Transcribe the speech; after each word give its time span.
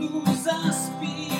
nous 0.00 0.48
inspirer 0.48 1.39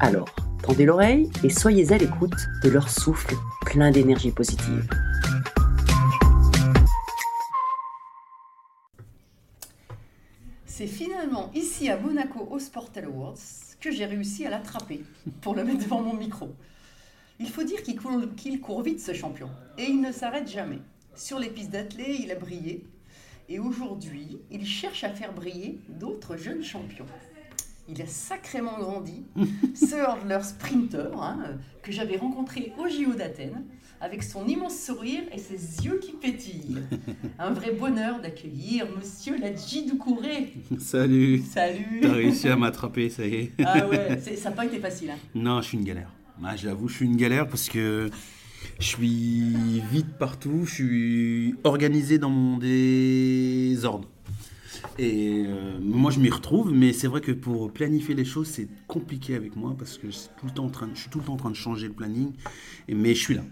Alors, 0.00 0.28
tendez 0.62 0.84
l'oreille 0.84 1.28
et 1.42 1.50
soyez 1.50 1.92
à 1.92 1.98
l'écoute 1.98 2.48
de 2.62 2.68
leur 2.68 2.88
souffle 2.88 3.34
plein 3.62 3.90
d'énergie 3.90 4.30
positive. 4.30 4.88
C'est 10.66 10.86
finalement 10.86 11.50
ici 11.52 11.88
à 11.88 11.98
Monaco 11.98 12.46
au 12.48 12.60
Sportel 12.60 13.06
Awards 13.06 13.34
que 13.80 13.90
j'ai 13.90 14.04
réussi 14.04 14.46
à 14.46 14.50
l'attraper 14.50 15.02
pour 15.40 15.56
le 15.56 15.64
mettre 15.64 15.82
devant 15.82 16.00
mon 16.00 16.14
micro. 16.14 16.54
Il 17.40 17.48
faut 17.48 17.64
dire 17.64 17.82
qu'il 17.82 18.00
court, 18.60 18.82
vite 18.82 19.00
ce 19.00 19.12
champion 19.12 19.50
et 19.78 19.84
il 19.84 20.00
ne 20.00 20.12
s'arrête 20.12 20.48
jamais. 20.48 20.78
Sur 21.16 21.40
les 21.40 21.50
pistes 21.50 21.70
d'athlée, 21.70 22.18
il 22.20 22.30
a 22.30 22.36
brillé 22.36 22.84
et 23.48 23.58
aujourd'hui, 23.58 24.38
il 24.52 24.64
cherche 24.64 25.02
à 25.02 25.10
faire 25.10 25.32
briller 25.32 25.80
d'autres 25.88 26.36
jeunes 26.36 26.62
champions. 26.62 27.06
Il 27.90 28.02
a 28.02 28.06
sacrément 28.06 28.78
grandi, 28.78 29.24
ce 29.74 29.96
hurdler 29.96 30.42
sprinter 30.42 31.10
hein, 31.22 31.38
que 31.82 31.90
j'avais 31.90 32.18
rencontré 32.18 32.74
au 32.78 32.86
JO 32.86 33.14
d'Athènes, 33.14 33.64
avec 34.00 34.22
son 34.22 34.46
immense 34.46 34.78
sourire 34.78 35.22
et 35.32 35.38
ses 35.38 35.84
yeux 35.86 35.98
qui 35.98 36.12
pétillent. 36.12 36.76
Un 37.38 37.50
vrai 37.50 37.72
bonheur 37.72 38.20
d'accueillir 38.20 38.86
Monsieur 38.94 39.38
Ladji 39.38 39.86
Doucouré. 39.86 40.52
Salut 40.78 41.38
Salut 41.38 42.00
T'as 42.02 42.12
réussi 42.12 42.48
à 42.48 42.56
m'attraper, 42.56 43.08
ça 43.08 43.26
y 43.26 43.34
est. 43.34 43.52
Ah 43.64 43.88
ouais, 43.88 44.20
ça 44.36 44.50
n'a 44.50 44.56
pas 44.56 44.66
été 44.66 44.78
facile. 44.78 45.10
Hein. 45.10 45.18
Non, 45.34 45.62
je 45.62 45.68
suis 45.68 45.78
une 45.78 45.84
galère. 45.84 46.12
Ah, 46.44 46.56
J'avoue, 46.56 46.88
je 46.88 46.94
suis 46.94 47.06
une 47.06 47.16
galère 47.16 47.48
parce 47.48 47.70
que 47.70 48.10
je 48.78 48.86
suis 48.86 49.80
vite 49.90 50.18
partout, 50.18 50.66
je 50.66 50.74
suis 50.74 51.54
organisé 51.64 52.18
dans 52.18 52.30
mon 52.30 52.58
désordre. 52.58 54.08
Et 54.98 55.44
euh, 55.46 55.78
moi, 55.80 56.10
je 56.10 56.20
m'y 56.20 56.30
retrouve, 56.30 56.72
mais 56.72 56.92
c'est 56.92 57.06
vrai 57.08 57.20
que 57.20 57.32
pour 57.32 57.70
planifier 57.72 58.14
les 58.14 58.24
choses, 58.24 58.46
c'est 58.48 58.68
compliqué 58.86 59.34
avec 59.34 59.56
moi 59.56 59.74
parce 59.78 59.98
que 59.98 60.08
je 60.08 60.16
suis 60.16 60.28
tout 60.38 60.46
le 60.46 60.52
temps 60.52 60.64
en 60.64 60.70
train 60.70 60.86
de, 60.86 60.94
je 60.94 61.00
suis 61.00 61.10
tout 61.10 61.18
le 61.18 61.24
temps 61.24 61.34
en 61.34 61.38
train 61.38 61.50
de 61.50 61.56
changer 61.56 61.86
le 61.86 61.92
planning. 61.94 62.32
Et, 62.88 62.94
mais 62.94 63.14
je 63.14 63.20
suis 63.20 63.34
là. 63.34 63.42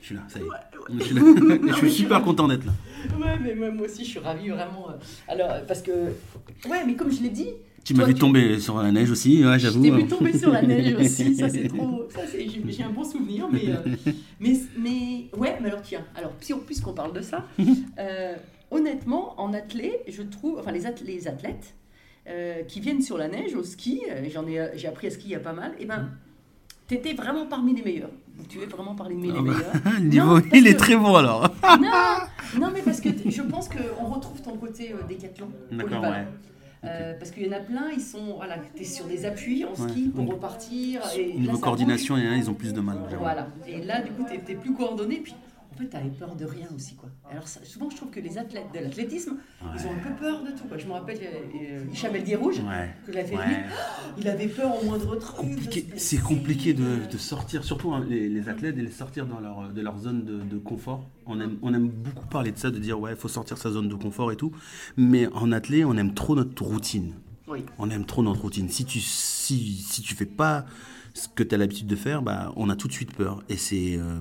Je 0.00 0.06
suis 0.06 0.14
là, 0.14 0.22
ça 0.28 0.38
y 0.38 0.42
est. 0.42 0.98
Je 0.98 1.02
suis, 1.04 1.14
là. 1.14 1.22
Et 1.66 1.68
je 1.72 1.74
suis 1.74 1.90
super 1.90 2.22
content 2.22 2.46
d'être 2.48 2.64
là. 2.64 2.72
Ouais, 3.18 3.38
mais 3.42 3.54
moi, 3.54 3.70
moi 3.72 3.86
aussi, 3.86 4.04
je 4.04 4.10
suis 4.10 4.18
ravie 4.20 4.48
vraiment. 4.50 4.90
euh, 4.90 4.94
Alors, 5.28 5.50
euh, 5.50 5.60
parce 5.66 5.82
que. 5.82 5.90
Ouais, 6.68 6.84
mais 6.86 6.94
comme 6.94 7.10
je 7.12 7.22
l'ai 7.22 7.30
dit. 7.30 7.48
Tu 7.84 7.94
m'as 7.94 8.04
vu 8.04 8.14
tomber 8.14 8.58
sur 8.58 8.78
la 8.82 8.90
neige 8.90 9.12
aussi, 9.12 9.44
ouais, 9.44 9.60
j'avoue. 9.60 9.84
Je 9.84 9.90
t'ai 9.90 9.96
vu 9.96 10.06
tomber 10.08 10.36
sur 10.36 10.50
la 10.50 10.60
neige 10.62 10.94
aussi, 11.00 11.36
ça 11.36 11.48
c'est 11.48 11.68
trop. 11.68 12.02
Ça, 12.10 12.20
c'est- 12.26 12.44
j'ai 12.68 12.82
un 12.82 12.90
bon 12.90 13.04
souvenir, 13.04 13.48
mais, 13.50 13.68
euh, 13.68 14.12
mais, 14.40 14.56
mais. 14.76 15.26
Ouais, 15.36 15.56
mais 15.62 15.68
alors 15.68 15.82
tiens, 15.82 16.04
alors, 16.16 16.32
puis- 16.32 16.54
puisqu'on 16.66 16.94
parle 16.94 17.12
de 17.12 17.20
ça, 17.20 17.46
euh, 18.00 18.34
honnêtement, 18.76 19.34
en 19.40 19.52
athlète, 19.52 20.02
je 20.08 20.22
trouve. 20.22 20.58
Enfin, 20.58 20.72
les, 20.72 20.84
ath- 20.86 21.04
les 21.04 21.28
athlètes 21.28 21.74
euh, 22.28 22.62
qui 22.64 22.80
viennent 22.80 23.02
sur 23.02 23.18
la 23.18 23.28
neige 23.28 23.54
au 23.54 23.62
ski, 23.62 24.02
euh, 24.10 24.24
j'en 24.32 24.46
ai, 24.46 24.70
j'ai 24.74 24.88
appris 24.88 25.06
à 25.08 25.10
skier 25.10 25.28
il 25.30 25.32
y 25.32 25.36
a 25.36 25.40
pas 25.40 25.52
mal, 25.52 25.72
et 25.78 25.86
ben. 25.86 26.10
T'étais 26.88 27.14
vraiment 27.14 27.46
parmi 27.46 27.74
les 27.74 27.82
meilleurs. 27.82 28.10
Tu 28.48 28.60
es 28.60 28.66
vraiment 28.66 28.94
parmi 28.94 29.20
les 29.20 29.30
Ah 29.36 29.42
bah, 29.42 29.42
meilleurs. 29.42 29.72
le 29.98 30.04
niveau, 30.04 30.38
Non, 30.38 30.46
il 30.54 30.68
est 30.68 30.74
que- 30.74 30.78
très 30.78 30.94
bon 30.96 31.16
alors. 31.16 31.52
non, 31.80 32.60
non, 32.60 32.70
mais 32.72 32.80
parce 32.80 33.00
que 33.00 33.08
je 33.28 33.42
pense 33.42 33.68
qu'on 33.68 34.04
retrouve 34.06 34.40
ton 34.40 34.56
côté 34.56 34.92
euh, 34.92 35.02
décathlon. 35.08 35.48
D'accord, 35.72 35.88
polyvalent. 35.88 36.12
ouais. 36.12 36.26
Euh, 36.84 37.14
parce 37.18 37.32
qu'il 37.32 37.44
y 37.44 37.48
en 37.48 37.56
a 37.56 37.58
plein, 37.58 37.88
ils 37.92 38.00
sont. 38.00 38.34
Voilà, 38.36 38.58
tu 38.76 38.82
es 38.82 38.84
sur 38.84 39.06
des 39.06 39.24
appuis 39.24 39.64
en 39.64 39.74
ski 39.74 40.04
Ouais. 40.04 40.10
pour 40.14 40.24
Donc, 40.26 40.34
repartir. 40.34 41.00
Et 41.18 41.32
Niveau 41.34 41.58
coordination, 41.58 42.14
bouge. 42.14 42.22
il 42.22 42.26
y 42.26 42.30
en 42.30 42.34
a, 42.34 42.36
ils 42.36 42.48
ont 42.50 42.54
plus 42.54 42.72
de 42.72 42.80
mal. 42.80 42.98
Voilà. 43.18 43.48
Et 43.66 43.82
là, 43.82 44.00
du 44.02 44.12
coup, 44.12 44.22
tu 44.24 44.34
es, 44.52 44.54
plus 44.54 44.72
coordonné. 44.72 45.16
Puis, 45.16 45.34
en 45.76 45.82
fait, 45.82 45.88
tu 45.90 45.96
avais 45.96 46.08
peur 46.08 46.34
de 46.34 46.44
rien 46.46 46.68
aussi. 46.74 46.94
Quoi. 46.94 47.10
Alors, 47.30 47.46
ça- 47.46 47.60
souvent, 47.64 47.90
je 47.90 47.96
trouve 47.96 48.10
que 48.10 48.20
les 48.20 48.38
athlètes 48.38 48.66
de 48.74 48.78
l'athlétisme, 48.80 49.36
ils 49.62 49.86
ont 49.86 49.90
un 49.92 49.98
peu 50.08 50.14
peur 50.18 50.42
de 50.42 50.50
tout. 50.50 50.64
Quoi. 50.66 50.78
Je 50.78 50.86
me 50.86 50.92
rappelle 50.92 51.18
euh, 51.22 51.60
euh, 51.62 51.92
Hicham 51.92 52.14
El 52.14 52.24
Guerrouj, 52.24 52.60
Ouais. 52.60 52.94
que 53.06 53.12
j'avais 53.12 53.26
fait 53.28 53.36
Ouais. 53.36 53.64
Il 54.18 54.28
avait 54.28 54.48
peur 54.48 54.82
au 54.82 54.84
moindre 54.86 55.16
truc. 55.16 55.84
C'est 55.96 56.22
compliqué 56.22 56.72
de, 56.74 57.06
de 57.10 57.18
sortir, 57.18 57.62
surtout 57.64 57.92
hein, 57.92 58.04
les, 58.08 58.28
les 58.28 58.48
athlètes, 58.48 58.76
de 58.76 58.82
les 58.82 58.90
sortir 58.90 59.26
dans 59.26 59.40
leur, 59.40 59.68
de 59.72 59.80
leur 59.82 59.98
zone 59.98 60.24
de, 60.24 60.38
de 60.40 60.58
confort. 60.58 61.08
On 61.26 61.40
aime, 61.40 61.58
on 61.62 61.74
aime 61.74 61.88
beaucoup 61.88 62.26
parler 62.26 62.52
de 62.52 62.58
ça, 62.58 62.70
de 62.70 62.78
dire 62.78 62.98
ouais, 62.98 63.10
il 63.12 63.16
faut 63.16 63.28
sortir 63.28 63.58
sa 63.58 63.70
zone 63.70 63.88
de 63.88 63.94
confort 63.94 64.32
et 64.32 64.36
tout. 64.36 64.52
Mais 64.96 65.26
en 65.34 65.52
athlète, 65.52 65.84
on 65.84 65.96
aime 65.96 66.14
trop 66.14 66.34
notre 66.34 66.62
routine. 66.64 67.12
Oui. 67.48 67.64
On 67.78 67.90
aime 67.90 68.04
trop 68.06 68.22
notre 68.22 68.40
routine. 68.42 68.68
Si 68.68 68.84
tu 68.84 68.98
si, 69.00 69.76
si 69.76 70.02
tu 70.02 70.14
fais 70.14 70.26
pas 70.26 70.66
ce 71.14 71.28
que 71.28 71.42
tu 71.42 71.54
as 71.54 71.58
l'habitude 71.58 71.86
de 71.86 71.96
faire, 71.96 72.20
bah, 72.22 72.52
on 72.56 72.68
a 72.70 72.76
tout 72.76 72.88
de 72.88 72.92
suite 72.92 73.14
peur. 73.14 73.42
Et 73.48 73.56
c'est 73.56 73.96
euh, 73.96 74.20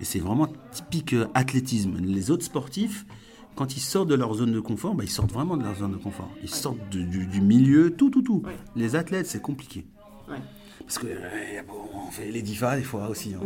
et 0.00 0.04
c'est 0.04 0.18
vraiment 0.20 0.48
typique 0.72 1.12
euh, 1.14 1.26
athlétisme. 1.34 1.96
Les 2.00 2.30
autres 2.30 2.44
sportifs, 2.44 3.06
quand 3.54 3.76
ils 3.76 3.80
sortent 3.80 4.08
de 4.08 4.14
leur 4.14 4.34
zone 4.34 4.52
de 4.52 4.60
confort, 4.60 4.94
bah, 4.94 5.04
ils 5.04 5.10
sortent 5.10 5.32
vraiment 5.32 5.56
de 5.56 5.62
leur 5.64 5.74
zone 5.76 5.92
de 5.92 5.96
confort. 5.96 6.30
Ils 6.42 6.50
sortent 6.50 6.78
de- 6.90 7.02
du, 7.02 7.26
du 7.26 7.40
milieu, 7.40 7.90
tout, 7.96 8.10
tout, 8.10 8.22
tout. 8.22 8.42
Ouais. 8.44 8.56
Les 8.76 8.96
athlètes, 8.96 9.26
c'est 9.26 9.40
compliqué. 9.40 9.86
Ouais. 10.28 10.36
Parce 10.86 10.98
que 11.00 11.06
euh, 11.08 11.62
bon, 11.66 11.74
on 12.06 12.10
fait 12.12 12.30
les 12.30 12.42
divas 12.42 12.76
des 12.76 12.84
fois 12.84 13.08
aussi. 13.08 13.34
hein. 13.34 13.40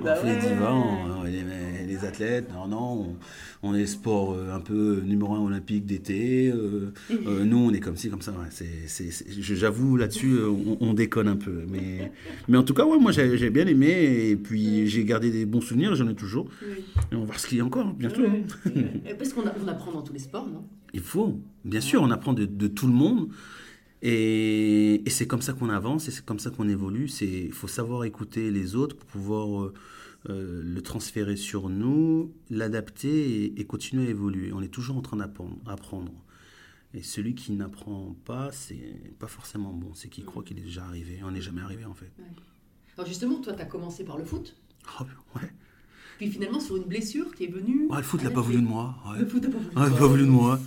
on 0.00 0.02
bah 0.04 0.16
fait 0.16 0.34
les 0.34 0.40
divas, 0.40 0.72
on- 0.72 1.20
on 1.20 1.26
est 1.26 1.32
les, 1.32 1.86
les 1.86 2.04
athlètes. 2.06 2.48
Non, 2.50 2.66
non, 2.66 3.16
on, 3.62 3.68
on 3.70 3.74
est 3.74 3.84
sport 3.84 4.32
euh, 4.32 4.54
un 4.54 4.60
peu 4.60 5.02
numéro 5.04 5.34
un 5.34 5.40
olympique 5.40 5.84
d'été. 5.84 6.50
euh, 6.50 6.90
nous, 7.44 7.58
on 7.58 7.72
est 7.74 7.80
comme 7.80 7.96
ci, 7.98 8.08
comme 8.08 8.22
ça. 8.22 8.30
ouais. 8.32 8.46
C'est- 8.50 8.86
c'est- 8.86 9.10
c'est- 9.10 9.26
je- 9.30 9.54
J'avoue, 9.54 9.96
là-dessus, 9.98 10.38
on, 10.42 10.78
on 10.80 10.94
déconne 10.94 11.28
un 11.28 11.36
peu. 11.36 11.64
Mais, 11.68 12.10
mais 12.48 12.56
en 12.56 12.62
tout 12.62 12.72
cas, 12.72 12.86
ouais, 12.86 12.98
moi, 12.98 13.12
j'ai 13.12 13.50
bien 13.50 13.66
aimé. 13.66 14.30
Et 14.30 14.36
puis, 14.36 14.86
j'ai 14.86 15.04
gardé 15.04 15.30
des 15.30 15.44
bons 15.44 15.60
souvenirs, 15.60 15.94
j'en 15.94 16.08
ai 16.08 16.14
toujours. 16.14 16.48
Oui. 16.62 16.84
Et 17.12 17.16
on 17.16 17.20
va 17.20 17.26
voir 17.26 17.38
ce 17.40 17.46
qu'il 17.48 17.58
y 17.58 17.60
a 17.60 17.64
encore, 17.66 17.92
bientôt. 17.92 18.22
Hein. 18.24 18.70
Parce 19.18 19.34
qu'on 19.34 19.44
apprend 19.68 19.92
dans 19.92 20.02
tous 20.02 20.14
les 20.14 20.20
sports, 20.20 20.46
non? 20.46 20.64
Il 20.94 21.00
faut, 21.00 21.38
bien 21.66 21.82
sûr, 21.82 22.00
on 22.00 22.10
apprend 22.10 22.32
de, 22.32 22.46
de 22.46 22.66
tout 22.66 22.86
le 22.86 22.94
monde. 22.94 23.28
Et, 24.02 25.02
et 25.06 25.10
c'est 25.10 25.26
comme 25.26 25.42
ça 25.42 25.52
qu'on 25.52 25.68
avance 25.70 26.06
et 26.08 26.10
c'est 26.10 26.24
comme 26.24 26.38
ça 26.38 26.50
qu'on 26.50 26.68
évolue. 26.68 27.08
Il 27.20 27.52
faut 27.52 27.68
savoir 27.68 28.04
écouter 28.04 28.50
les 28.50 28.76
autres 28.76 28.96
pour 28.96 29.06
pouvoir 29.08 29.62
euh, 29.64 29.74
euh, 30.28 30.62
le 30.64 30.82
transférer 30.82 31.36
sur 31.36 31.68
nous, 31.68 32.32
l'adapter 32.50 33.44
et, 33.44 33.60
et 33.60 33.64
continuer 33.64 34.06
à 34.06 34.10
évoluer. 34.10 34.52
On 34.52 34.62
est 34.62 34.68
toujours 34.68 34.96
en 34.96 35.02
train 35.02 35.16
d'apprendre. 35.16 35.56
apprendre. 35.66 36.12
Et 36.94 37.02
celui 37.02 37.34
qui 37.34 37.52
n'apprend 37.52 38.16
pas, 38.24 38.50
c'est 38.52 39.16
pas 39.18 39.26
forcément 39.26 39.72
bon. 39.72 39.90
C'est 39.94 40.08
qui 40.08 40.22
croit 40.22 40.42
qu'il 40.42 40.58
est 40.58 40.62
déjà 40.62 40.84
arrivé. 40.84 41.20
On 41.24 41.32
n'est 41.32 41.40
jamais 41.42 41.60
arrivé 41.60 41.84
en 41.84 41.94
fait. 41.94 42.10
Alors 42.96 43.06
justement, 43.06 43.40
toi, 43.40 43.52
tu 43.52 43.60
as 43.60 43.66
commencé 43.66 44.04
par 44.04 44.16
le 44.18 44.24
foot, 44.24 44.56
Oh, 45.00 45.04
ouais. 45.36 45.42
puis 46.16 46.30
finalement 46.30 46.60
sur 46.60 46.76
une 46.76 46.84
blessure 46.84 47.34
qui 47.34 47.44
est 47.44 47.48
venue... 47.52 47.86
Ouais, 47.90 47.98
le 47.98 48.02
foot 48.02 48.22
n'a 48.22 48.30
pas 48.30 48.40
voulu 48.40 48.56
de 48.62 48.66
moi. 48.66 48.96
ouais. 49.10 49.18
Le 49.20 49.26
foot 49.26 49.42
n'a 49.42 49.50
voulu. 49.50 49.66
Pas 49.74 50.06
voulu 50.06 50.22
de 50.22 50.28
moi. 50.30 50.58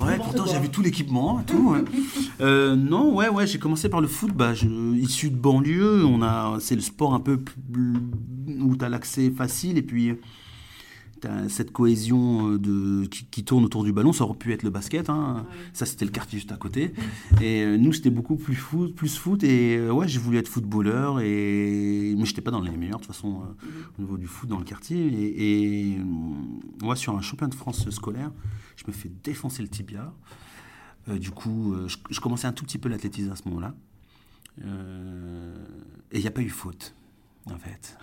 Ouais, 0.00 0.16
pourtant 0.16 0.44
quoi. 0.44 0.52
j'avais 0.52 0.68
tout 0.68 0.82
l'équipement, 0.82 1.42
tout. 1.46 1.70
ouais. 1.70 1.84
Euh, 2.42 2.76
non, 2.76 3.14
ouais, 3.14 3.30
ouais, 3.30 3.46
j'ai 3.46 3.58
commencé 3.58 3.88
par 3.88 4.02
le 4.02 4.08
foot. 4.08 4.30
Bah, 4.34 4.52
je, 4.52 4.66
issu 4.94 5.30
de 5.30 5.36
banlieue, 5.36 6.04
on 6.04 6.20
a, 6.20 6.58
c'est 6.60 6.74
le 6.74 6.82
sport 6.82 7.14
un 7.14 7.20
peu 7.20 7.38
où 8.60 8.76
tu 8.76 8.84
as 8.84 8.90
l'accès 8.90 9.30
facile 9.30 9.78
et 9.78 9.82
puis 9.82 10.12
as 11.24 11.48
cette 11.48 11.72
cohésion 11.72 12.52
euh, 12.52 12.58
de, 12.58 13.06
qui, 13.06 13.24
qui 13.26 13.44
tourne 13.44 13.64
autour 13.64 13.84
du 13.84 13.92
ballon. 13.92 14.12
Ça 14.12 14.24
aurait 14.24 14.36
pu 14.36 14.52
être 14.52 14.62
le 14.62 14.70
basket, 14.70 15.08
hein. 15.08 15.46
ça 15.72 15.86
c'était 15.86 16.04
le 16.04 16.10
quartier 16.10 16.38
juste 16.38 16.52
à 16.52 16.56
côté. 16.56 16.92
Et 17.40 17.62
euh, 17.62 17.76
nous 17.76 17.92
c'était 17.92 18.10
beaucoup 18.10 18.36
plus 18.36 18.54
foot, 18.54 18.94
plus 18.94 19.16
foot. 19.16 19.42
Et 19.44 19.76
euh, 19.76 19.92
ouais, 19.92 20.08
j'ai 20.08 20.18
voulu 20.18 20.38
être 20.38 20.48
footballeur, 20.48 21.20
et... 21.20 22.14
mais 22.16 22.24
j'étais 22.24 22.42
pas 22.42 22.50
dans 22.50 22.60
les 22.60 22.70
meilleurs 22.76 23.00
de 23.00 23.04
toute 23.04 23.14
façon 23.14 23.42
euh, 23.42 23.68
au 23.98 24.02
niveau 24.02 24.18
du 24.18 24.26
foot 24.26 24.48
dans 24.48 24.58
le 24.58 24.64
quartier. 24.64 25.06
Et, 25.06 25.92
et 25.92 25.98
ouais, 26.82 26.96
sur 26.96 27.16
un 27.16 27.22
championnat 27.22 27.50
de 27.50 27.54
France 27.54 27.88
scolaire, 27.90 28.32
je 28.76 28.84
me 28.86 28.92
fais 28.92 29.10
défoncer 29.24 29.62
le 29.62 29.68
tibia. 29.68 30.12
Du 31.20 31.30
coup, 31.30 31.72
je, 31.86 31.96
je 32.10 32.20
commençais 32.20 32.48
un 32.48 32.52
tout 32.52 32.64
petit 32.64 32.78
peu 32.78 32.88
l'athlétisme 32.88 33.30
à 33.30 33.36
ce 33.36 33.48
moment-là. 33.48 33.74
Et 34.58 36.18
il 36.18 36.20
n'y 36.20 36.26
a 36.26 36.32
pas 36.32 36.42
eu 36.42 36.48
faute, 36.48 36.96
en 37.46 37.58
fait. 37.58 37.96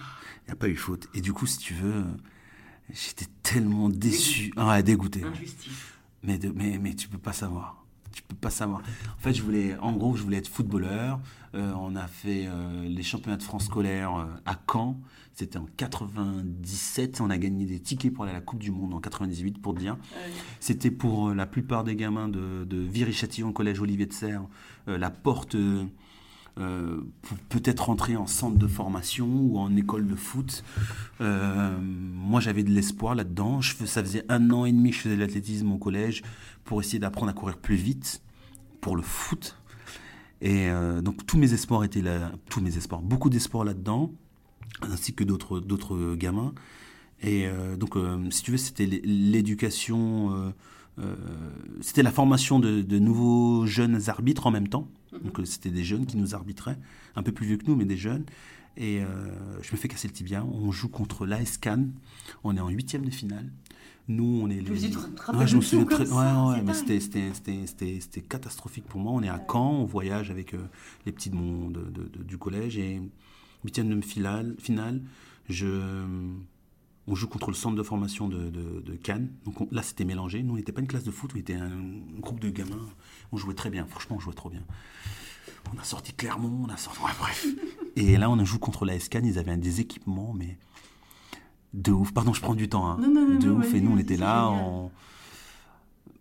Il 0.46 0.48
n'y 0.48 0.54
a 0.54 0.56
pas 0.56 0.70
eu 0.70 0.78
faute. 0.78 1.10
Et 1.14 1.20
du 1.20 1.34
coup, 1.34 1.46
si 1.46 1.58
tu 1.58 1.74
veux, 1.74 2.06
j'étais 2.92 3.28
tellement 3.42 3.90
déçu, 3.90 4.54
Ah 4.56 4.68
ouais, 4.70 4.84
dégoûté. 4.84 5.24
Injustice. 5.24 5.72
Mais, 6.24 6.38
de, 6.38 6.50
mais, 6.50 6.78
mais 6.80 6.94
tu 6.94 7.08
peux 7.08 7.18
pas 7.18 7.34
savoir. 7.34 7.84
Tu 8.14 8.22
peux 8.22 8.36
pas 8.36 8.50
savoir. 8.50 8.82
En 9.18 9.22
fait, 9.22 9.34
je 9.34 9.42
voulais, 9.42 9.76
en 9.80 9.94
gros, 9.94 10.16
je 10.16 10.24
voulais 10.24 10.38
être 10.38 10.48
footballeur. 10.48 11.20
Euh, 11.56 11.74
on 11.76 11.96
a 11.96 12.08
fait 12.08 12.46
euh, 12.48 12.88
les 12.88 13.04
championnats 13.04 13.38
de 13.38 13.44
France 13.44 13.66
scolaires 13.66 14.16
euh, 14.16 14.26
à 14.46 14.58
Caen. 14.72 15.00
C'était 15.34 15.58
en 15.58 15.68
97. 15.78 17.22
On 17.22 17.30
a 17.30 17.38
gagné 17.38 17.66
des 17.66 17.80
tickets 17.80 18.14
pour 18.14 18.24
aller 18.24 18.32
à 18.34 18.36
la 18.36 18.42
Coupe 18.42 18.60
du 18.60 18.72
Monde 18.72 18.94
en 18.94 19.00
98, 19.00 19.60
pour 19.60 19.74
dire. 19.74 19.98
C'était 20.60 20.92
pour 20.92 21.34
la 21.34 21.48
plupart 21.48 21.84
des 21.84 21.96
gamins 21.96 22.30
de, 22.30 22.66
de 22.66 22.78
Viry-Châtillon, 22.78 23.52
collège 23.52 23.82
Olivier 23.82 24.06
de 24.06 24.14
Serre, 24.14 24.44
la 24.86 25.10
porte 25.10 25.58
euh, 26.60 27.02
peut-être 27.50 27.86
rentrer 27.86 28.16
en 28.16 28.28
centre 28.28 28.58
de 28.58 28.68
formation 28.68 29.28
ou 29.28 29.58
en 29.58 29.76
école 29.76 30.06
de 30.06 30.16
foot. 30.16 30.64
Euh, 31.20 31.76
moi, 31.82 32.40
j'avais 32.42 32.64
de 32.64 32.70
l'espoir 32.70 33.16
là-dedans. 33.16 33.62
Ça 33.62 34.04
faisait 34.04 34.24
un 34.30 34.52
an 34.52 34.66
et 34.66 34.72
demi 34.72 34.92
que 34.92 34.98
je 34.98 35.02
faisais 35.02 35.16
de 35.16 35.22
l'athlétisme 35.22 35.72
au 35.72 35.78
collège 35.78 36.22
pour 36.64 36.80
essayer 36.80 37.00
d'apprendre 37.00 37.32
à 37.32 37.34
courir 37.34 37.58
plus 37.58 37.76
vite 37.76 38.22
pour 38.82 38.96
le 38.96 39.02
foot. 39.02 39.58
Et 40.42 40.70
euh, 40.70 41.02
donc 41.02 41.26
tous 41.26 41.38
mes 41.38 41.54
espoirs 41.54 41.84
étaient 41.86 42.02
là, 42.02 42.32
tous 42.50 42.62
mes 42.62 42.78
espoirs, 42.78 43.02
beaucoup 43.02 43.30
d'espoirs 43.30 43.64
là-dedans, 43.64 44.12
ainsi 44.82 45.14
que 45.14 45.24
d'autres 45.24 46.16
gamins. 46.16 46.54
Et 47.22 47.48
euh, 47.48 47.78
donc, 47.78 47.96
si 48.30 48.44
tu 48.44 48.52
veux, 48.52 48.58
c'était 48.58 48.86
l'é- 48.86 49.02
l'éducation, 49.06 50.54
c'était 51.82 52.04
la 52.04 52.12
formation 52.12 52.60
de 52.60 53.00
nouveaux 53.00 53.66
jeunes 53.66 54.10
arbitres 54.10 54.46
en 54.46 54.52
même 54.52 54.68
temps. 54.68 54.88
Donc, 55.24 55.40
euh, 55.40 55.46
c'était 55.46 55.70
des 55.72 55.84
jeunes 55.84 56.06
qui 56.06 56.18
nous 56.18 56.34
arbitraient, 56.36 56.78
un 57.16 57.24
peu 57.24 57.32
plus 57.32 57.46
vieux 57.46 57.58
que 57.58 57.66
nous, 57.68 57.76
mais 57.76 57.86
des 57.86 57.98
jeunes. 57.98 58.24
Et 58.78 59.02
euh, 59.02 59.08
je 59.62 59.72
me 59.72 59.78
fais 59.78 59.88
casser 59.88 60.08
le 60.08 60.14
tibia. 60.14 60.44
On 60.46 60.72
joue 60.72 60.88
contre 60.90 61.26
l'AS 61.26 61.58
Cannes. 61.58 61.92
On 62.44 62.56
est 62.58 62.60
en 62.60 62.70
huitième 62.70 63.06
de 63.06 63.12
finale. 63.12 63.52
Nous, 64.08 64.42
on 64.44 64.50
est 64.50 64.60
les. 64.60 64.70
Rappelles 65.18 65.40
Ouais, 65.42 65.48
je 65.48 65.56
me 65.56 65.62
souviens 65.62 65.86
très. 65.86 66.10
Ouais, 66.10 66.62
ouais, 66.66 66.74
c'était 66.74 67.00
c'était- 67.00 67.32
c'était- 67.34 67.68
c'était- 67.68 68.00
c'était 68.02 68.22
catastrophique 68.22 68.86
pour 68.86 69.00
moi. 69.00 69.12
On 69.14 69.22
est 69.24 69.30
à 69.30 69.40
Caen, 69.50 69.72
on 69.82 69.86
voyage 69.86 70.30
avec 70.32 70.54
euh, 70.56 70.66
les 71.06 71.12
petits 71.14 71.30
de 71.30 71.36
mon, 71.36 71.70
de- 71.70 71.84
de- 71.84 72.10
de- 72.18 72.24
du 72.24 72.38
collège 72.38 72.78
et 72.78 73.00
huitième 73.64 73.90
de 73.90 74.02
finale, 74.04 74.56
finale 74.60 75.02
je, 75.50 76.04
on 77.08 77.16
joue 77.16 77.28
contre 77.28 77.50
le 77.50 77.56
centre 77.56 77.76
de 77.76 77.84
formation 77.84 78.28
de, 78.28 78.50
de- 78.50 78.82
de 78.82 78.94
Cannes. 78.96 79.30
Donc 79.46 79.60
on- 79.62 79.68
là, 79.72 79.82
c'était 79.84 80.06
mélangé. 80.06 80.42
Nous, 80.44 80.54
on 80.54 80.58
n'était 80.58 80.72
pas 80.72 80.82
une 80.82 80.88
classe 80.88 81.04
de 81.04 81.12
foot, 81.12 81.32
on 81.34 81.38
était 81.38 81.56
un, 81.56 81.70
groupe 82.20 82.40
de 82.40 82.50
gamins. 82.50 82.88
On 83.32 83.38
jouait 83.38 83.54
très 83.56 83.70
bien. 83.70 83.86
Franchement, 83.86 84.16
on 84.18 84.20
jouait 84.20 84.34
trop 84.34 84.50
bien. 84.50 84.64
On 85.76 85.80
a 85.80 85.84
sorti 85.84 86.14
Clermont, 86.14 86.66
on 86.68 86.70
a 86.70 86.78
sorti. 86.78 87.00
Ouais, 87.02 87.12
bref. 87.20 87.46
Et 87.96 88.18
là, 88.18 88.30
on 88.30 88.44
joue 88.46 88.60
contre 88.60 88.86
la 88.86 88.98
Cannes. 89.00 89.26
Ils 89.26 89.38
avaient 89.40 89.56
des 89.58 89.82
équipements, 89.82 90.34
mais 90.34 90.58
de 91.74 91.92
ouf. 91.92 92.14
Pardon, 92.14 92.34
je 92.34 92.42
prends 92.42 92.56
du 92.56 92.70
temps. 92.70 92.88
hein. 92.90 92.98
Non, 93.02 93.14
non, 93.14 93.28
non, 93.34 93.40
de 93.40 93.50
ouf. 93.50 93.74
Et 93.74 93.82
nous, 93.82 93.92
on 93.92 93.98
était 93.98 94.18
là. 94.18 94.50
On, 94.50 94.92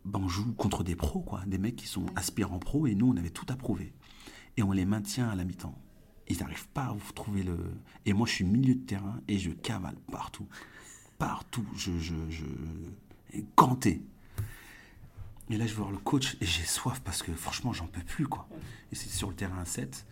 ben, 0.05 0.21
on 0.23 0.29
joue 0.29 0.53
contre 0.55 0.83
des 0.85 0.97
pros, 0.97 1.21
quoi. 1.21 1.43
Des 1.47 1.59
mecs 1.59 1.77
qui 1.77 1.87
sont 1.87 2.07
aspirants 2.17 2.59
pro. 2.59 2.87
Et 2.87 2.95
nous, 2.95 3.09
on 3.13 3.17
avait 3.17 3.31
tout 3.31 3.47
approuvé. 3.51 3.93
Et 4.57 4.63
on 4.63 4.73
les 4.73 4.85
maintient 4.85 5.29
à 5.29 5.35
la 5.37 5.45
mi-temps. 5.45 5.75
Ils 6.29 6.39
n'arrivent 6.39 6.69
pas 6.69 6.85
à 6.87 6.93
vous 6.93 7.13
trouver 7.13 7.43
le. 7.43 7.59
Et 8.07 8.13
moi, 8.13 8.27
je 8.27 8.33
suis 8.35 8.45
milieu 8.45 8.75
de 8.75 8.81
terrain 8.85 9.21
et 9.29 9.39
je 9.39 9.51
cavale 9.51 9.97
partout. 10.11 10.47
Partout. 11.19 11.67
Je. 11.77 11.99
je, 11.99 12.15
je... 12.31 12.45
Ganté. 13.57 14.03
Et 15.51 15.57
là, 15.57 15.67
je 15.67 15.73
vais 15.73 15.79
voir 15.79 15.91
le 15.91 15.99
coach 15.99 16.37
et 16.41 16.47
j'ai 16.47 16.65
soif 16.65 17.01
parce 17.05 17.23
que 17.23 17.33
franchement, 17.33 17.73
j'en 17.73 17.87
peux 17.87 18.01
plus, 18.03 18.27
quoi. 18.27 18.49
Et 18.91 18.95
c'est 18.95 19.09
sur 19.09 19.29
le 19.29 19.35
terrain 19.35 19.65
7. 19.65 20.07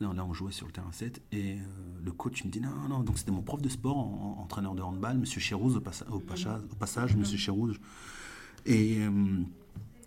Là, 0.00 0.12
là, 0.12 0.24
on 0.24 0.32
jouait 0.34 0.52
sur 0.52 0.66
le 0.66 0.72
terrain 0.72 0.92
7. 0.92 1.20
Et 1.32 1.54
euh, 1.54 1.56
le 2.04 2.12
coach 2.12 2.44
me 2.44 2.50
dit 2.50 2.60
non, 2.60 2.70
non. 2.88 3.00
Donc, 3.00 3.18
c'était 3.18 3.30
mon 3.32 3.42
prof 3.42 3.60
de 3.62 3.68
sport, 3.68 3.96
en- 3.96 4.36
en- 4.38 4.42
entraîneur 4.42 4.74
de 4.74 4.82
handball, 4.82 5.18
monsieur 5.18 5.40
Chérouz, 5.40 5.76
au 5.76 5.80
passage, 6.70 7.16
monsieur 7.16 7.38
Chérouz. 7.38 7.78
Et. 8.66 8.98
euh, 9.00 9.42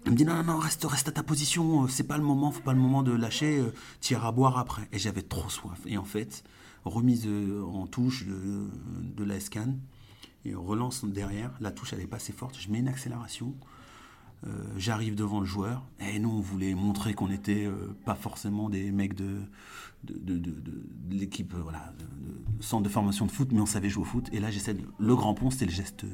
il 0.07 0.11
me 0.11 0.15
dit 0.15 0.23
non, 0.23 0.35
non, 0.35 0.53
non, 0.53 0.57
reste, 0.57 0.85
reste 0.85 1.09
à 1.09 1.11
ta 1.11 1.21
position, 1.21 1.83
euh, 1.83 1.87
c'est 1.89 2.05
pas 2.07 2.17
le 2.17 2.23
moment, 2.23 2.51
faut 2.51 2.61
pas 2.61 2.71
le 2.71 2.79
moment 2.79 3.03
de 3.03 3.11
lâcher, 3.11 3.59
euh, 3.59 3.73
tu 3.99 4.13
iras 4.13 4.31
boire 4.31 4.57
après. 4.57 4.87
Et 4.93 4.99
j'avais 4.99 5.21
trop 5.21 5.49
soif. 5.49 5.79
Et 5.85 5.97
en 5.97 6.05
fait, 6.05 6.45
remise 6.85 7.25
euh, 7.27 7.61
en 7.65 7.87
touche 7.87 8.25
de, 8.25 9.23
la 9.25 9.37
SCAN, 9.41 9.75
et 10.45 10.55
on 10.55 10.63
relance 10.63 11.03
derrière, 11.03 11.51
la 11.59 11.71
touche 11.71 11.91
elle 11.91 12.07
pas 12.07 12.15
assez 12.15 12.31
forte, 12.31 12.57
je 12.57 12.69
mets 12.71 12.79
une 12.79 12.87
accélération, 12.87 13.53
j'arrive 14.77 15.15
devant 15.15 15.41
le 15.41 15.45
joueur, 15.45 15.83
et 15.99 16.19
nous 16.19 16.29
on 16.29 16.39
voulait 16.39 16.73
montrer 16.73 17.13
qu'on 17.13 17.29
était 17.29 17.65
euh, 17.65 17.93
pas 18.05 18.15
forcément 18.15 18.69
des 18.69 18.91
mecs 18.91 19.15
de, 19.15 19.41
de, 20.05 20.37
de, 20.37 20.53
l'équipe, 21.09 21.53
voilà, 21.53 21.91
de, 21.99 22.63
centre 22.63 22.83
de 22.83 22.89
formation 22.89 23.25
de 23.25 23.31
foot, 23.31 23.49
mais 23.51 23.59
on 23.59 23.65
savait 23.65 23.89
jouer 23.89 24.03
au 24.03 24.05
foot. 24.05 24.29
Et 24.31 24.39
là 24.39 24.49
j'essaie 24.51 24.77
le 24.99 25.15
grand 25.15 25.33
pont, 25.33 25.49
c'était 25.49 25.65
le 25.65 25.71
geste 25.71 26.05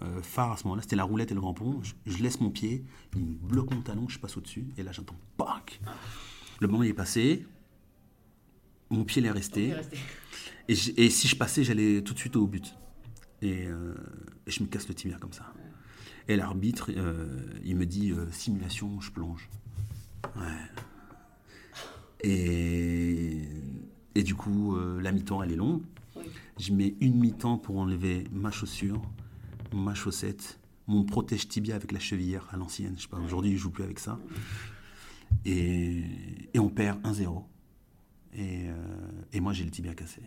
euh, 0.00 0.22
phare 0.22 0.52
à 0.52 0.56
ce 0.56 0.64
moment-là, 0.64 0.82
c'était 0.82 0.96
la 0.96 1.04
roulette 1.04 1.30
et 1.30 1.34
le 1.34 1.40
grand 1.40 1.54
pont. 1.54 1.80
Je, 1.82 1.94
je 2.06 2.22
laisse 2.22 2.40
mon 2.40 2.50
pied, 2.50 2.84
il 3.14 3.22
me 3.22 3.34
bloque 3.34 3.72
mon 3.72 3.80
talon, 3.80 4.08
je 4.08 4.18
passe 4.18 4.36
au-dessus, 4.36 4.66
et 4.76 4.82
là 4.82 4.92
j'entends 4.92 5.16
PAC 5.36 5.80
Le 6.60 6.68
moment 6.68 6.82
il 6.82 6.90
est 6.90 6.94
passé, 6.94 7.46
mon 8.90 9.04
pied 9.04 9.22
il 9.22 9.26
est 9.26 9.30
resté, 9.30 9.72
resté. 9.72 9.98
et, 10.68 11.10
si 11.10 11.28
je 11.28 11.36
passais, 11.36 11.62
j'allais 11.64 12.02
tout 12.02 12.14
de 12.14 12.18
suite 12.18 12.36
au 12.36 12.46
but. 12.46 12.74
Et, 13.42 13.66
euh, 13.66 13.94
et 14.46 14.50
je 14.50 14.62
me 14.62 14.68
casse 14.68 14.88
le 14.88 14.94
tibia 14.94 15.18
comme 15.18 15.32
ça. 15.32 15.52
Et 16.26 16.36
l'arbitre, 16.36 16.90
euh, 16.96 17.40
il 17.64 17.76
me 17.76 17.84
dit 17.84 18.12
simulation, 18.30 19.00
je 19.00 19.10
plonge. 19.10 19.48
Ouais. 20.36 20.42
Et, 22.22 23.42
et 24.14 24.22
du 24.22 24.34
coup, 24.34 24.76
la 24.76 25.12
mi-temps, 25.12 25.42
elle 25.42 25.52
est 25.52 25.56
longue. 25.56 25.82
Oui. 26.16 26.24
Je 26.58 26.72
mets 26.72 26.94
une 27.00 27.18
mi-temps 27.18 27.58
pour 27.58 27.78
enlever 27.78 28.24
ma 28.32 28.50
chaussure, 28.50 29.02
ma 29.74 29.94
chaussette, 29.94 30.58
mon 30.86 31.04
protège 31.04 31.48
tibia 31.48 31.74
avec 31.74 31.92
la 31.92 31.98
chevillère 31.98 32.46
à 32.50 32.56
l'ancienne. 32.56 32.94
Je 32.96 33.02
sais 33.02 33.08
pas, 33.08 33.18
aujourd'hui, 33.18 33.52
je 33.52 33.58
joue 33.58 33.70
plus 33.70 33.84
avec 33.84 33.98
ça. 33.98 34.18
Et, 35.44 36.04
et 36.52 36.58
on 36.58 36.68
perd 36.68 37.00
1-0. 37.02 37.42
Et, 38.34 38.68
euh, 38.68 38.74
et 39.32 39.40
moi, 39.40 39.52
j'ai 39.52 39.64
le 39.64 39.70
tibia 39.70 39.94
cassé. 39.94 40.22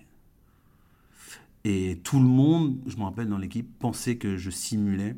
Et 1.64 2.00
tout 2.04 2.20
le 2.20 2.26
monde, 2.26 2.80
je 2.86 2.96
me 2.98 3.04
rappelle 3.04 3.28
dans 3.28 3.38
l'équipe, 3.38 3.68
pensait 3.80 4.18
que 4.18 4.38
je 4.38 4.50
simulais. 4.50 5.16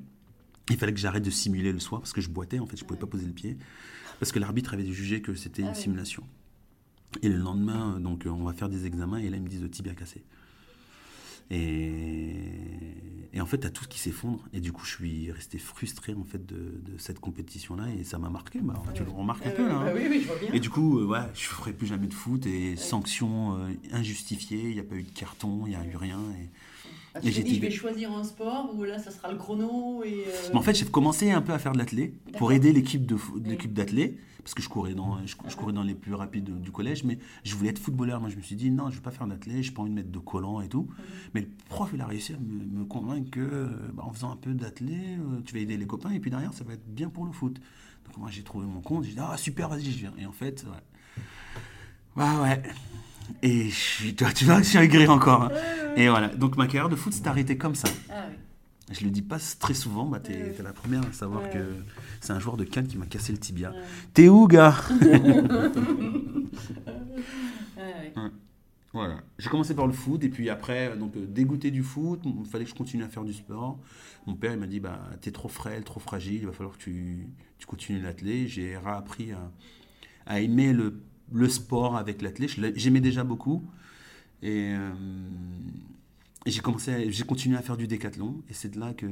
Il 0.69 0.77
fallait 0.77 0.93
que 0.93 0.99
j'arrête 0.99 1.23
de 1.23 1.29
simuler 1.29 1.71
le 1.71 1.79
soir 1.79 2.01
parce 2.01 2.13
que 2.13 2.21
je 2.21 2.29
boitais, 2.29 2.59
en 2.59 2.65
fait, 2.65 2.77
je 2.77 2.83
ne 2.83 2.87
pouvais 2.87 2.99
pas 2.99 3.07
poser 3.07 3.25
le 3.25 3.33
pied. 3.33 3.57
Parce 4.19 4.31
que 4.31 4.39
l'arbitre 4.39 4.73
avait 4.73 4.85
jugé 4.85 5.21
que 5.21 5.33
c'était 5.33 5.61
une 5.61 5.75
simulation. 5.75 6.23
Et 7.21 7.29
le 7.29 7.37
lendemain, 7.37 7.95
euh, 7.95 7.99
donc, 7.99 8.25
euh, 8.25 8.29
on 8.29 8.43
va 8.43 8.53
faire 8.53 8.69
des 8.69 8.85
examens 8.85 9.17
et 9.17 9.29
là, 9.29 9.37
ils 9.37 9.43
me 9.43 9.47
disent 9.47 9.61
le 9.61 9.69
tibia 9.69 9.93
cassé. 9.93 10.23
Et, 11.51 12.33
et 13.33 13.41
en 13.41 13.45
fait, 13.45 13.59
t'as 13.59 13.69
tout 13.69 13.85
qui 13.87 13.99
s'effondre. 13.99 14.43
Et 14.53 14.59
du 14.59 14.71
coup, 14.71 14.85
je 14.85 14.91
suis 14.95 15.31
resté 15.31 15.57
frustré 15.57 16.13
en 16.13 16.23
fait 16.23 16.45
de, 16.45 16.81
de 16.85 16.97
cette 16.97 17.19
compétition-là 17.19 17.85
et 17.99 18.03
ça 18.03 18.17
m'a 18.17 18.29
marqué. 18.29 18.59
Bah, 18.61 18.81
Tu 18.93 19.03
le 19.03 19.09
remarques 19.11 19.45
un 19.45 19.51
peu 19.51 19.67
là. 19.67 19.75
hein. 19.79 19.85
Bah 19.85 19.91
oui, 19.95 20.03
oui, 20.09 20.21
je 20.21 20.27
vois 20.27 20.37
bien. 20.37 20.51
Et 20.53 20.59
du 20.59 20.69
coup, 20.69 20.99
euh, 20.99 21.05
ouais, 21.05 21.19
je 21.33 21.41
ne 21.47 21.53
ferai 21.53 21.73
plus 21.73 21.87
jamais 21.87 22.07
de 22.07 22.13
foot 22.13 22.45
et 22.45 22.75
sanctions 22.75 23.57
euh, 23.57 23.69
injustifiées. 23.91 24.69
Il 24.69 24.73
n'y 24.73 24.79
a 24.79 24.83
pas 24.83 24.95
eu 24.95 25.03
de 25.03 25.11
carton, 25.11 25.63
il 25.65 25.69
n'y 25.69 25.75
a 25.75 25.85
eu 25.85 25.95
rien. 25.95 26.19
Et... 26.41 26.49
Ah, 27.23 27.27
et 27.27 27.31
tu 27.31 27.37
t'es 27.37 27.43
dit, 27.43 27.55
je 27.55 27.61
vais 27.61 27.69
choisir 27.71 28.11
un 28.11 28.23
sport 28.23 28.71
où 28.75 28.83
là, 28.83 28.97
ça 28.99 29.11
sera 29.11 29.31
le 29.31 29.37
chrono 29.37 30.03
et. 30.03 30.23
euh, 30.27 30.31
Mais 30.53 30.59
en 30.59 30.61
fait, 30.61 30.73
j'ai 30.75 30.85
commencé 30.85 31.31
un 31.31 31.41
peu 31.41 31.53
à 31.53 31.59
faire 31.59 31.73
de 31.73 31.77
l'athlé 31.77 32.13
pour 32.37 32.51
aider 32.51 32.71
l'équipe 32.71 33.05
de 33.05 33.17
l'équipe 33.45 33.73
d'athlé 33.73 34.17
parce 34.43 34.53
que 34.53 34.61
je 34.63 34.69
courais 34.69 34.93
dans 34.95 35.19
je, 35.27 35.35
je 35.47 35.55
courais 35.55 35.73
dans 35.73 35.83
les 35.83 35.93
plus 35.93 36.13
rapides 36.15 36.45
de- 36.45 36.57
du 36.57 36.71
collège 36.71 37.03
mais 37.03 37.19
je 37.43 37.53
voulais 37.55 37.69
être 37.71 37.77
footballeur. 37.77 38.19
Moi 38.21 38.29
je 38.29 38.37
me 38.37 38.41
suis 38.41 38.55
dit 38.55 38.71
non 38.71 38.89
je 38.89 38.95
vais 38.95 39.01
pas 39.01 39.11
faire 39.11 39.27
d'athlé 39.27 39.61
j'ai 39.61 39.71
pas 39.71 39.81
envie 39.81 39.91
de 39.91 39.95
mettre 39.95 40.09
de 40.11 40.17
collants 40.19 40.61
et 40.61 40.69
tout. 40.69 40.87
Mais 41.33 41.41
le 41.41 41.47
prof 41.67 41.89
il 41.93 42.01
a 42.01 42.05
réussi 42.07 42.33
à 42.33 42.37
me, 42.37 42.79
me 42.79 42.85
convaincre 42.85 43.29
que 43.29 43.41
euh, 43.41 43.67
bah, 43.93 44.03
en 44.05 44.13
faisant 44.13 44.31
un 44.31 44.37
peu 44.37 44.53
d'athlé 44.53 44.95
euh, 45.19 45.41
tu 45.45 45.53
vas 45.53 45.59
aider 45.59 45.77
les 45.77 45.85
copains 45.85 46.11
et 46.11 46.19
puis 46.19 46.31
derrière 46.31 46.53
ça 46.53 46.63
va 46.63 46.73
être 46.73 46.87
bien 46.87 47.09
pour 47.09 47.25
le 47.25 47.31
foot. 47.33 47.59
Donc 48.07 48.17
moi 48.17 48.29
j'ai 48.31 48.41
trouvé 48.43 48.65
mon 48.65 48.79
compte 48.81 49.03
j'ai 49.03 49.11
dit 49.11 49.19
ah 49.19 49.35
super 49.37 49.67
vas-y 49.69 49.91
je 49.91 49.97
viens. 49.99 50.13
Et 50.17 50.25
en 50.25 50.31
fait 50.31 50.65
ouais. 52.17 52.23
Ouais 52.23 52.41
ouais. 52.41 52.63
Et 53.43 53.65
je 53.69 53.75
suis 53.75 54.15
toi 54.15 54.31
tu 54.31 54.45
vois 54.45 54.59
je 54.59 54.63
suis 54.69 54.79
aigri 54.79 55.05
encore 55.07 55.43
hein. 55.43 55.51
Et 55.99 56.09
voilà 56.09 56.29
donc 56.29 56.57
ma 56.57 56.65
carrière 56.65 56.89
de 56.89 56.95
foot 56.95 57.13
s'est 57.13 57.27
arrêtée 57.27 57.57
comme 57.57 57.75
ça 57.75 57.87
Ah 58.09 58.25
oui. 58.29 58.35
je 58.91 59.03
le 59.05 59.11
dis 59.11 59.21
pas 59.21 59.37
très 59.59 59.73
souvent, 59.75 60.05
bah 60.05 60.19
t'es 60.19 60.33
Ouais. 60.41 60.55
la 60.63 60.73
première 60.73 61.05
à 61.05 61.11
savoir 61.11 61.43
Ouais. 61.43 61.49
que 61.51 61.59
c'est 62.21 62.33
un 62.33 62.39
joueur 62.39 62.57
de 62.57 62.63
Cannes 62.63 62.87
qui 62.87 62.97
m'a 62.97 63.05
cassé 63.05 63.31
le 63.31 63.37
tibia. 63.37 63.71
Ouais. 63.71 63.77
T'es 64.13 64.27
où, 64.29 64.47
gars 64.47 64.75
Ah. 68.15 68.29
Voilà. 68.91 69.19
J'ai 69.37 69.49
commencé 69.49 69.75
par 69.75 69.85
le 69.85 69.93
foot 69.93 70.23
et 70.23 70.29
puis 70.29 70.49
après, 70.49 70.97
donc 70.97 71.15
euh, 71.15 71.25
dégoûté 71.27 71.69
du 71.69 71.83
foot, 71.83 72.21
il 72.25 72.45
fallait 72.45 72.63
que 72.63 72.71
je 72.71 72.75
continue 72.75 73.03
à 73.03 73.07
faire 73.07 73.23
du 73.23 73.33
sport. 73.33 73.77
Mon 74.25 74.33
père, 74.33 74.51
il 74.53 74.59
m'a 74.59 74.65
dit, 74.65 74.79
bah 74.79 74.99
t'es 75.21 75.31
trop 75.31 75.47
frêle, 75.47 75.83
trop 75.83 75.99
fragile, 75.99 76.39
il 76.41 76.47
va 76.47 76.51
falloir 76.53 76.75
que 76.75 76.81
tu, 76.83 77.27
tu 77.59 77.67
continues 77.67 78.01
l'athlé. 78.01 78.47
J'ai 78.47 78.77
réappris 78.77 79.31
à, 79.31 79.51
à 80.25 80.39
aimer 80.39 80.73
le, 80.73 81.01
le 81.31 81.47
sport 81.49 81.97
avec 81.97 82.21
l'athlé. 82.23 82.47
J'aimais 82.75 82.99
déjà 83.01 83.23
beaucoup 83.23 83.63
et, 84.41 84.73
euh, 84.73 84.91
et 86.45 86.51
j'ai 86.51 86.61
commencé, 86.61 87.11
j'ai 87.11 87.23
continué 87.25 87.57
à 87.57 87.61
faire 87.61 87.75
du 87.77 87.85
décathlon 87.87 88.41
et 88.49 88.53
c'est 88.53 88.69
de 88.69 88.79
là 88.79 88.93
que, 88.93 89.05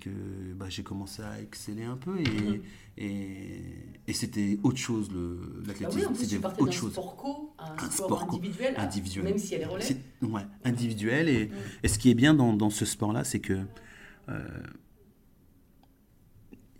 que 0.00 0.10
bah, 0.54 0.66
j'ai 0.68 0.82
commencé 0.84 1.22
à 1.22 1.40
exceller 1.40 1.82
un 1.84 1.96
peu 1.96 2.18
et, 2.20 2.62
et, 2.96 3.60
et 4.06 4.12
c'était 4.12 4.58
autre 4.62 4.78
chose 4.78 5.10
le- 5.12 5.40
Ah 5.64 5.68
l'athlétisme. 5.68 5.98
oui, 5.98 6.06
en 6.06 6.12
plus, 6.12 6.24
c'était 6.26 6.46
autre 6.46 6.72
chose. 6.72 6.92
sport 6.92 7.16
co 7.16 7.54
un, 7.58 7.72
Un 7.72 7.90
sport, 7.90 7.92
sport 8.06 8.22
individuel, 8.24 8.74
individuel. 8.78 9.24
même 9.24 9.38
si 9.38 9.54
elle 9.54 9.62
est 9.62 9.66
relais. 9.66 9.82
C'est- 9.84 10.00
ouais, 10.24 10.42
individuel. 10.64 11.28
Et, 11.28 11.50
et 11.82 11.88
ce 11.88 11.98
qui 11.98 12.10
est 12.10 12.14
bien 12.14 12.32
dans, 12.34 12.52
dans 12.54 12.70
ce 12.70 12.84
sport-là, 12.84 13.24
c'est 13.24 13.40
que 13.40 13.58
euh, 14.28 14.48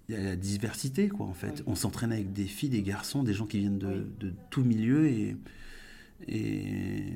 il 0.09 0.15
y 0.15 0.19
a 0.19 0.23
la 0.23 0.37
diversité, 0.37 1.09
quoi, 1.09 1.27
en 1.27 1.35
fait. 1.35 1.55
Oui. 1.59 1.63
On 1.67 1.75
s'entraîne 1.75 2.13
avec 2.13 2.33
des 2.33 2.45
filles, 2.47 2.71
des 2.71 2.83
garçons, 2.83 3.23
des 3.25 3.35
gens 3.35 3.47
qui 3.47 3.59
viennent 3.59 3.79
de, 3.79 3.87
Oui. 3.89 4.07
de 4.21 4.33
tout 4.51 4.63
milieu. 4.65 5.07
Et, 5.09 5.37
et, 6.29 7.13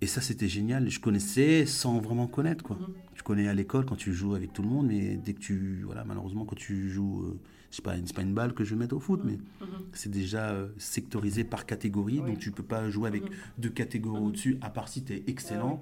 et 0.00 0.06
ça, 0.06 0.20
c'était 0.20 0.48
génial. 0.48 0.88
Je 0.90 1.00
connaissais 1.00 1.64
sans 1.66 1.98
vraiment 2.00 2.26
connaître, 2.26 2.62
quoi. 2.64 2.76
Mhm. 2.76 2.86
Tu 3.14 3.22
connais 3.22 3.48
à 3.48 3.54
l'école 3.54 3.86
quand 3.86 3.96
tu 3.96 4.12
joues 4.12 4.34
avec 4.34 4.52
tout 4.52 4.62
le 4.62 4.68
monde, 4.68 4.86
mais 4.88 5.16
dès 5.16 5.32
que 5.32 5.40
tu. 5.40 5.82
Voilà, 5.84 6.04
malheureusement, 6.04 6.44
quand 6.44 6.56
tu 6.56 6.90
joues. 6.90 7.22
euh, 7.24 7.38
c'est 7.70 7.82
pas, 7.84 7.96
une- 7.96 8.06
c'est 8.06 8.14
pas 8.14 8.22
une 8.22 8.32
balle 8.32 8.54
que 8.54 8.62
je 8.64 8.70
vais 8.74 8.78
mettre 8.78 8.94
au 8.96 9.00
foot, 9.00 9.20
mais 9.24 9.32
Mhm. 9.60 9.66
c'est 9.92 10.10
déjà 10.10 10.50
euh, 10.50 10.68
sectorisé 10.78 11.44
par 11.44 11.66
catégorie, 11.66 12.20
Oui. 12.20 12.30
donc 12.30 12.38
tu 12.38 12.50
peux 12.52 12.62
pas 12.62 12.88
jouer 12.90 13.08
avec 13.08 13.24
Mhm. 13.24 13.30
deux 13.58 13.68
catégories 13.70 14.22
au-dessus, 14.22 14.56
à 14.62 14.70
part 14.70 14.88
si 14.88 15.02
tu 15.02 15.12
es 15.14 15.24
excellent. 15.26 15.80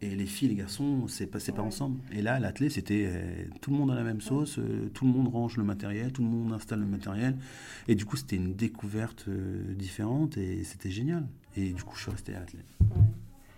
Et 0.00 0.14
les 0.14 0.26
filles, 0.26 0.48
les 0.48 0.54
garçons, 0.54 1.06
c'est 1.08 1.26
pas, 1.26 1.38
pas 1.40 1.62
ensemble. 1.62 1.98
Et 2.12 2.20
là, 2.22 2.38
l'athlète, 2.38 2.72
c'était 2.72 3.06
euh, 3.08 3.44
tout 3.60 3.70
le 3.70 3.76
monde 3.76 3.88
dans 3.88 3.94
la 3.94 4.04
même 4.04 4.20
sauce, 4.20 4.58
euh, 4.58 4.88
tout 4.94 5.04
le 5.06 5.10
monde 5.12 5.28
range 5.28 5.56
le 5.56 5.64
matériel, 5.64 6.12
tout 6.12 6.22
le 6.22 6.28
monde 6.28 6.52
installe 6.52 6.80
le 6.80 6.86
matériel. 6.86 7.36
Et 7.88 7.94
du 7.94 8.04
coup, 8.04 8.16
c'était 8.16 8.36
une 8.36 8.54
découverte 8.54 9.24
euh, 9.28 9.74
différente 9.74 10.36
et 10.38 10.62
c'était 10.64 10.90
génial. 10.90 11.26
Et 11.56 11.72
du 11.72 11.82
coup, 11.82 11.96
je 11.96 12.02
suis 12.02 12.10
resté 12.10 12.34
athlète. 12.34 12.64
Ouais. 12.80 13.02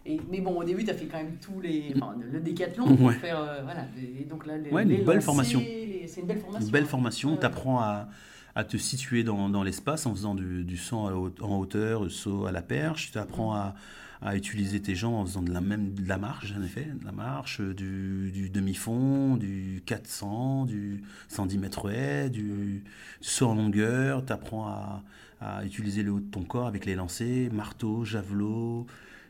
Et, 0.09 0.21
mais 0.31 0.41
bon, 0.41 0.59
au 0.61 0.65
début, 0.65 0.85
tu 0.85 0.91
as 0.91 0.95
fait 0.95 1.07
quand 1.07 1.17
même 1.19 1.37
tous 1.41 1.61
les. 1.61 1.93
Enfin, 1.97 2.15
le 2.33 2.41
décathlon 2.41 2.85
pour 2.97 3.07
Ouais. 3.07 3.15
faire. 3.15 3.39
euh, 3.41 3.63
voilà. 3.65 3.87
Et 4.21 4.25
donc 4.25 4.47
là, 4.47 4.57
les, 4.57 4.71
Ouais, 4.71 4.83
une 4.83 4.89
belle 4.91 5.05
lancers, 5.05 5.23
formation. 5.23 5.61
les- 5.61 6.07
C'est 6.09 6.21
une 6.21 6.27
belle 6.29 6.39
formation. 6.41 6.67
Une 6.67 6.73
belle 6.73 6.85
hein. 6.85 6.87
formation, 6.87 7.37
tu 7.37 7.45
apprends 7.47 7.81
à, 7.81 8.09
à 8.55 8.65
te 8.65 8.77
situer 8.77 9.25
dans, 9.25 9.49
dans 9.49 9.63
l'espace 9.65 10.07
en 10.07 10.13
faisant 10.15 10.35
du, 10.37 10.63
du 10.65 10.77
saut 10.77 11.09
haute- 11.11 11.43
en 11.43 11.59
hauteur, 11.59 12.05
le 12.05 12.09
saut 12.11 12.47
à 12.47 12.53
la 12.53 12.63
perche. 12.63 13.11
Tu 13.11 13.19
apprends 13.19 13.55
à, 13.55 13.75
à 14.23 14.37
utiliser 14.37 14.81
tes 14.81 14.95
jambes 14.95 15.15
en 15.15 15.25
faisant 15.27 15.43
de 15.43 15.53
la, 15.53 15.61
même, 15.61 15.93
de 15.95 16.09
la 16.09 16.17
marche, 16.19 16.55
en 16.57 16.63
effet, 16.63 16.87
de 17.01 17.05
la 17.05 17.13
marche, 17.13 17.61
du, 17.61 18.31
du 18.33 18.49
demi-fond, 18.49 19.37
du 19.37 19.83
400, 19.85 20.65
du 20.67 21.03
110 21.29 21.59
mètres 21.59 21.91
haies, 21.91 22.31
du, 22.31 22.43
du 22.43 22.85
saut 23.21 23.49
en 23.49 23.55
longueur. 23.57 24.25
Tu 24.25 24.33
apprends 24.33 24.69
à, 24.69 25.03
à 25.41 25.65
utiliser 25.65 26.03
le 26.05 26.13
haut 26.13 26.21
de 26.21 26.31
ton 26.31 26.45
corps 26.45 26.67
avec 26.69 26.87
les 26.87 26.95
lancers, 26.95 27.53
marteau, 27.53 28.05
javelot, 28.05 28.87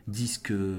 disque, 0.07 0.51
euh, 0.51 0.75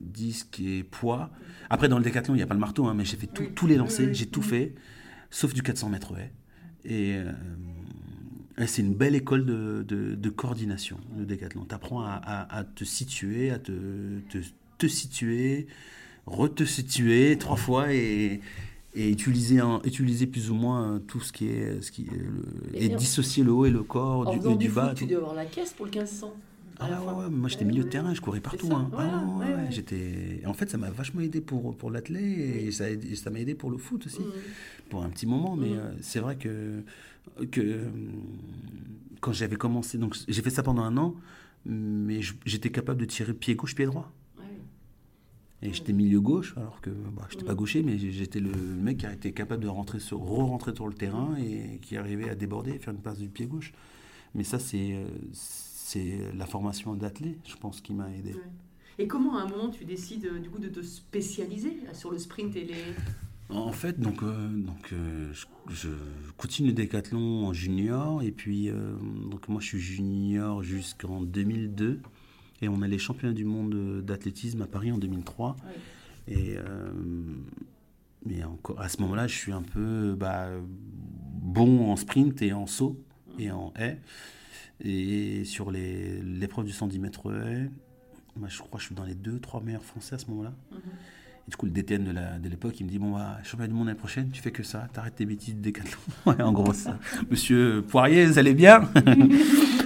disque 0.00 0.60
et 0.60 0.82
poids. 0.82 1.30
Après, 1.68 1.88
dans 1.88 1.98
le 1.98 2.04
décathlon, 2.04 2.34
il 2.34 2.38
n'y 2.38 2.42
a 2.42 2.46
pas 2.46 2.54
le 2.54 2.60
marteau, 2.60 2.86
hein, 2.86 2.94
mais 2.94 3.04
j'ai 3.04 3.16
fait 3.16 3.26
tout- 3.26 3.42
Oui. 3.42 3.50
tous 3.54 3.66
les 3.66 3.76
lancers, 3.76 4.12
j'ai 4.12 4.26
tout 4.26 4.42
fait, 4.42 4.74
sauf 5.30 5.54
du 5.54 5.62
400 5.62 5.88
mètres 5.88 6.14
haies. 6.18 6.32
Et, 6.84 7.14
euh, 7.16 7.32
et 8.58 8.66
c'est 8.66 8.82
une 8.82 8.94
belle 8.94 9.14
école 9.14 9.44
de, 9.44 9.84
de- 9.86 10.14
de 10.14 10.30
coordination, 10.30 10.98
le 11.18 11.24
décathlon. 11.26 11.64
Tu 11.68 11.74
apprends 11.74 12.00
à, 12.02 12.10
à- 12.12 12.58
à 12.58 12.64
te 12.64 12.84
situer, 12.84 13.50
à 13.50 13.58
te, 13.58 13.72
te, 14.30 14.38
te 14.78 14.86
situer, 14.86 15.66
re-te 16.26 16.64
situer 16.64 17.36
trois 17.38 17.56
fois 17.56 17.92
et, 17.92 18.40
et 18.94 19.10
utiliser, 19.10 19.60
un- 19.60 19.80
utiliser 19.84 20.26
plus 20.26 20.50
ou 20.50 20.54
moins 20.54 21.00
tout 21.06 21.20
ce 21.20 21.32
qui 21.32 21.46
est. 21.48 21.80
Ce 21.82 21.92
qui 21.92 22.02
est 22.06 22.16
le- 22.16 22.42
Et 22.74 22.88
dissocier 22.88 23.44
le 23.44 23.52
haut 23.52 23.66
et 23.66 23.70
le 23.70 23.82
corps 23.82 24.26
En 24.26 24.32
du, 24.32 24.38
faisant 24.38 24.56
du 24.56 24.66
du 24.66 24.72
bas. 24.72 24.94
tu 24.96 25.06
dois 25.06 25.18
avoir 25.18 25.34
la 25.34 25.44
caisse 25.46 25.72
pour 25.72 25.84
le 25.86 25.92
1500. 25.92 26.34
Ah 26.82 27.02
ouais, 27.02 27.12
ouais, 27.24 27.30
moi 27.30 27.48
j'étais 27.48 27.64
milieu 27.64 27.84
de 27.84 27.88
terrain, 27.88 28.14
je 28.14 28.20
courais 28.20 28.40
partout. 28.40 28.66
ça, 28.68 28.74
hein. 28.74 28.90
Ah 28.92 28.96
voilà, 28.96 29.24
ouais, 29.50 29.64
ouais. 29.64 29.70
J'étais... 29.70 30.40
En 30.46 30.54
fait, 30.54 30.70
ça 30.70 30.78
m'a 30.78 30.90
vachement 30.90 31.20
aidé 31.20 31.40
pour, 31.40 31.76
pour 31.76 31.90
l'athlé 31.90 32.20
et 32.22 32.70
ça, 32.72 33.30
m'a 33.30 33.38
aidé 33.38 33.54
pour 33.54 33.70
le 33.70 33.76
foot 33.76 34.06
aussi, 34.06 34.20
Mhm. 34.20 34.26
pour 34.88 35.02
un 35.04 35.10
petit 35.10 35.26
moment. 35.26 35.56
Mais 35.56 35.68
Mhm. 35.70 35.78
euh, 35.78 35.92
c'est 36.00 36.20
vrai 36.20 36.36
que, 36.36 36.82
que 37.50 37.60
euh, 37.60 37.88
quand 39.20 39.32
j'avais 39.32 39.56
commencé, 39.56 39.98
donc 39.98 40.16
j'ai 40.26 40.42
fait 40.42 40.50
ça 40.50 40.62
pendant 40.62 40.82
un 40.82 40.96
an, 40.96 41.14
mais 41.66 42.22
je- 42.22 42.34
j'étais 42.46 42.70
capable 42.70 42.98
de 43.00 43.04
tirer 43.04 43.34
pied 43.34 43.54
gauche, 43.56 43.74
pied 43.74 43.84
droit. 43.84 44.10
Ouais. 44.38 44.44
Et 45.62 45.74
j'étais 45.74 45.92
milieu 45.92 46.20
gauche, 46.22 46.54
alors 46.56 46.80
que 46.80 46.88
bah, 46.88 47.26
j'étais 47.30 47.44
pas 47.44 47.52
Mhm. 47.52 47.58
gaucher, 47.58 47.82
mais 47.82 47.98
j'étais 47.98 48.40
le 48.40 48.52
mec 48.52 48.96
qui 48.98 49.06
a 49.06 49.12
été 49.12 49.32
capable 49.32 49.62
de 49.62 49.68
rentrer 49.68 50.00
sur, 50.00 50.18
re-rentrer 50.18 50.74
sur 50.74 50.86
le 50.88 50.94
terrain 50.94 51.36
et 51.36 51.78
qui 51.82 51.98
arrivait 51.98 52.30
à 52.30 52.34
déborder 52.34 52.70
et 52.70 52.78
faire 52.78 52.94
une 52.94 53.00
passe 53.02 53.18
du 53.18 53.28
pied 53.28 53.44
gauche. 53.46 53.72
Mais 54.34 54.44
ça, 54.44 54.58
c'est, 54.58 54.94
euh, 54.94 55.04
c'est 55.90 56.18
la 56.34 56.46
formation 56.46 56.94
d'athlète, 56.94 57.40
je 57.44 57.56
pense, 57.56 57.80
qui 57.80 57.94
m'a 57.94 58.10
aidé. 58.14 58.34
Ouais. 58.34 58.40
Et 58.98 59.08
comment 59.08 59.38
à 59.38 59.42
un 59.42 59.48
moment 59.48 59.70
tu 59.70 59.84
décides 59.84 60.26
euh, 60.26 60.38
du 60.38 60.50
coup 60.50 60.58
de 60.58 60.68
te 60.68 60.82
spécialiser 60.82 61.78
là, 61.84 61.94
sur 61.94 62.10
le 62.10 62.18
sprint 62.18 62.54
et 62.56 62.64
les. 62.64 62.74
En 63.48 63.72
fait, 63.72 63.98
donc, 63.98 64.22
euh, 64.22 64.48
donc 64.48 64.92
euh, 64.92 65.32
je, 65.32 65.46
je 65.70 65.88
continue 66.36 66.68
le 66.68 66.74
décathlon 66.74 67.46
en 67.46 67.52
junior. 67.52 68.22
Et 68.22 68.30
puis, 68.30 68.68
euh, 68.68 68.94
donc 69.28 69.48
moi, 69.48 69.60
je 69.60 69.66
suis 69.66 69.80
junior 69.80 70.62
jusqu'en 70.62 71.20
2002. 71.22 72.00
Et 72.62 72.68
on 72.68 72.82
a 72.82 72.86
les 72.86 72.98
championnats 72.98 73.34
du 73.34 73.44
monde 73.44 74.02
d'athlétisme 74.02 74.62
à 74.62 74.66
Paris 74.66 74.92
en 74.92 74.98
2003. 74.98 75.56
Ouais. 76.28 76.34
Et 76.34 76.56
mais 78.26 78.44
encore, 78.44 78.78
à 78.78 78.90
ce 78.90 79.00
moment-là, 79.00 79.26
je 79.26 79.34
suis 79.34 79.50
un 79.50 79.62
peu 79.62 80.14
bah, 80.14 80.50
bon 81.40 81.90
en 81.90 81.96
sprint 81.96 82.42
et 82.42 82.52
en 82.52 82.66
saut 82.66 83.02
et 83.38 83.50
en 83.50 83.72
haie. 83.78 83.98
Et 84.82 85.44
sur 85.44 85.70
l'épreuve 85.70 86.64
du 86.64 86.72
110 86.72 86.98
mètres 86.98 87.30
je 88.48 88.58
crois 88.58 88.70
que 88.72 88.78
je 88.78 88.86
suis 88.86 88.94
dans 88.94 89.04
les 89.04 89.14
deux, 89.14 89.38
trois 89.38 89.60
meilleurs 89.60 89.84
français 89.84 90.14
à 90.14 90.18
ce 90.18 90.26
moment-là. 90.28 90.52
Mhm. 90.72 90.78
Et 91.46 91.50
du 91.50 91.56
coup, 91.56 91.66
le 91.66 91.72
DTN 91.72 92.38
de 92.40 92.48
l'époque, 92.48 92.78
il 92.80 92.86
me 92.86 92.90
dit 92.90 92.98
Bon, 92.98 93.12
bah, 93.12 93.38
championnat 93.42 93.68
du 93.68 93.74
monde 93.74 93.86
l'année 93.86 93.98
prochaine, 93.98 94.30
tu 94.30 94.40
fais 94.40 94.50
que 94.50 94.62
ça, 94.62 94.88
t'arrêtes 94.92 95.16
tes 95.16 95.26
bêtises 95.26 95.56
de 95.56 95.60
décathlon. 95.60 95.98
ouais, 96.26 96.40
en 96.42 96.52
gros, 96.52 96.72
ça. 96.72 96.98
Monsieur 97.30 97.84
Poirier, 97.86 98.26
vous 98.26 98.38
allez 98.38 98.54
bien? 98.54 98.88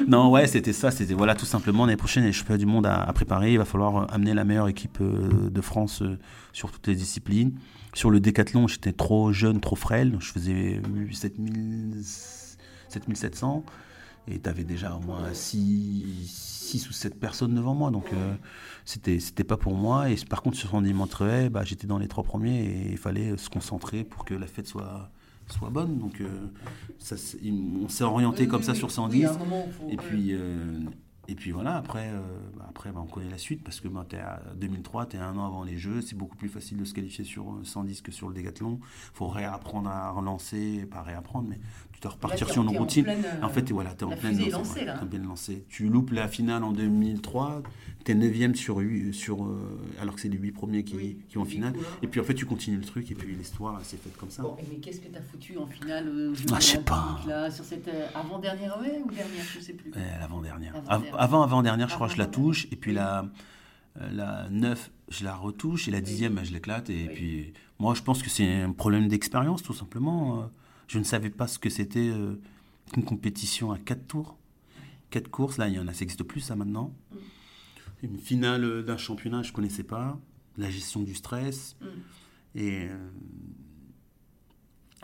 Non, 0.06 0.30
ouais, 0.30 0.46
c'était 0.46 0.74
ça. 0.74 0.90
C'était 0.90 1.14
voilà, 1.14 1.34
tout 1.34 1.46
simplement, 1.46 1.86
l'année 1.86 1.96
prochaine, 1.96 2.24
les 2.24 2.32
championnats 2.32 2.58
du 2.58 2.66
monde 2.66 2.84
à, 2.84 3.02
à 3.02 3.12
préparer. 3.14 3.52
Il 3.52 3.58
va 3.58 3.64
falloir 3.64 3.96
euh, 3.96 4.06
amener 4.10 4.34
la 4.34 4.44
meilleure 4.44 4.68
équipe 4.68 4.98
euh, 5.00 5.48
de 5.48 5.60
France 5.62 6.02
euh, 6.02 6.18
sur 6.52 6.70
toutes 6.70 6.86
les 6.88 6.94
disciplines. 6.94 7.52
Sur 7.94 8.10
le 8.10 8.20
décathlon, 8.20 8.66
j'étais 8.66 8.92
trop 8.92 9.32
jeune, 9.32 9.60
trop 9.60 9.76
frêle. 9.76 10.16
Je 10.18 10.32
faisais 10.32 10.80
7000 11.10 12.02
7700. 12.88 13.64
Et 14.28 14.40
tu 14.40 14.48
avais 14.48 14.64
déjà 14.64 14.94
au 14.96 15.00
moins 15.00 15.32
6, 15.34 16.88
ou 16.88 16.92
7 16.92 17.18
personnes 17.20 17.54
devant 17.54 17.74
moi. 17.74 17.90
Donc, 17.90 18.12
euh, 18.12 18.34
c'était 18.84 19.20
c'était 19.20 19.44
pas 19.44 19.56
pour 19.56 19.74
moi. 19.74 20.10
Et 20.10 20.16
par 20.28 20.42
contre, 20.42 20.56
sur 20.56 20.70
son 20.70 20.80
dimanche, 20.82 21.10
bah, 21.50 21.62
j'étais 21.64 21.86
dans 21.86 21.98
les 21.98 22.08
trois 22.08 22.24
premiers 22.24 22.64
et 22.64 22.90
il 22.92 22.98
fallait 22.98 23.36
se 23.36 23.50
concentrer 23.50 24.02
pour 24.04 24.24
que 24.24 24.34
la 24.34 24.46
fête 24.46 24.66
soit, 24.66 25.10
soit 25.48 25.70
bonne. 25.70 25.98
Donc, 25.98 26.20
euh, 26.20 26.46
ça, 26.98 27.16
on 27.44 27.88
s'est 27.88 28.04
orienté 28.04 28.42
Oui, 28.44 28.48
comme 28.48 28.60
oui, 28.60 28.66
ça 28.66 28.72
oui. 28.72 28.78
sur 28.78 28.88
Oui, 28.88 28.94
110. 28.94 29.24
à 29.26 29.30
un 29.34 29.38
moment, 29.38 29.68
faut- 29.70 29.88
Et 29.90 29.96
puis, 29.96 30.28
euh, 30.32 30.80
et 31.28 31.34
puis 31.34 31.52
voilà, 31.52 31.76
après, 31.76 32.08
euh, 32.12 32.20
bah, 32.56 32.66
après 32.68 32.92
bah, 32.92 33.00
on 33.02 33.06
connaît 33.06 33.30
la 33.30 33.38
suite 33.38 33.62
parce 33.64 33.80
que 33.80 33.88
bah, 33.88 34.04
tu 34.08 34.16
es 34.16 34.20
à 34.20 34.42
2003, 34.56 35.06
tu 35.06 35.16
es 35.16 35.20
un 35.20 35.36
an 35.38 35.46
avant 35.46 35.64
les 35.64 35.78
Jeux, 35.78 36.00
c'est 36.02 36.16
beaucoup 36.16 36.36
plus 36.36 36.48
facile 36.50 36.76
de 36.78 36.84
se 36.84 36.92
qualifier 36.94 37.24
sur 37.24 37.50
euh, 37.50 37.60
110 37.64 38.02
que 38.02 38.12
sur 38.12 38.28
le 38.28 38.34
décathlon. 38.34 38.78
faut 39.12 39.28
réapprendre 39.28 39.88
à 39.90 40.10
relancer, 40.10 40.86
pas 40.90 41.02
réapprendre, 41.02 41.48
mais 41.48 41.60
tu 41.94 42.00
dois 42.00 42.12
repartir 42.12 42.48
sur 42.50 42.62
une 42.62 42.68
en 42.68 42.72
routine. 42.72 43.06
euh, 43.08 43.42
en 43.42 43.48
fait, 43.48 43.70
voilà, 43.72 43.90
tu 43.94 44.04
es 44.04 44.06
en 44.06 44.10
pleine 44.16 44.38
lancée, 44.50 44.80
ouais, 44.80 44.90
en 44.90 45.06
pleine 45.06 45.24
lancée. 45.26 45.64
Tu 45.68 45.88
loupes 45.88 46.10
la 46.10 46.28
finale 46.28 46.62
en 46.64 46.72
2003, 46.72 47.62
tu 48.04 48.12
es 48.12 48.14
9 48.14 48.54
sur 48.56 48.76
8, 48.78 49.12
sur, 49.12 49.44
euh, 49.44 49.80
alors 50.00 50.14
que 50.14 50.20
c'est 50.20 50.28
les 50.28 50.36
8 50.38 50.52
premiers 50.52 50.84
qui, 50.84 50.96
Oui, 50.96 51.18
qui 51.28 51.36
vont 51.36 51.42
en 51.42 51.46
finale. 51.46 51.72
Et 52.02 52.06
puis 52.08 52.20
en 52.20 52.24
fait, 52.24 52.34
tu 52.34 52.44
continues 52.46 52.76
le 52.78 52.84
truc 52.84 53.10
et 53.10 53.14
puis 53.14 53.34
l'histoire 53.34 53.80
s'est 53.84 53.96
faite 53.96 54.16
comme 54.16 54.30
ça. 54.30 54.42
Bon, 54.42 54.56
mais 54.70 54.76
qu'est-ce 54.78 55.00
que 55.00 55.08
tu 55.08 55.16
as 55.16 55.22
foutu 55.22 55.56
en 55.58 55.66
finale 55.66 56.08
euh, 56.08 56.34
Ah, 56.52 56.60
je 56.60 56.64
sais 56.66 56.78
pas. 56.82 57.20
Là, 57.26 57.50
sur 57.50 57.64
cette 57.64 57.88
euh, 57.88 58.06
avant-dernière 58.14 58.78
ouais, 58.80 59.00
ou 59.04 59.10
dernière, 59.10 59.44
je 59.54 59.60
sais 59.60 59.72
plus. 59.72 59.92
Euh, 59.96 60.18
L'avant-dernière. 60.20 60.74
Avant-dernière. 60.76 61.14
Av- 61.14 61.20
Avant, 61.20 61.42
avant-dernière, 61.42 61.88
je 61.88 61.94
crois 61.94 62.08
que 62.08 62.14
je 62.14 62.18
la 62.18 62.26
touche. 62.26 62.66
Et 62.72 62.76
puis 62.76 62.92
la, 62.92 63.24
euh, 64.00 64.10
la 64.12 64.48
9, 64.50 64.90
je 65.08 65.24
la 65.24 65.34
retouche. 65.34 65.88
Et 65.88 65.90
la 65.90 66.00
dixième, 66.00 66.34
bah, 66.34 66.42
je 66.44 66.52
l'éclate. 66.52 66.90
Et 66.90 67.06
Oui. 67.08 67.14
puis, 67.14 67.52
moi, 67.78 67.94
je 67.94 68.02
pense 68.02 68.22
que 68.22 68.28
c'est 68.30 68.62
un 68.62 68.72
problème 68.72 69.08
d'expérience, 69.08 69.62
tout 69.62 69.74
simplement. 69.74 70.50
Je 70.88 70.98
ne 70.98 71.04
savais 71.04 71.30
pas 71.30 71.46
ce 71.46 71.58
que 71.58 71.70
c'était 71.70 72.08
euh, 72.08 72.34
qu'une 72.92 73.04
compétition 73.04 73.72
à 73.72 73.78
4 73.78 74.06
tours. 74.06 74.36
4 75.10 75.28
courses, 75.30 75.58
là, 75.58 75.68
il 75.68 75.74
y 75.74 75.78
en 75.78 75.86
a, 75.88 75.92
ça 75.94 76.00
n'existe 76.00 76.22
plus, 76.24 76.40
ça, 76.40 76.56
maintenant. 76.56 76.92
Mm. 77.12 77.16
Une 78.02 78.18
finale 78.18 78.84
d'un 78.84 78.96
championnat, 78.96 79.42
je 79.42 79.50
ne 79.50 79.54
connaissais 79.54 79.84
pas. 79.84 80.18
La 80.58 80.70
gestion 80.70 81.02
du 81.02 81.14
stress. 81.14 81.76
Mm. 81.80 81.86
Et... 82.56 82.88
euh, 82.88 83.08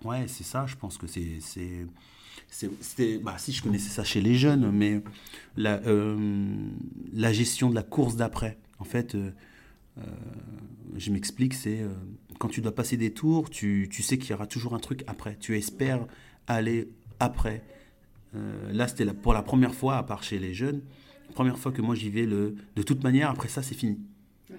Ouais, 0.02 0.26
c'est 0.28 0.44
ça, 0.44 0.64
je 0.66 0.76
pense 0.76 0.96
que 0.96 1.06
c'est. 1.06 1.40
c'est- 1.40 1.87
c'est- 2.49 2.70
C'était, 2.80 3.18
bah, 3.18 3.37
si 3.37 3.52
je 3.52 3.62
connaissais 3.62 3.90
ça 3.90 4.02
chez 4.02 4.22
les 4.22 4.34
jeunes, 4.34 4.70
mais 4.70 5.02
la, 5.56 5.75
euh, 5.87 6.56
la 7.12 7.32
gestion 7.34 7.68
de 7.68 7.75
la 7.75 7.82
course 7.82 8.16
d'après, 8.16 8.58
en 8.78 8.84
fait, 8.84 9.14
euh, 9.14 9.30
euh, 9.99 10.02
je 10.96 11.10
m'explique, 11.12 11.52
c'est 11.52 11.80
euh, 11.82 11.92
quand 12.40 12.49
tu 12.49 12.61
dois 12.62 12.75
passer 12.75 12.97
des 12.97 13.12
tours, 13.12 13.50
tu, 13.50 13.87
tu 13.92 14.02
sais 14.02 14.16
qu'il 14.18 14.30
y 14.30 14.32
aura 14.32 14.47
toujours 14.49 14.75
un 14.75 14.78
truc 14.80 15.04
après. 15.06 15.37
Tu 15.38 15.56
espères 15.56 16.04
aller 16.49 16.88
après. 17.20 17.62
Euh, 18.35 18.73
là, 18.73 18.88
c'était 18.88 19.04
pour 19.12 19.35
la 19.35 19.42
première 19.42 19.75
fois, 19.75 19.99
à 19.99 20.02
part 20.02 20.23
chez 20.23 20.38
les 20.38 20.54
jeunes, 20.54 20.80
première 21.35 21.59
fois 21.59 21.70
que 21.70 21.82
moi 21.82 21.94
j'y 21.94 22.09
vais. 22.11 22.25
Le, 22.26 22.54
de 22.76 22.82
toute 22.82 23.04
manière, 23.04 23.28
après 23.30 23.49
ça, 23.49 23.62
c'est 23.62 23.75
fini. 23.75 23.99
Oui. 24.50 24.56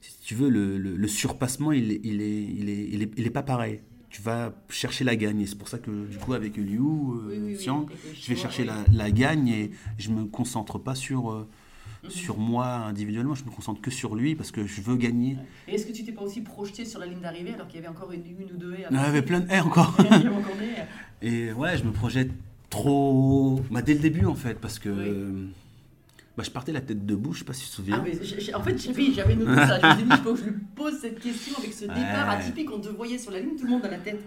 Si 0.00 0.20
tu 0.22 0.34
veux, 0.34 0.48
le, 0.48 0.78
le- 0.78 0.96
le 0.96 1.08
surpassement, 1.08 1.70
il 1.72 1.92
est, 1.92 2.00
il, 2.02 2.22
est, 2.22 2.42
il, 2.44 2.68
est, 2.70 2.88
il, 2.92 3.02
est, 3.02 3.10
il 3.18 3.26
est 3.26 3.30
pas 3.30 3.42
pareil. 3.42 3.80
Tu 4.10 4.22
vas 4.22 4.54
chercher 4.70 5.04
la 5.04 5.14
gagne. 5.14 5.40
Et 5.42 5.46
c'est 5.46 5.58
pour 5.58 5.68
ça 5.68 5.78
que, 5.78 6.06
du 6.06 6.16
coup, 6.16 6.32
avec 6.32 6.56
Liu, 6.56 6.78
euh, 6.78 7.28
Oui, 7.28 7.56
oui, 7.58 7.84
je 8.14 8.28
vais 8.30 8.36
chercher 8.36 8.64
la, 8.64 8.84
la 8.90 9.10
gagne 9.10 9.48
et 9.48 9.70
je 9.98 10.10
me 10.10 10.24
concentre 10.24 10.78
pas 10.78 10.94
sur, 10.94 11.30
euh, 11.30 11.46
Sur 12.08 12.38
moi 12.38 12.66
individuellement. 12.66 13.34
Je 13.34 13.44
me 13.44 13.50
concentre 13.50 13.80
que 13.80 13.90
sur 13.90 14.14
lui 14.14 14.34
parce 14.36 14.50
que 14.52 14.66
je 14.66 14.80
veux 14.80 14.96
gagner. 14.96 15.36
Et 15.66 15.74
est-ce 15.74 15.86
que 15.86 15.92
tu 15.92 16.04
t'es 16.04 16.12
pas 16.12 16.22
aussi 16.22 16.40
projeté 16.42 16.84
sur 16.84 17.00
la 17.00 17.06
ligne 17.06 17.20
d'arrivée 17.20 17.54
alors 17.54 17.66
qu'il 17.66 17.76
y 17.76 17.78
avait 17.80 17.88
encore 17.88 18.12
une, 18.12 18.22
une 18.24 18.54
ou 18.54 18.56
deux 18.56 18.72
haies 18.74 18.86
Il 18.90 18.96
y 18.96 19.00
avait 19.00 19.22
plein 19.22 19.40
de 19.40 19.50
haies 19.50 19.60
encore. 19.60 19.96
Il 20.00 20.04
y 20.04 20.08
avait 20.14 20.28
encore 20.28 20.56
des 20.56 20.64
haies. 20.66 20.86
Et 21.48 21.52
ouais, 21.52 21.76
je 21.76 21.82
me 21.84 21.90
projette 21.90 22.30
trop. 22.70 23.60
Bah, 23.70 23.82
dès 23.82 23.94
le 23.94 24.00
début, 24.00 24.26
en 24.26 24.34
fait, 24.34 24.58
parce 24.60 24.78
que. 24.78 24.88
Oui. 24.88 25.48
Bah, 26.36 26.44
je 26.44 26.50
partais 26.52 26.70
la 26.70 26.80
tête 26.80 27.04
debout, 27.04 27.32
je 27.32 27.40
sais 27.40 27.44
pas 27.44 27.52
si 27.52 27.64
tu 27.64 27.70
te 27.70 27.74
souviens. 27.74 27.96
Ah, 28.00 28.04
mais 28.06 28.54
en 28.54 28.62
fait, 28.62 28.90
oui, 28.96 29.12
j'avais 29.12 29.34
noté 29.34 29.56
ça. 29.56 29.80
Je 29.80 29.86
me 29.86 29.92
suis 29.94 30.02
dit, 30.04 30.08
il 30.12 30.16
faut 30.18 30.34
que 30.34 30.38
je 30.40 30.44
lui 30.44 30.52
pose 30.76 30.94
cette 31.00 31.18
question 31.18 31.56
avec 31.58 31.72
ce 31.72 31.80
départ 31.86 32.28
Ouais. 32.28 32.34
atypique. 32.36 32.70
On 32.72 32.78
te 32.78 32.88
voyait 32.90 33.18
sur 33.18 33.32
la 33.32 33.40
ligne, 33.40 33.56
tout 33.58 33.64
le 33.64 33.70
monde 33.72 33.84
à 33.84 33.90
la 33.90 33.98
tête. 33.98 34.20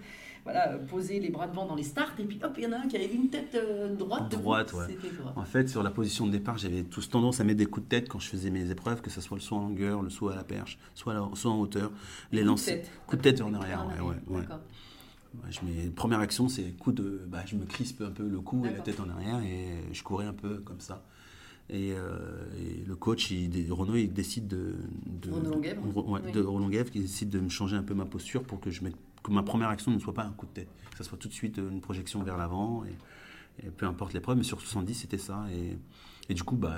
Voilà, 0.43 0.69
poser 0.89 1.19
les 1.19 1.29
bras 1.29 1.47
devant 1.47 1.67
dans 1.67 1.75
les 1.75 1.83
starts, 1.83 2.13
et 2.17 2.23
puis 2.23 2.39
hop, 2.43 2.53
il 2.57 2.63
y 2.63 2.67
en 2.67 2.71
a 2.71 2.77
un 2.77 2.87
qui 2.87 2.95
avait 2.95 3.13
une 3.13 3.29
tête 3.29 3.53
euh, 3.53 3.93
droite. 3.95 4.31
Droite, 4.31 4.73
ouais. 4.73 4.97
En 5.35 5.43
fait, 5.45 5.69
sur 5.69 5.83
la 5.83 5.91
position 5.91 6.25
de 6.25 6.31
départ, 6.31 6.57
j'avais 6.57 6.81
tous 6.83 7.09
tendance 7.09 7.39
à 7.39 7.43
mettre 7.43 7.59
des 7.59 7.67
coups 7.67 7.85
de 7.85 7.89
tête 7.89 8.09
quand 8.09 8.17
je 8.19 8.27
faisais 8.27 8.49
mes 8.49 8.71
épreuves, 8.71 9.01
que 9.01 9.11
ce 9.11 9.21
soit 9.21 9.37
le 9.37 9.41
saut 9.41 9.55
en 9.57 9.61
longueur, 9.61 10.01
le 10.01 10.09
saut 10.09 10.29
à 10.29 10.35
la 10.35 10.43
perche, 10.43 10.79
soit, 10.95 11.13
la- 11.13 11.29
soit 11.35 11.51
en 11.51 11.59
hauteur, 11.59 11.91
les 12.31 12.43
lancers. 12.43 12.83
Coup 13.05 13.17
de 13.17 13.21
tête 13.21 13.39
en 13.41 13.51
de 13.51 13.55
arrière, 13.57 13.85
ouais, 14.03 14.15
ouais, 14.29 14.37
ouais. 14.39 14.43
Je 15.49 15.59
mets, 15.63 15.89
première 15.91 16.19
action, 16.19 16.49
c'est 16.49 16.71
coup 16.77 16.91
de. 16.91 17.21
Bah, 17.27 17.43
je 17.45 17.55
me 17.55 17.65
crispe 17.65 18.01
un 18.01 18.09
peu 18.11 18.27
le 18.27 18.39
cou 18.41 18.65
et 18.65 18.71
la 18.73 18.79
tête 18.79 18.99
en 18.99 19.09
arrière 19.09 19.39
et 19.43 19.93
je 19.93 20.03
courais 20.03 20.25
un 20.25 20.33
peu 20.33 20.57
comme 20.57 20.79
ça. 20.81 21.05
Et, 21.69 21.93
euh, 21.93 22.43
et 22.59 22.83
le 22.85 22.95
coach, 22.95 23.31
il, 23.31 23.71
Renaud, 23.71 23.95
il 23.95 24.11
décide 24.11 24.47
de. 24.47 24.73
de 25.05 25.31
Renaud 25.31 25.51
Longuèvre. 25.51 25.81
de- 25.87 25.99
ouais, 25.99 26.19
Oui. 26.25 26.31
de 26.33 26.41
Renaud 26.41 26.59
Longuèvre, 26.65 26.91
qui 26.91 26.99
décide 26.99 27.29
de 27.29 27.39
me 27.39 27.47
changer 27.47 27.77
un 27.77 27.83
peu 27.83 27.93
ma 27.93 28.03
posture 28.05 28.43
pour 28.43 28.59
que, 28.59 28.71
je 28.71 28.83
mette, 28.83 28.95
que 29.23 29.31
ma 29.31 29.43
première 29.43 29.69
action 29.69 29.91
ne 29.91 29.99
soit 29.99 30.13
pas 30.13 30.23
un 30.23 30.31
coup 30.31 30.45
de 30.45 30.51
tête. 30.51 30.69
Que 30.91 30.97
ça 30.97 31.03
soit 31.03 31.17
tout 31.17 31.27
de 31.27 31.33
suite 31.33 31.57
une 31.57 31.81
projection 31.81 32.23
vers 32.23 32.37
l'avant. 32.37 32.83
Et, 32.85 33.65
et 33.67 33.69
peu 33.69 33.85
importe 33.85 34.13
l'épreuve, 34.13 34.37
mais 34.37 34.43
sur 34.43 34.59
70, 34.61 34.93
c'était 34.95 35.17
ça. 35.17 35.45
Et, 35.53 35.77
et 36.29 36.33
du 36.33 36.43
coup, 36.43 36.55
bah, 36.55 36.77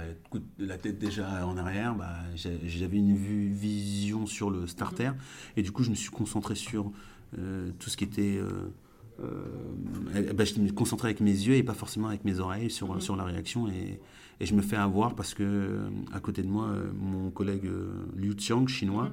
la 0.58 0.78
tête 0.78 1.00
déjà 1.00 1.46
en 1.46 1.58
arrière, 1.58 1.96
bah, 1.96 2.16
j'avais 2.36 2.98
une 2.98 3.16
vue- 3.16 3.50
vision 3.50 4.26
sur 4.26 4.50
le 4.50 4.68
starter. 4.68 5.12
Et 5.58 5.62
du 5.64 5.72
coup, 5.72 5.84
je 5.84 5.90
me 5.90 5.96
suis 5.96 6.10
concentré 6.10 6.56
sur 6.56 6.92
euh, 7.38 7.72
tout 7.80 7.90
ce 7.90 7.98
qui 7.98 8.04
était. 8.04 8.38
euh, 8.38 8.70
euh, 9.22 10.34
bah, 10.34 10.44
je 10.46 10.60
me 10.60 10.72
concentrais 10.72 11.10
avec 11.10 11.20
mes 11.20 11.32
yeux 11.32 11.54
et 11.56 11.64
pas 11.64 11.74
forcément 11.74 12.08
avec 12.08 12.26
mes 12.26 12.40
oreilles 12.40 12.72
sur, 12.72 13.02
sur 13.02 13.16
la 13.16 13.24
réaction. 13.24 13.68
Et, 13.68 14.00
et 14.40 14.46
je 14.46 14.56
me 14.56 14.62
fais 14.62 14.76
avoir 14.76 15.16
parce 15.16 15.34
que 15.34 15.44
euh, 15.44 15.90
à 16.12 16.20
côté 16.20 16.42
de 16.42 16.48
moi, 16.48 16.68
euh, 16.68 16.92
mon 17.00 17.30
collègue 17.30 17.66
euh, 17.66 18.06
Liu 18.16 18.34
Xiang, 18.36 18.68
chinois, 18.68 19.12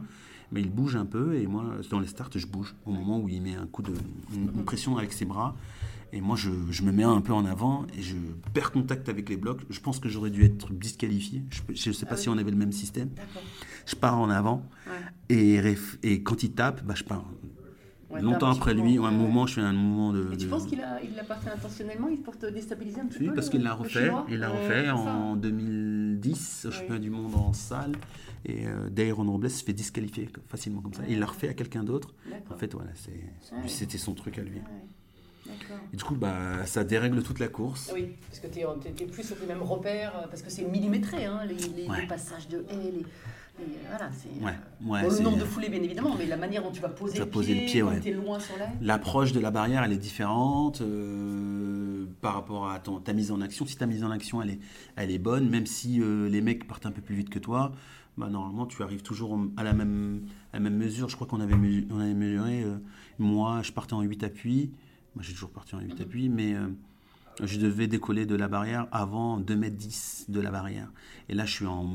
mais 0.52 0.60
il 0.60 0.70
bouge 0.70 0.96
un 0.96 1.06
peu. 1.06 1.34
Et 1.34 1.46
moi, 1.46 1.64
dans 1.90 2.00
les 2.00 2.06
starts, 2.06 2.30
je 2.34 2.46
bouge 2.46 2.74
au 2.86 2.92
moment 2.92 3.18
où 3.20 3.28
il 3.28 3.42
met 3.42 3.54
un 3.54 3.66
coup 3.66 3.82
de 3.82 3.92
une, 4.34 4.46
mhm. 4.46 4.64
pression 4.64 4.96
avec 4.96 5.12
ses 5.12 5.24
bras. 5.24 5.56
Et 6.12 6.20
moi, 6.20 6.36
je, 6.36 6.50
je, 6.70 6.82
me 6.82 6.90
mets 6.90 7.04
un 7.04 7.20
peu 7.20 7.32
en 7.32 7.44
avant 7.44 7.86
et 7.96 8.02
je 8.02 8.16
perds 8.52 8.72
contact 8.72 9.08
avec 9.08 9.28
les 9.28 9.36
blocs. 9.36 9.60
Je 9.70 9.78
pense 9.78 10.00
que 10.00 10.08
j'aurais 10.08 10.30
dû 10.30 10.44
être 10.44 10.72
disqualifié. 10.72 11.44
Je 11.72 11.88
ne 11.90 11.94
sais 11.94 12.04
pas 12.04 12.14
ah 12.14 12.16
si 12.16 12.28
on 12.28 12.36
avait 12.36 12.50
le 12.50 12.56
même 12.56 12.72
système. 12.72 13.10
Je 13.86 13.94
pars 13.94 14.18
en 14.18 14.28
avant 14.28 14.64
et, 15.28 15.60
et, 16.02 16.22
quand 16.24 16.42
il 16.42 16.50
tape, 16.50 16.82
bah, 16.84 16.94
je 16.96 17.04
pars 17.04 17.24
longtemps 18.18 18.50
après 18.50 18.74
lui, 18.74 18.98
un 18.98 19.10
moment, 19.10 19.46
je 19.46 19.54
fais 19.54 19.60
un 19.60 19.72
moment 19.72 20.12
de. 20.12 20.32
Et 20.32 20.36
tu 20.36 20.46
penses 20.46 20.66
qu'il 20.66 20.78
l'a 20.78 21.00
il 21.02 21.10
pas 21.26 21.36
fait 21.36 21.50
intentionnellement, 21.50 22.08
pour 22.24 22.36
te 22.36 22.46
euh, 22.46 22.50
déstabiliser 22.50 23.00
un 23.00 23.06
petit 23.06 23.18
oui, 23.18 23.26
peu 23.26 23.30
Oui, 23.30 23.34
parce 23.36 23.50
qu'il 23.50 23.62
l'a 23.62 23.74
refait, 23.74 24.10
il 24.28 24.38
l'a 24.38 24.48
refait, 24.48 24.90
en 24.90 25.36
2000. 25.36 26.09
10 26.20 26.66
au 26.68 26.70
championnat 26.70 27.00
du 27.00 27.10
monde 27.10 27.34
en 27.34 27.52
salle. 27.52 27.92
Et 28.44 28.66
euh, 28.66 28.88
Dairon 28.88 29.30
Robles 29.30 29.50
se 29.50 29.64
fait 29.64 29.72
disqualifier 29.72 30.28
facilement 30.48 30.80
comme 30.80 30.94
ça. 30.94 31.02
Il 31.08 31.18
l'a 31.18 31.26
refait 31.26 31.48
à 31.48 31.54
quelqu'un 31.54 31.84
d'autre. 31.84 32.14
En 32.50 32.56
fait, 32.56 32.72
voilà, 32.72 32.90
c'était 33.66 33.98
son 33.98 34.14
truc 34.14 34.38
à 34.38 34.42
lui. 34.42 34.60
Et 35.92 35.96
du 35.96 36.04
coup, 36.04 36.14
bah, 36.14 36.64
ça 36.66 36.84
dérègle 36.84 37.22
toute 37.22 37.38
la 37.38 37.48
course. 37.48 37.90
Oui, 37.94 38.14
parce 38.28 38.40
que 38.40 38.46
tu 38.46 39.02
es 39.02 39.06
plus 39.06 39.24
sur 39.24 39.36
les 39.40 39.46
mêmes 39.46 39.62
repères, 39.62 40.16
euh, 40.16 40.26
parce 40.28 40.42
que 40.42 40.50
c'est 40.50 40.62
millimétré, 40.62 41.24
hein, 41.24 41.40
les, 41.44 42.06
passages 42.06 42.48
de 42.48 42.58
haies, 42.70 43.04
voilà, 43.88 44.10
c'est... 44.12 44.28
Ouais, 44.44 44.50
euh, 44.52 44.86
ouais, 44.90 45.02
bon, 45.02 45.14
le 45.16 45.20
nombre 45.22 45.38
de 45.38 45.44
foulées, 45.44 45.68
bien 45.68 45.82
évidemment, 45.82 46.14
mais 46.18 46.26
la 46.26 46.36
manière 46.36 46.62
dont 46.62 46.70
tu 46.70 46.80
vas 46.80 46.88
poser, 46.88 47.14
Tu 47.14 47.18
vas 47.20 47.24
le, 47.26 47.30
poser 47.30 47.54
pied, 47.54 47.60
le 47.64 47.66
pied, 47.70 47.80
quand 47.82 47.88
ouais. 47.88 48.00
tu 48.00 48.08
es 48.08 48.12
loin 48.12 48.38
sur. 48.40 48.54
L'approche 48.80 49.32
de 49.32 49.40
la 49.40 49.50
barrière, 49.50 49.82
elle 49.82 49.92
est 49.92 49.96
différente 49.98 50.80
euh, 50.80 52.06
par 52.20 52.34
rapport 52.34 52.68
à 52.70 52.78
ton- 52.78 53.00
ta 53.00 53.12
mise 53.12 53.32
en 53.32 53.40
action. 53.40 53.66
Si 53.66 53.76
ta 53.76 53.86
mise 53.86 54.04
en 54.04 54.10
action, 54.10 54.42
elle 54.42 54.50
est, 54.50 54.58
elle 54.96 55.10
est 55.10 55.18
bonne, 55.18 55.48
même 55.48 55.66
si 55.66 56.00
euh, 56.00 56.28
les 56.28 56.40
mecs 56.40 56.66
partent 56.66 56.86
un 56.86 56.92
peu 56.92 57.00
plus 57.02 57.14
vite 57.14 57.30
que 57.30 57.38
toi, 57.38 57.72
bah, 58.16 58.28
normalement, 58.28 58.66
tu 58.66 58.82
arrives 58.82 59.02
toujours 59.02 59.38
à 59.56 59.62
la 59.64 59.72
même, 59.72 60.22
à 60.52 60.56
la 60.56 60.60
même 60.60 60.76
mesure. 60.76 61.08
Je 61.08 61.14
crois 61.16 61.26
qu'on 61.26 61.40
avait, 61.40 61.54
mesu- 61.56 61.86
on 61.90 61.98
avait 62.00 62.14
mesuré, 62.14 62.62
euh, 62.62 62.76
moi, 63.18 63.60
je 63.62 63.72
partais 63.72 63.94
en 63.94 64.02
8 64.02 64.22
appuis. 64.24 64.70
Moi, 65.14 65.24
j'ai 65.24 65.32
toujours 65.32 65.50
parti 65.50 65.74
en 65.74 65.80
8 65.80 66.00
appuis, 66.00 66.28
mais 66.28 66.54
euh, 66.54 66.68
je 67.42 67.58
devais 67.58 67.86
décoller 67.86 68.26
de 68.26 68.34
la 68.34 68.48
barrière 68.48 68.86
avant 68.92 69.40
2m10 69.40 70.30
de 70.30 70.40
la 70.40 70.50
barrière. 70.50 70.88
Et 71.28 71.34
là, 71.34 71.46
je 71.46 71.52
suis 71.52 71.66
en, 71.66 71.88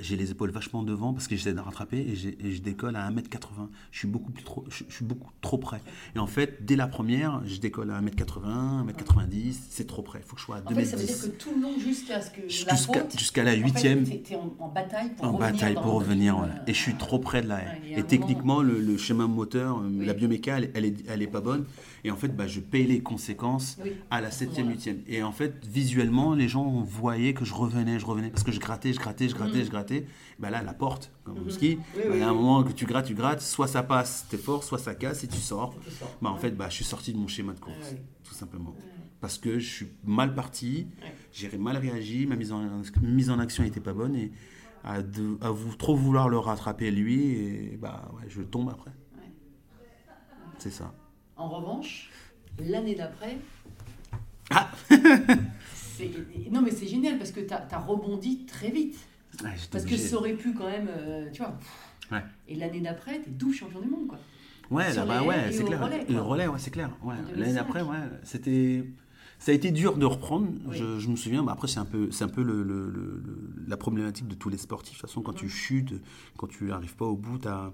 j'ai 0.00 0.16
les 0.16 0.30
épaules 0.30 0.50
vachement 0.50 0.82
devant 0.82 1.12
parce 1.12 1.28
que 1.28 1.36
j'essaie 1.36 1.52
de 1.52 1.60
rattraper 1.60 1.98
et, 1.98 2.46
et 2.46 2.52
je 2.52 2.62
décolle 2.62 2.96
à 2.96 3.08
1m80. 3.10 3.68
Je 3.92 3.98
suis 3.98 4.08
beaucoup 4.08 4.32
plus 4.32 4.42
trop, 4.44 4.64
je, 4.70 4.84
je 4.88 4.94
suis 4.94 5.04
beaucoup 5.04 5.30
trop 5.40 5.58
près. 5.58 5.80
Et 6.16 6.18
en 6.18 6.26
fait, 6.26 6.64
dès 6.64 6.74
la 6.74 6.86
première, 6.88 7.42
je 7.46 7.60
décolle 7.60 7.90
à 7.90 8.00
1m80, 8.00 8.86
1m90, 8.86 9.56
c'est 9.68 9.86
trop 9.86 10.02
près. 10.02 10.20
Il 10.20 10.24
faut 10.24 10.34
que 10.34 10.40
je 10.40 10.46
sois 10.46 10.56
à 10.56 10.60
2m10. 10.62 10.72
En 10.72 10.74
fait, 10.74 10.84
ça 10.86 10.96
veut 10.96 11.04
dire 11.04 11.20
que 11.22 11.26
tout 11.28 11.50
le 11.54 11.60
long, 11.62 11.78
jusqu'à 11.78 12.20
ce 12.20 12.30
que 12.30 12.40
la 12.40 12.48
Jusqu'à- 12.48 12.76
faute... 12.76 13.18
jusqu'à 13.18 13.44
la 13.44 13.50
en 13.52 13.54
fait, 13.54 13.60
huitième. 13.60 14.04
t'es- 14.04 14.18
t'es 14.18 14.34
en, 14.36 14.54
en 14.58 14.68
bataille 14.68 15.10
pour 15.16 15.26
en 15.26 15.32
revenir 15.32 15.52
bataille 15.52 15.74
pour 15.74 15.92
revenir, 15.92 16.36
voilà. 16.38 16.54
Et 16.66 16.72
je 16.74 16.78
suis 16.78 16.94
trop 16.94 17.18
près 17.18 17.42
de 17.42 17.48
la 17.48 17.60
haie. 17.60 17.80
Ouais, 17.94 18.00
et 18.00 18.02
techniquement, 18.04 18.62
le, 18.62 18.80
le 18.80 18.96
schéma 18.96 19.26
moteur, 19.26 19.78
euh, 19.78 19.88
Oui. 19.90 20.06
la 20.06 20.14
bioméca, 20.14 20.56
elle, 20.58 20.70
elle 20.74 20.84
est, 20.86 20.96
elle 21.08 21.22
est 21.22 21.26
pas 21.28 21.40
bonne. 21.42 21.66
Et 22.08 22.10
en 22.10 22.16
fait, 22.16 22.34
bah, 22.34 22.46
je 22.46 22.60
paye 22.60 22.86
les 22.86 23.00
conséquences 23.02 23.76
Oui. 23.84 23.92
à 24.10 24.22
la 24.22 24.30
7e, 24.30 24.62
Voilà. 24.64 24.70
8e. 24.70 24.96
Et 25.08 25.22
en 25.22 25.30
fait, 25.30 25.66
visuellement, 25.66 26.32
les 26.34 26.48
gens 26.48 26.80
voyaient 26.80 27.34
que 27.34 27.44
je 27.44 27.52
revenais, 27.52 27.98
je 27.98 28.06
revenais. 28.06 28.30
Parce 28.30 28.44
que 28.44 28.50
je 28.50 28.58
grattais, 28.60 28.94
je 28.94 28.98
grattais, 28.98 29.28
je 29.28 29.34
grattais, 29.34 29.62
je 29.62 29.70
grattais. 29.70 30.06
Bah 30.38 30.48
là, 30.48 30.62
la 30.62 30.72
porte, 30.72 31.12
comme 31.22 31.38
au 31.46 31.50
ski, 31.50 31.76
Mhm. 31.76 31.82
Oui, 31.96 32.02
bah, 32.06 32.10
oui, 32.14 32.22
a 32.22 32.30
un 32.30 32.32
moment 32.32 32.62
que 32.64 32.72
tu 32.72 32.86
grattes, 32.86 33.04
tu 33.06 33.14
grattes, 33.14 33.42
soit 33.42 33.66
ça 33.66 33.82
passe, 33.82 34.24
t'es 34.30 34.38
fort, 34.38 34.64
soit 34.64 34.78
ça 34.78 34.94
casse 34.94 35.22
et 35.22 35.28
tu 35.28 35.36
sors. 35.36 35.74
Tu 35.84 35.90
sors. 35.90 36.10
Bah, 36.22 36.30
en 36.30 36.38
fait, 36.38 36.52
bah, 36.52 36.68
je 36.70 36.76
suis 36.76 36.84
sorti 36.84 37.12
de 37.12 37.18
mon 37.18 37.28
schéma 37.28 37.52
de 37.52 37.60
course, 37.60 37.76
Ouais. 37.92 38.02
tout 38.24 38.32
simplement. 38.32 38.74
Parce 39.20 39.36
que 39.36 39.58
je 39.58 39.68
suis 39.70 39.88
mal 40.02 40.34
parti, 40.34 40.86
j'ai 41.30 41.58
mal 41.58 41.76
réagi, 41.76 42.24
ma 42.24 42.36
mise 42.36 42.52
en, 42.52 42.62
mise 43.02 43.28
en 43.28 43.38
action 43.38 43.64
n'était 43.64 43.80
pas 43.80 43.92
bonne 43.92 44.16
et 44.16 44.32
à, 44.82 45.02
de- 45.02 45.36
à 45.42 45.50
vous, 45.50 45.74
trop 45.74 45.94
vouloir 45.94 46.30
le 46.30 46.38
rattraper 46.38 46.90
lui, 46.90 47.32
et 47.32 47.76
bah 47.78 48.10
ouais, 48.16 48.24
je 48.28 48.40
tombe 48.40 48.70
après. 48.70 48.92
Ouais. 49.16 49.30
C'est 50.56 50.70
ça. 50.70 50.94
En 51.38 51.48
revanche, 51.48 52.10
l'année 52.58 52.94
d'après, 52.94 53.38
Ah 54.50 54.70
Non, 56.50 56.62
mais 56.62 56.70
c'est 56.70 56.86
génial 56.86 57.18
parce 57.18 57.32
que 57.32 57.40
tu 57.40 57.52
as, 57.54 57.78
rebondi 57.78 58.44
très 58.46 58.70
vite. 58.70 58.96
Ouais, 59.44 59.50
Parce 59.70 59.84
que 59.84 59.96
ça 59.96 60.16
aurait 60.16 60.34
pu 60.34 60.52
quand 60.54 60.68
même, 60.68 60.88
euh, 60.88 61.28
tu 61.32 61.42
vois. 61.42 61.56
Ouais. 62.10 62.22
Et 62.48 62.54
l'année 62.56 62.80
d'après, 62.80 63.20
t'es 63.20 63.30
12 63.30 63.54
champion 63.54 63.80
du 63.80 63.88
monde, 63.88 64.06
quoi. 64.08 64.18
Ouais, 64.70 64.92
là, 64.92 65.06
bah 65.06 65.22
ouais, 65.22 65.50
c'est 65.52 65.64
clair. 65.64 65.82
relais, 65.82 66.04
le 66.08 66.20
relais, 66.20 66.46
ouais, 66.46 66.58
c'est 66.58 66.70
clair. 66.70 66.90
Ouais. 67.02 67.14
En 67.14 67.22
2005. 67.22 67.36
L'année 67.38 67.52
d'après, 67.54 67.82
ouais, 67.82 67.96
c'était. 68.22 68.84
Ça 69.38 69.52
a 69.52 69.54
été 69.54 69.70
dur 69.70 69.96
de 69.96 70.04
reprendre, 70.04 70.48
Oui. 70.66 70.76
je, 70.76 70.98
je 70.98 71.08
me 71.08 71.14
souviens. 71.16 71.42
Bah 71.44 71.52
après, 71.52 71.68
c'est 71.68 71.78
un 71.78 71.84
peu, 71.84 72.10
c'est 72.10 72.24
un 72.24 72.28
peu 72.28 72.42
le, 72.42 72.62
le- 72.64 72.90
le- 72.90 73.22
le- 73.24 73.52
la 73.68 73.76
problématique 73.76 74.26
de 74.26 74.34
tous 74.34 74.48
les 74.48 74.58
sportifs. 74.58 74.96
De 74.96 75.00
toute 75.00 75.08
façon, 75.08 75.22
quand 75.22 75.32
tu 75.32 75.48
chutes, 75.48 75.94
quand 76.36 76.48
tu 76.48 76.64
n'arrives 76.64 76.96
pas 76.96 77.04
au 77.06 77.16
bout, 77.16 77.38
tu 77.38 77.46
as, 77.48 77.72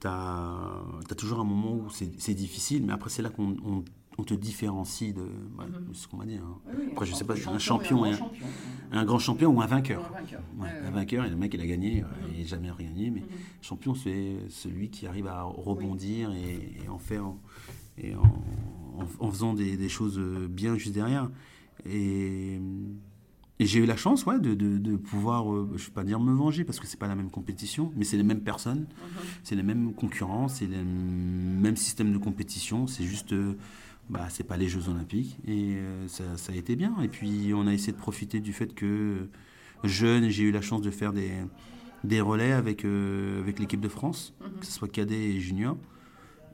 toujours 0.00 1.40
un 1.40 1.44
moment 1.44 1.74
où 1.74 1.88
c'est 1.90 2.34
difficile. 2.34 2.84
Mais 2.86 2.92
après, 2.92 3.10
c'est 3.10 3.22
là 3.22 3.30
qu'on 3.30 3.56
on- 3.64 3.84
on 4.18 4.22
te 4.24 4.34
différencie 4.34 5.14
de 5.14 5.22
ouais, 5.22 5.66
Mhm. 5.66 5.94
ce 5.94 6.06
qu'on 6.08 6.18
m'a 6.18 6.26
dit. 6.26 6.34
hein. 6.36 6.58
Oui, 6.66 6.88
Après, 6.92 7.06
je 7.06 7.14
sais 7.14 7.24
pas, 7.24 7.34
entre 7.34 7.48
un 7.48 7.58
champion 7.58 8.04
et 8.04 8.10
un 8.10 8.16
grand 8.16 8.26
champion. 8.28 8.46
un 8.92 9.04
grand 9.04 9.18
champion 9.18 9.50
ou 9.56 9.62
un 9.62 9.66
vainqueur. 9.66 10.04
Un 10.14 10.20
vainqueur. 10.20 10.40
Ouais, 10.58 10.64
Ouais, 10.66 10.78
un 10.78 10.84
ouais. 10.86 10.90
vainqueur, 10.90 11.24
et 11.24 11.30
le 11.30 11.36
mec, 11.36 11.54
il 11.54 11.60
a 11.60 11.66
gagné, 11.66 12.02
Mhm. 12.02 12.08
il 12.34 12.40
n'a 12.42 12.46
jamais 12.46 12.70
rien 12.70 12.88
gagné, 12.88 13.10
mais 13.10 13.22
champion, 13.62 13.94
c'est 13.94 14.36
celui 14.50 14.90
qui 14.90 15.06
arrive 15.06 15.26
à 15.26 15.42
rebondir 15.42 16.32
et, 16.32 16.82
et 16.84 16.88
en 16.88 16.98
faire, 16.98 17.24
et 17.96 18.14
en, 18.14 18.22
en- 18.22 19.06
en 19.26 19.30
faisant 19.30 19.54
des, 19.54 19.76
des 19.78 19.88
choses 19.88 20.18
bien 20.50 20.76
juste 20.76 20.94
derrière. 20.94 21.30
Et, 21.86 22.60
et 23.60 23.66
j'ai 23.66 23.78
eu 23.78 23.86
la 23.86 23.96
chance, 23.96 24.26
ouais, 24.26 24.40
de, 24.40 24.54
de- 24.54 24.78
de 24.78 24.96
pouvoir, 24.96 25.52
euh, 25.52 25.68
je 25.76 25.82
ne 25.82 25.86
vais 25.86 25.92
pas 25.94 26.02
dire 26.04 26.18
me 26.18 26.32
venger, 26.34 26.64
parce 26.64 26.80
que 26.80 26.86
c'est 26.88 26.98
pas 26.98 27.06
la 27.08 27.14
même 27.14 27.30
compétition, 27.30 27.92
mais 27.96 28.04
c'est 28.04 28.16
les 28.16 28.24
mêmes 28.24 28.40
personnes, 28.40 28.86
c'est 29.44 29.54
les 29.54 29.62
mêmes 29.62 29.92
concurrents, 29.94 30.48
c'est 30.48 30.66
le 30.66 30.82
même 30.82 31.76
système 31.76 32.12
de 32.12 32.18
compétition, 32.18 32.86
c'est 32.88 33.04
juste... 33.04 33.32
euh, 33.32 33.54
bah, 34.08 34.26
c'est 34.28 34.42
pas 34.42 34.56
les 34.56 34.66
Jeux 34.68 34.88
Olympiques 34.88 35.38
et 35.46 35.76
euh, 35.76 36.08
ça, 36.08 36.24
ça 36.36 36.52
a 36.52 36.56
été 36.56 36.74
bien. 36.74 36.96
Et 37.00 37.06
puis 37.06 37.52
on 37.54 37.68
a 37.68 37.72
essayé 37.72 37.92
de 37.92 37.96
profiter 37.98 38.40
du 38.40 38.52
fait 38.52 38.74
que 38.74 38.84
euh, 38.86 39.28
jeune, 39.84 40.28
j'ai 40.30 40.42
eu 40.42 40.50
la 40.50 40.60
chance 40.62 40.82
de 40.82 40.90
faire 40.90 41.12
des, 41.12 41.30
des 42.02 42.20
relais 42.20 42.50
avec, 42.50 42.84
avec 42.84 43.60
l'équipe 43.60 43.80
de 43.80 43.88
France, 43.88 44.34
que 44.58 44.66
ce 44.66 44.72
soit 44.72 44.88
cadet 44.88 45.14
et 45.34 45.38
junior. 45.38 45.76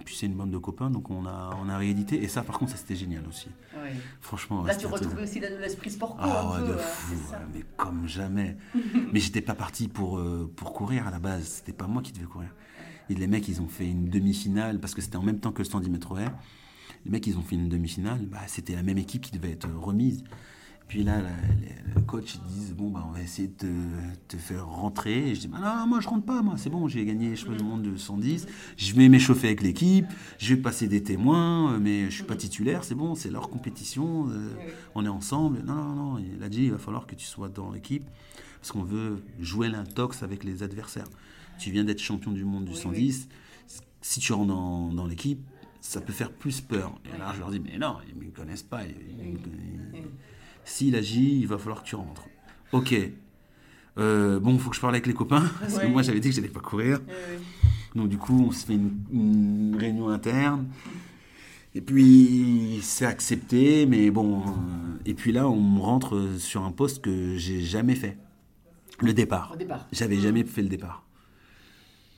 Puis 0.04 0.14
c'est 0.16 0.26
une 0.26 0.35
bande 0.35 0.50
de 0.50 0.59
copains, 0.59 0.88
donc 0.90 1.11
on 1.11 1.26
a, 1.26 1.56
on 1.61 1.68
a 1.68 1.76
réédité. 1.78 2.22
Et 2.22 2.28
ça, 2.28 2.42
par 2.42 2.59
contre, 2.59 2.72
ça 2.72 2.76
c'était 2.76 2.94
génial 2.94 3.26
aussi. 3.28 3.48
Ouais. 3.74 3.92
Franchement, 4.20 4.62
Là, 4.62 4.74
tu 4.76 4.87
retrouvais 4.87 5.22
aussi 5.22 5.40
la- 5.40 5.50
l'esprit 5.50 5.90
sport 5.90 6.16
ah 6.20 6.42
un 6.42 6.50
ouais, 6.52 6.61
peu. 6.61 6.66
de 6.68 6.72
euh, 6.72 6.78
fou, 6.78 7.14
ouais, 7.32 7.38
mais 7.54 7.64
comme 7.76 8.06
jamais. 8.06 8.56
mais 9.12 9.18
j'étais 9.20 9.40
pas 9.40 9.54
parti 9.54 9.88
pour, 9.88 10.18
euh, 10.18 10.52
pour 10.54 10.72
courir 10.72 11.06
à 11.09 11.11
la 11.11 11.18
base, 11.18 11.44
c'était 11.44 11.72
pas 11.72 11.87
moi 11.87 12.02
qui 12.02 12.12
devais 12.12 12.26
courir. 12.26 12.50
Et 13.11 13.14
les 13.14 13.26
mecs, 13.26 13.48
ils 13.48 13.61
ont 13.61 13.68
fait 13.68 13.88
une 13.88 14.09
demi-finale, 14.09 14.80
parce 14.80 14.94
que 14.94 15.00
c'était 15.00 15.16
en 15.16 15.22
même 15.22 15.38
temps 15.40 15.52
que 15.52 15.59
le 15.59 15.64
110 15.68 15.90
mètres. 15.90 16.14
Les 17.04 17.11
mecs, 17.11 17.26
ils 17.26 17.38
ont 17.38 17.42
fait 17.42 17.54
une 17.56 17.68
demi-finale, 17.68 18.26
bah, 18.26 18.40
c'était 18.46 18.74
la 18.74 18.82
même 18.82 18.98
équipe 18.98 19.22
qui 19.22 19.30
devait 19.32 19.52
être 19.52 19.68
remise. 19.70 20.24
Puis 20.88 21.03
là, 21.03 21.20
le 21.94 22.01
coach, 22.03 22.37
ils 22.37 22.55
disent, 22.55 22.75
bon, 22.75 22.90
bah, 22.90 23.05
on 23.09 23.12
va 23.12 23.20
essayer 23.20 23.49
de 23.49 23.55
te, 23.55 23.66
te 24.29 24.37
faire 24.37 24.66
rentrer. 24.68 25.31
Et 25.31 25.35
je 25.35 25.40
dis, 25.40 25.49
bah, 25.49 25.59
non, 25.61 25.77
non, 25.81 25.87
moi, 25.88 26.01
je 26.01 26.09
rentre 26.09 26.25
pas, 26.25 26.42
moi, 26.42 26.55
c'est 26.57 26.70
bon, 26.70 26.87
j'ai 26.87 27.05
gagné 27.05 27.31
les 27.31 27.37
championnats 27.37 27.59
du 27.59 27.64
monde 27.64 27.83
de 27.83 27.96
110. 27.96 28.46
Je 28.77 28.94
vais 28.94 29.09
m'échauffer 29.09 29.49
avec 29.49 29.62
l'équipe, 29.62 30.07
je 30.38 30.55
vais 30.55 30.61
passer 30.61 30.87
des 30.87 31.03
témoins, 31.03 31.72
euh, 31.72 31.79
mais 31.81 32.05
je 32.09 32.14
suis 32.14 32.25
pas 32.25 32.37
titulaire, 32.37 32.85
c'est 32.85 32.94
bon, 32.94 33.16
c'est 33.16 33.31
leur 33.31 33.51
compétition, 33.51 34.29
euh, 34.31 34.55
on 34.94 35.05
est 35.05 35.09
ensemble. 35.09 35.62
Non, 35.64 35.75
non, 35.75 35.94
non, 35.94 36.18
il 36.18 36.40
a 36.42 36.49
dit, 36.49 36.64
il 36.66 36.70
va 36.72 36.79
falloir 36.79 37.07
que 37.07 37.16
tu 37.16 37.27
sois 37.27 37.49
dans 37.49 37.72
l'équipe, 37.72 38.05
parce 38.61 38.70
qu'on 38.70 38.85
veut 38.85 39.22
jouer 39.40 39.68
l'intox 39.68 40.22
avec 40.22 40.44
les 40.44 40.62
adversaires. 40.62 41.09
Tu 41.59 41.70
viens 41.72 41.83
d'être 41.85 42.01
champion 42.01 42.31
du 42.31 42.44
monde 42.44 42.64
du 42.66 42.75
110, 42.75 43.29
si 44.03 44.20
tu 44.20 44.33
rentres 44.33 44.49
dans, 44.49 44.92
dans 44.92 45.07
l'équipe, 45.07 45.40
ça 45.81 46.01
peut 46.01 46.12
faire 46.12 46.31
plus 46.31 46.61
peur. 46.61 46.92
Et 47.12 47.18
là, 47.18 47.33
je 47.35 47.40
leur 47.40 47.51
dis, 47.51 47.59
mais 47.61 47.77
non, 47.79 47.96
ils 48.09 48.16
ne 48.18 48.25
me 48.27 48.31
connaissent 48.31 48.62
pas. 48.62 48.85
ils- 48.87 48.94
S'il 50.66 50.94
agit, 50.96 51.38
il 51.40 51.46
va 51.46 51.59
falloir 51.59 51.83
que 51.83 51.88
tu 51.88 51.94
rentres. 51.94 52.24
Ok. 52.72 52.94
Euh, 53.98 54.38
bon, 54.40 54.52
il 54.55 54.59
faut 54.61 54.68
que 54.68 54.76
je 54.76 54.81
parle 54.81 54.94
avec 54.94 55.07
les 55.07 55.14
copains, 55.14 55.48
parce 55.61 55.79
que 55.79 55.87
moi, 55.87 56.02
j'avais 56.02 56.20
dit 56.20 56.29
que 56.29 56.35
j'allais 56.35 56.48
pas 56.48 56.61
courir. 56.61 57.00
Donc, 57.94 58.09
du 58.11 58.18
coup, 58.18 58.46
on 58.48 58.50
se 58.52 58.66
fait 58.66 58.74
une, 58.74 58.92
une 59.11 59.76
réunion 59.79 60.09
interne. 60.11 60.66
Et 61.74 61.81
puis, 61.81 62.81
c'est 62.83 63.07
accepté, 63.07 63.87
mais 63.87 64.11
bon. 64.11 64.40
euh, 64.40 64.42
et 65.07 65.14
puis 65.14 65.31
là, 65.33 65.48
on 65.48 65.79
rentre 65.81 66.35
sur 66.38 66.64
un 66.64 66.72
poste 66.72 67.02
que 67.02 67.37
j'ai 67.37 67.61
jamais 67.61 67.94
fait. 67.94 68.18
Le 69.00 69.12
départ. 69.14 69.57
Départ. 69.59 69.87
J'avais 69.92 70.16
jamais 70.18 70.42
fait 70.44 70.62
le 70.62 70.68
départ. 70.68 71.06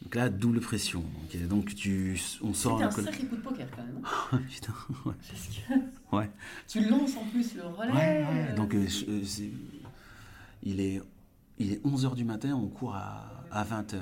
Donc 0.02 0.14
là, 0.14 0.28
double 0.30 0.60
pression. 0.60 1.00
Donc, 1.02 1.48
donc 1.48 1.74
tu, 1.74 2.18
on 2.42 2.54
sort 2.54 2.78
C'était 2.78 2.84
un 2.84 2.90
sacré 3.12 3.24
coup 3.26 3.36
de 3.36 3.40
poker 3.42 3.66
quand 3.74 3.82
même. 3.82 4.00
hein. 4.32 4.40
Putain, 4.50 4.72
ouais. 5.04 5.14
Parce 5.28 5.48
que 5.48 5.72
ouais. 6.16 6.30
tu 6.68 6.88
lances 6.88 7.16
en 7.16 7.24
plus 7.26 7.54
le 7.56 7.62
relais. 7.66 7.92
Ouais, 7.92 8.26
ouais. 8.48 8.54
Donc, 8.54 8.74
euh, 8.74 8.86
je- 8.86 9.04
euh, 9.10 9.24
c'est- 9.24 9.50
il, 10.62 10.80
est, 10.80 11.02
il 11.58 11.72
est 11.72 11.84
11h 11.84 12.14
du 12.14 12.24
matin, 12.24 12.54
on 12.54 12.68
court 12.68 12.94
à, 12.94 13.44
à 13.50 13.64
20h. 13.64 13.96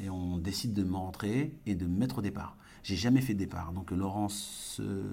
Et 0.00 0.10
on 0.10 0.36
décide 0.38 0.72
de 0.72 0.82
me 0.82 0.96
rentrer 0.96 1.54
et 1.66 1.74
de 1.76 1.86
me 1.86 1.96
mettre 1.96 2.18
au 2.18 2.22
départ. 2.22 2.56
J'ai 2.82 2.96
jamais 2.96 3.20
fait 3.20 3.34
de 3.34 3.38
départ. 3.38 3.72
Donc, 3.72 3.92
Laurence 3.92 4.78
euh, 4.80 5.04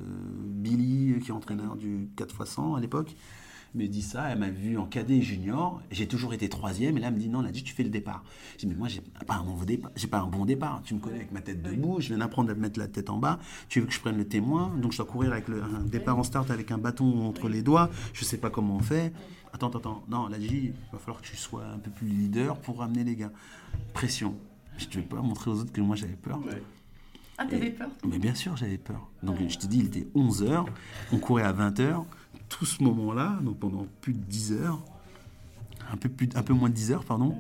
Billy, 0.48 1.20
qui 1.20 1.30
est 1.30 1.34
entraîneur 1.34 1.76
du 1.76 2.10
4x100 2.18 2.76
à 2.76 2.80
l'époque, 2.80 3.16
me 3.76 3.88
dit 3.88 4.02
ça. 4.02 4.30
Elle 4.30 4.40
m'a 4.40 4.50
vu 4.50 4.78
en 4.78 4.86
cadet 4.86 5.18
et 5.18 5.22
junior. 5.22 5.82
J'ai 5.92 6.08
toujours 6.08 6.34
été 6.34 6.50
troisième. 6.50 6.98
Et 6.98 7.00
là, 7.00 7.08
elle 7.08 7.14
me 7.14 7.20
dit 7.20 7.30
non, 7.30 7.42
elle 7.42 7.48
a 7.48 7.52
dit 7.52 7.64
tu 7.64 7.74
fais 7.74 7.84
le 7.84 7.90
départ. 7.90 8.24
J'ai 8.58 8.68
dit 8.68 8.74
mais 8.74 8.80
moi, 8.80 8.88
j'ai 8.88 9.02
pas 9.26 9.36
un 9.36 9.44
bon 9.44 9.64
départ. 9.64 9.92
J'ai 9.96 10.08
pas 10.08 10.20
un 10.20 10.28
bon 10.28 10.46
départ. 10.46 10.82
Tu 10.84 10.94
me 10.94 11.00
connais 11.00 11.18
avec 11.18 11.32
ma 11.32 11.42
tête 11.42 11.62
debout. 11.62 12.00
Je 12.00 12.10
viens 12.10 12.18
d'apprendre 12.18 12.52
à 12.52 12.56
mettre 12.56 12.80
la 12.80 12.88
tête 12.88 13.10
en 13.10 13.18
bas. 13.18 13.40
Tu 13.68 13.80
veux 13.80 13.86
que 13.86 13.94
je 13.94 14.00
prenne 14.00 14.18
le 14.18 14.28
témoin? 14.28 14.72
Donc, 14.82 14.92
je 14.92 14.98
dois 14.98 15.06
courir 15.06 15.32
avec 15.32 15.48
le, 15.48 15.64
un 15.64 15.84
départ 15.84 16.18
en 16.18 16.24
start 16.24 16.52
avec 16.52 16.72
un 16.72 16.78
bâton 16.78 17.28
entre 17.28 17.50
les 17.50 17.62
doigts. 17.62 17.90
Je 18.14 18.26
sais 18.26 18.38
pas 18.38 18.50
comment 18.50 18.76
on 18.76 18.82
fait. 18.82 19.14
Attends, 19.54 19.68
attends, 19.68 19.80
attends. 19.80 20.04
Non, 20.10 20.28
elle 20.28 20.36
a 20.36 20.40
dit 20.40 20.48
il 20.52 20.74
va 20.92 21.00
falloir 21.00 21.22
que 21.22 21.28
tu 21.28 21.36
sois 21.36 21.66
un 21.66 21.80
peu 21.80 21.92
plus 21.92 22.08
leader 22.08 22.58
pour 22.58 22.80
ramener 22.80 23.04
les 23.04 23.16
gars. 23.16 23.32
Pression. 23.94 24.36
Je 24.78 24.86
ne 24.88 24.94
vais 24.94 25.02
pas 25.02 25.22
montrer 25.22 25.52
aux 25.52 25.60
autres 25.62 25.74
que 25.74 25.82
moi 25.82 25.96
j'avais 25.96 26.14
peur? 26.14 26.40
Ah, 27.42 27.46
t'avais 27.46 27.70
peur 27.72 27.90
Mais 28.06 28.20
bien 28.20 28.36
sûr, 28.36 28.58
j'avais 28.58 28.78
peur. 28.78 29.10
Donc 29.24 29.38
je 29.48 29.58
te 29.58 29.66
dis, 29.66 29.80
il 29.80 29.86
était 29.86 30.08
11h, 30.14 30.66
on 31.14 31.18
courait 31.18 31.44
à 31.44 31.54
20h, 31.54 32.04
tout 32.50 32.66
ce 32.66 32.84
moment-là, 32.84 33.40
donc 33.42 33.60
pendant 33.60 33.88
plus 34.02 34.14
de 34.14 34.20
10 34.20 34.54
heures, 34.54 34.84
un 35.92 35.96
peu, 35.96 36.10
plus, 36.10 36.28
un 36.36 36.44
peu 36.44 36.54
moins 36.54 36.68
de 36.70 36.74
10 36.76 36.92
heures, 36.92 37.06
pardon, 37.06 37.38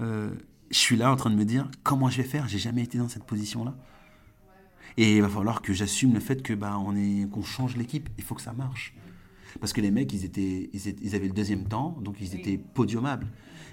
euh, 0.00 0.30
je 0.70 0.78
suis 0.78 0.96
là 0.96 1.12
en 1.12 1.16
train 1.16 1.28
de 1.30 1.36
me 1.36 1.44
dire, 1.44 1.68
comment 1.82 2.08
je 2.08 2.16
vais 2.22 2.28
faire? 2.28 2.48
J'ai 2.48 2.58
jamais 2.58 2.82
été 2.82 2.96
dans 2.96 3.08
cette 3.08 3.24
position-là. 3.24 3.74
Et 4.96 5.16
il 5.16 5.22
va 5.22 5.28
falloir 5.28 5.60
que 5.60 5.72
j'assume 5.72 6.14
le 6.14 6.20
fait 6.20 6.42
que 6.42 6.54
bah, 6.54 6.78
on 6.78 6.96
est, 6.96 7.28
qu'on 7.30 7.42
change 7.42 7.76
l'équipe, 7.76 8.08
il 8.16 8.24
faut 8.24 8.34
que 8.34 8.42
ça 8.42 8.52
marche. 8.52 8.94
Parce 9.60 9.72
que 9.72 9.80
les 9.80 9.90
mecs, 9.90 10.12
ils, 10.12 10.24
étaient, 10.24 10.70
ils, 10.72 10.88
étaient- 10.88 11.04
ils 11.04 11.14
avaient 11.14 11.28
le 11.28 11.34
deuxième 11.34 11.64
temps, 11.64 11.98
donc 12.00 12.16
ils 12.20 12.34
étaient 12.34 12.56
podiumables. 12.58 13.26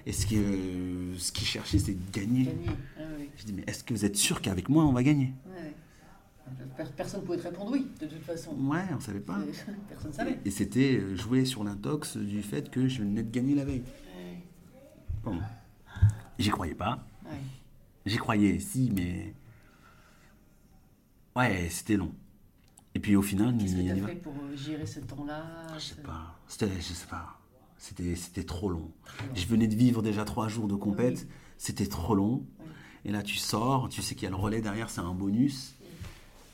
Et 0.05 0.11
ce 0.13 0.25
qu'ils 0.25 0.39
euh, 0.39 1.17
ce 1.17 1.31
qu'ils 1.31 1.47
cherchaient, 1.47 1.79
c'est 1.79 1.93
de 1.93 2.11
gagner. 2.11 2.49
Ah, 2.97 3.01
oui. 3.17 3.29
Je 3.37 3.45
dis, 3.45 3.53
mais 3.53 3.63
est-ce 3.67 3.83
que 3.83 3.93
vous 3.93 4.03
êtes 4.05 4.15
sûr 4.17 4.41
qu'avec 4.41 4.67
moi, 4.69 4.83
on 4.85 4.91
va 4.93 5.03
gagner? 5.03 5.33
Ouais, 5.47 5.73
Personne 6.97 7.21
ne 7.21 7.25
pouvait 7.25 7.37
te 7.37 7.43
répondre 7.43 7.71
oui, 7.71 7.87
de 7.99 8.07
toute 8.07 8.23
façon. 8.23 8.53
Ouais, 8.55 8.83
on 8.95 8.99
savait 8.99 9.19
pas. 9.19 9.39
Personne 9.89 10.09
ne 10.11 10.15
savait. 10.15 10.39
Et 10.43 10.51
c'était 10.51 10.97
euh, 10.97 11.15
jouer 11.15 11.45
sur 11.45 11.63
l'intox 11.63 12.17
du 12.17 12.41
fait 12.41 12.69
que 12.71 12.87
je 12.87 13.03
venais 13.03 13.23
de 13.23 13.29
gagner 13.31 13.55
la 13.55 13.63
veille. 13.65 13.83
Ouais, 14.17 14.37
Bon. 15.23 15.39
J'y 16.39 16.49
croyais 16.49 16.73
pas. 16.75 17.05
ouais. 17.25 17.37
J'y 18.05 18.17
croyais, 18.17 18.59
si, 18.59 18.91
mais. 18.95 19.33
Ouais, 21.35 21.67
c'était 21.69 21.95
long. 21.97 22.13
Et 22.93 22.99
puis 22.99 23.15
au 23.15 23.21
final, 23.21 23.55
Qu'est-ce 23.57 23.75
que 23.75 23.79
il- 23.79 23.85
tu 23.85 23.91
as 23.91 23.95
il 23.95 24.01
va- 24.01 24.07
fait 24.09 24.15
pour 24.15 24.33
euh, 24.33 24.55
gérer 24.55 24.85
ce 24.85 24.99
temps-là? 24.99 25.67
Je 25.75 25.79
sais 25.79 26.01
pas. 26.01 26.37
C'était, 26.47 26.71
je 26.75 26.93
sais 26.93 27.07
pas. 27.07 27.39
C'était, 27.81 28.43
trop 28.43 28.69
long. 28.69 28.91
Je 29.33 29.47
venais 29.47 29.65
de 29.65 29.73
vivre 29.73 30.03
déjà 30.03 30.23
trois 30.23 30.47
jours 30.47 30.67
de 30.67 30.75
compète. 30.75 31.27
C'était 31.57 31.87
trop 31.87 32.13
long. 32.13 32.45
Et 33.05 33.11
là, 33.11 33.23
tu 33.23 33.37
sors, 33.37 33.89
tu 33.89 34.03
sais 34.03 34.13
qu'il 34.13 34.25
y 34.25 34.27
a 34.27 34.29
le 34.29 34.35
relais 34.35 34.61
derrière, 34.61 34.91
c'est 34.91 35.01
un 35.01 35.15
bonus. 35.15 35.73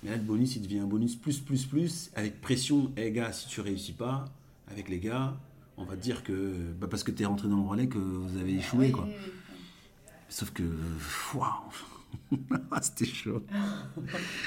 Mais 0.01 0.11
là, 0.11 0.15
le 0.15 0.23
bonus, 0.23 0.55
il 0.55 0.61
devient 0.61 0.79
un 0.79 0.87
bonus 0.87 1.17
plus, 1.17 1.39
plus, 1.39 1.65
plus, 1.65 2.11
avec 2.15 2.39
pression. 2.39 2.93
Eh 2.95 3.11
gars, 3.11 3.33
si 3.33 3.49
tu 3.49 3.59
réussis 3.59 3.91
pas, 3.91 4.23
avec 4.71 4.87
les 4.87 4.99
gars, 4.99 5.37
on 5.75 5.83
va 5.83 5.97
te 5.97 6.01
dire 6.01 6.23
que, 6.23 6.53
bah, 6.79 6.87
parce 6.89 7.03
que 7.03 7.11
tu 7.11 7.23
es 7.23 7.25
rentré 7.25 7.49
dans 7.49 7.57
le 7.57 7.67
relais, 7.67 7.87
que 7.87 7.97
vous 7.97 8.37
avez 8.37 8.53
échoué, 8.53 8.91
quoi. 8.91 9.07
Sauf 10.29 10.51
que, 10.51 10.63
waouh, 12.31 12.61
c'était 12.81 13.05
chaud. 13.05 13.43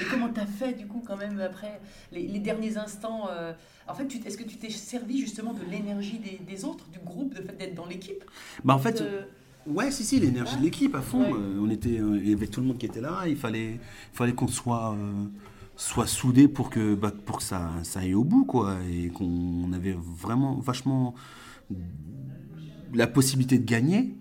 Et 0.01 0.05
comment 0.09 0.29
t'as 0.29 0.45
fait 0.45 0.73
du 0.73 0.87
coup 0.87 1.03
quand 1.05 1.17
même 1.17 1.39
après 1.39 1.79
les, 2.11 2.27
les 2.27 2.39
derniers 2.39 2.77
instants 2.77 3.27
euh, 3.31 3.53
En 3.87 3.93
fait, 3.93 4.07
est-ce 4.25 4.37
que 4.37 4.43
tu 4.43 4.57
t'es 4.57 4.69
servi 4.69 5.19
justement 5.19 5.53
de 5.53 5.63
l'énergie 5.69 6.19
des, 6.19 6.39
des 6.45 6.65
autres, 6.65 6.87
du 6.89 6.99
groupe, 6.99 7.33
de 7.33 7.41
fait 7.41 7.57
d'être 7.57 7.75
dans 7.75 7.85
l'équipe? 7.87 8.23
Bah 8.63 8.73
en 8.75 8.79
fait, 8.79 9.01
De- 9.01 9.71
ouais, 9.71 9.91
si, 9.91 10.03
si, 10.03 10.19
l'énergie 10.19 10.57
de 10.57 10.61
l'équipe 10.63 10.95
à 10.95 11.01
fond. 11.01 11.21
Ouais. 11.23 11.39
Euh, 11.39 11.59
on 11.61 11.69
était, 11.69 11.99
euh, 11.99 12.17
il 12.21 12.29
y 12.29 12.33
avait 12.33 12.47
tout 12.47 12.61
le 12.61 12.67
monde 12.67 12.77
qui 12.77 12.85
était 12.85 13.01
là. 13.01 13.23
Il 13.27 13.35
fallait, 13.37 13.79
fallait 14.13 14.33
qu'on 14.33 14.47
soit, 14.47 14.93
euh, 14.93 15.25
soit 15.75 16.07
soudés 16.07 16.47
pour 16.47 16.69
que, 16.69 16.93
bah, 16.95 17.11
pour 17.25 17.37
que 17.37 17.43
ça, 17.43 17.71
ça 17.83 18.01
aille 18.01 18.13
au 18.13 18.23
bout, 18.23 18.45
quoi, 18.45 18.77
et 18.91 19.09
qu'on 19.09 19.71
avait 19.73 19.95
vraiment, 19.97 20.55
vachement 20.59 21.15
la 22.93 23.07
possibilité 23.07 23.57
de 23.57 23.65
gagner. 23.65 24.15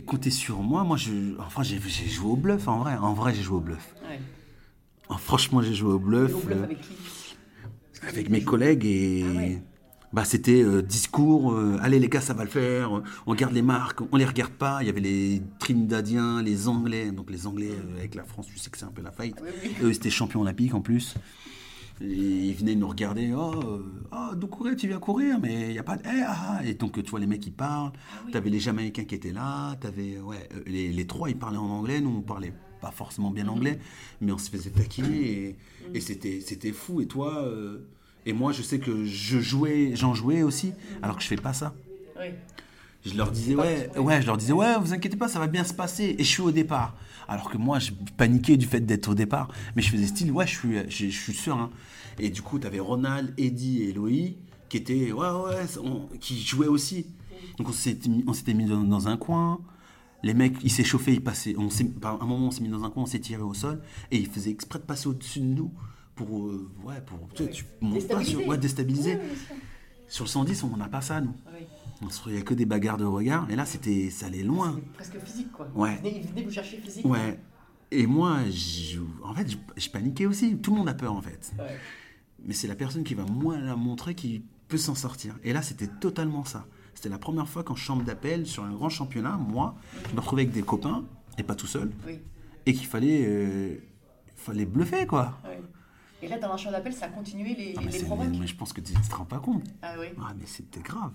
Et 0.00 0.02
compter 0.02 0.30
sur 0.30 0.62
moi, 0.62 0.82
moi, 0.82 0.96
je, 0.96 1.38
enfin, 1.38 1.62
j'ai, 1.62 1.78
joué 2.08 2.30
au 2.30 2.36
bluff, 2.36 2.68
en 2.68 2.78
vrai. 2.78 2.96
En 2.96 3.12
vrai, 3.12 3.34
j'ai 3.34 3.42
joué 3.42 3.58
au 3.58 3.60
bluff. 3.60 3.94
Ouais. 4.08 4.18
Franchement, 5.18 5.60
j'ai 5.60 5.74
joué 5.74 5.92
au 5.92 5.98
bluff. 5.98 6.34
Au 6.34 6.38
bluff 6.38 6.58
euh, 6.58 6.64
avec 6.64 6.80
qui? 6.80 6.94
avec 8.08 8.30
mes 8.30 8.42
collègues 8.42 8.86
et 8.86 9.24
Ah 9.26 9.36
ouais. 9.36 9.62
bah, 10.14 10.24
c'était 10.24 10.62
euh, 10.62 10.80
discours, 10.80 11.52
euh, 11.52 11.78
allez 11.82 11.98
les 11.98 12.08
gars, 12.08 12.22
ça 12.22 12.32
va 12.32 12.44
le 12.44 12.48
faire, 12.48 13.02
on 13.26 13.34
garde 13.34 13.52
les 13.52 13.60
marques, 13.60 14.00
on 14.10 14.16
les 14.16 14.24
regarde 14.24 14.52
pas. 14.52 14.78
Il 14.80 14.86
y 14.86 14.88
avait 14.88 15.00
les 15.00 15.42
Trinidadiens, 15.58 16.42
les 16.42 16.66
Anglais, 16.66 17.10
donc 17.10 17.30
les 17.30 17.46
Anglais 17.46 17.72
euh, 17.72 17.98
avec 17.98 18.14
la 18.14 18.24
France, 18.24 18.46
tu 18.46 18.58
sais 18.58 18.70
que 18.70 18.78
c'est 18.78 18.86
un 18.86 18.92
peu 18.92 19.02
la 19.02 19.10
fight. 19.10 19.36
Oui, 19.42 19.50
oui. 19.62 19.76
Eux, 19.82 19.92
c'était 19.92 20.08
champions 20.08 20.40
olympiques 20.40 20.74
en 20.74 20.80
plus. 20.80 21.14
Ils 22.00 22.54
venaient 22.54 22.74
nous 22.74 22.88
regarder, 22.88 23.32
oh, 23.34 23.52
euh, 23.62 23.82
oh 24.12 24.34
Doucouré, 24.34 24.74
tu 24.74 24.88
viens 24.88 24.98
courir, 24.98 25.38
mais 25.38 25.68
il 25.68 25.72
n'y 25.72 25.78
a 25.78 25.82
pas 25.82 25.96
de. 25.96 26.02
Eh, 26.06 26.22
ah, 26.26 26.58
ah. 26.58 26.64
Et 26.64 26.74
donc, 26.74 27.02
tu 27.02 27.10
vois 27.10 27.20
les 27.20 27.26
mecs 27.26 27.40
qui 27.40 27.50
parlent, 27.50 27.92
oui. 28.24 28.32
t'avais 28.32 28.48
les 28.48 28.58
Jamaïcains 28.58 29.04
qui 29.04 29.14
étaient 29.14 29.32
là, 29.32 29.76
t'avais, 29.76 30.18
ouais, 30.18 30.48
euh, 30.54 30.62
les, 30.66 30.88
les 30.88 31.06
trois, 31.06 31.28
ils 31.28 31.36
parlaient 31.36 31.58
en 31.58 31.68
anglais, 31.68 32.00
nous, 32.00 32.16
on 32.18 32.22
parlait 32.22 32.54
pas 32.80 32.90
forcément 32.90 33.30
bien 33.30 33.46
anglais, 33.48 33.78
mais 34.22 34.32
on 34.32 34.38
se 34.38 34.50
faisait 34.50 34.70
taquiner 34.70 35.30
et, 35.30 35.56
et 35.92 36.00
c'était, 36.00 36.40
c'était 36.40 36.72
fou. 36.72 37.02
Et 37.02 37.06
toi, 37.06 37.44
euh, 37.44 37.86
et 38.24 38.32
moi, 38.32 38.52
je 38.52 38.62
sais 38.62 38.78
que 38.78 39.04
je 39.04 39.38
jouais, 39.38 39.92
j'en 39.94 40.14
jouais 40.14 40.42
aussi, 40.42 40.72
alors 41.02 41.16
que 41.16 41.22
je 41.22 41.28
fais 41.28 41.36
pas 41.36 41.52
ça. 41.52 41.74
Oui. 42.18 42.28
Je 43.04 43.14
leur 43.16 43.30
disais 43.30 43.54
ouais, 43.54 43.90
ouais, 43.98 44.20
je 44.20 44.26
leur 44.26 44.36
disais 44.36 44.52
ouais, 44.52 44.78
vous 44.78 44.92
inquiétez 44.92 45.16
pas, 45.16 45.28
ça 45.28 45.38
va 45.38 45.46
bien 45.46 45.64
se 45.64 45.72
passer. 45.74 46.14
Et 46.18 46.22
je 46.24 46.28
suis 46.28 46.42
au 46.42 46.50
départ. 46.50 46.94
Alors 47.28 47.48
que 47.50 47.56
moi, 47.56 47.78
je 47.78 47.92
paniquais 48.16 48.56
du 48.56 48.66
fait 48.66 48.80
d'être 48.80 49.08
au 49.08 49.14
départ, 49.14 49.48
mais 49.76 49.82
je 49.82 49.90
faisais 49.90 50.06
style 50.06 50.32
ouais, 50.32 50.46
je 50.46 50.54
suis, 50.56 50.76
je, 50.88 51.06
je 51.06 51.18
suis 51.18 51.32
serein. 51.34 51.70
Et 52.18 52.28
du 52.28 52.42
coup, 52.42 52.58
tu 52.58 52.66
avais 52.66 52.80
Ronald, 52.80 53.32
Eddie 53.38 53.84
et 53.84 53.92
Loïc 53.92 54.36
qui 54.68 54.76
étaient 54.76 55.12
ouais 55.12 55.28
ouais, 55.30 55.64
on- 55.82 56.08
qui 56.18 56.40
jouaient 56.42 56.66
aussi. 56.66 57.06
Donc 57.58 57.68
on 57.68 57.72
s'était 57.72 58.54
mis, 58.54 58.64
dans, 58.66 58.82
dans 58.82 59.08
un 59.08 59.16
coin. 59.16 59.60
Les 60.22 60.34
mecs, 60.34 60.56
ils 60.62 60.70
s'échauffaient, 60.70 61.14
ils 61.14 61.22
passaient. 61.24 61.54
On 61.56 61.68
par 62.00 62.22
un 62.22 62.26
moment, 62.26 62.48
on 62.48 62.50
s'est 62.50 62.60
mis 62.62 62.68
dans 62.68 62.84
un 62.84 62.90
coin, 62.90 63.04
on 63.04 63.06
s'est 63.06 63.20
tiré 63.20 63.42
au 63.42 63.54
sol, 63.54 63.80
et 64.10 64.18
ils 64.18 64.26
faisaient 64.26 64.50
exprès 64.50 64.78
de 64.78 64.84
passer 64.84 65.08
au-dessus 65.08 65.40
de 65.40 65.46
nous 65.46 65.72
pour 66.14 66.46
euh, 66.48 66.70
ouais, 66.84 67.00
pour 67.06 67.18
tu, 67.34 67.44
sais, 67.44 67.50
tu 67.50 67.64
montes 67.80 68.06
pas 68.06 68.22
sur, 68.22 68.46
ouais, 68.46 68.58
déstabiliser. 68.58 69.14
Oui, 69.14 69.20
oui. 69.50 69.56
Sur 70.08 70.24
le 70.24 70.28
110, 70.30 70.64
on 70.64 70.76
n'a 70.76 70.88
pas 70.88 71.00
ça 71.00 71.20
nous. 71.20 71.34
Oui. 71.54 71.64
On 72.02 72.08
se- 72.10 72.28
Il 72.28 72.34
n'y 72.34 72.38
a 72.38 72.42
que 72.42 72.54
des 72.54 72.66
bagarres 72.66 72.96
de 72.96 73.04
regard. 73.04 73.50
Et 73.50 73.56
là, 73.56 73.64
c'était, 73.66 74.10
ça 74.10 74.26
allait 74.26 74.42
loin. 74.42 74.80
Presque 74.94 75.18
physique, 75.18 75.52
quoi. 75.52 75.68
Ouais. 75.74 75.94
Ils 75.94 75.98
venaient, 75.98 76.16
ils 76.22 76.28
venaient 76.28 76.42
vous 76.44 76.50
chercher 76.50 76.78
physique. 76.78 77.04
Ouais. 77.04 77.38
Et 77.90 78.06
moi, 78.06 78.38
je- 78.50 79.00
en 79.22 79.34
fait, 79.34 79.50
je, 79.50 79.56
je 79.76 79.90
paniquais 79.90 80.26
aussi. 80.26 80.56
Tout 80.58 80.70
le 80.70 80.78
monde 80.78 80.88
a 80.88 80.94
peur, 80.94 81.12
en 81.12 81.20
fait. 81.20 81.52
Ouais. 81.58 81.76
Mais 82.44 82.54
c'est 82.54 82.68
la 82.68 82.74
personne 82.74 83.04
qui 83.04 83.14
va 83.14 83.24
moins 83.24 83.60
la 83.60 83.76
montrer 83.76 84.14
qui 84.14 84.44
peut 84.68 84.78
s'en 84.78 84.94
sortir. 84.94 85.36
Et 85.44 85.52
là, 85.52 85.60
c'était 85.62 85.88
totalement 85.88 86.44
ça. 86.44 86.66
C'était 86.94 87.08
la 87.10 87.18
première 87.18 87.48
fois 87.48 87.64
qu'en 87.64 87.74
chambre 87.76 88.02
d'appel, 88.04 88.46
sur 88.46 88.64
un 88.64 88.72
grand 88.72 88.88
championnat, 88.88 89.36
moi, 89.36 89.74
je 90.08 90.14
me 90.14 90.20
retrouvais 90.20 90.42
avec 90.42 90.54
des 90.54 90.62
copains, 90.62 91.04
et 91.38 91.42
pas 91.42 91.54
tout 91.54 91.66
seul, 91.66 91.90
Oui. 92.06 92.18
et 92.66 92.72
qu'il 92.74 92.86
fallait, 92.86 93.24
euh, 93.26 93.76
fallait 94.36 94.66
bluffer, 94.66 95.06
quoi. 95.06 95.38
oui. 95.44 95.50
Et 96.22 96.28
là, 96.28 96.38
dans 96.38 96.52
un 96.52 96.56
champ 96.58 96.70
d'appel, 96.70 96.92
ça 96.92 97.06
a 97.06 97.08
continué 97.08 97.54
les, 97.54 97.74
Ah, 97.76 97.80
les, 97.80 97.86
mais, 98.02 98.38
mais 98.40 98.46
je 98.46 98.54
pense 98.54 98.74
que 98.74 98.82
tu 98.82 98.92
ne 98.92 98.98
te 99.00 99.14
rends 99.14 99.24
pas 99.24 99.38
compte. 99.38 99.64
Ah 99.80 99.94
oui. 99.98 100.08
Ah, 100.20 100.34
mais 100.38 100.44
c'était 100.46 100.80
grave. 100.80 101.12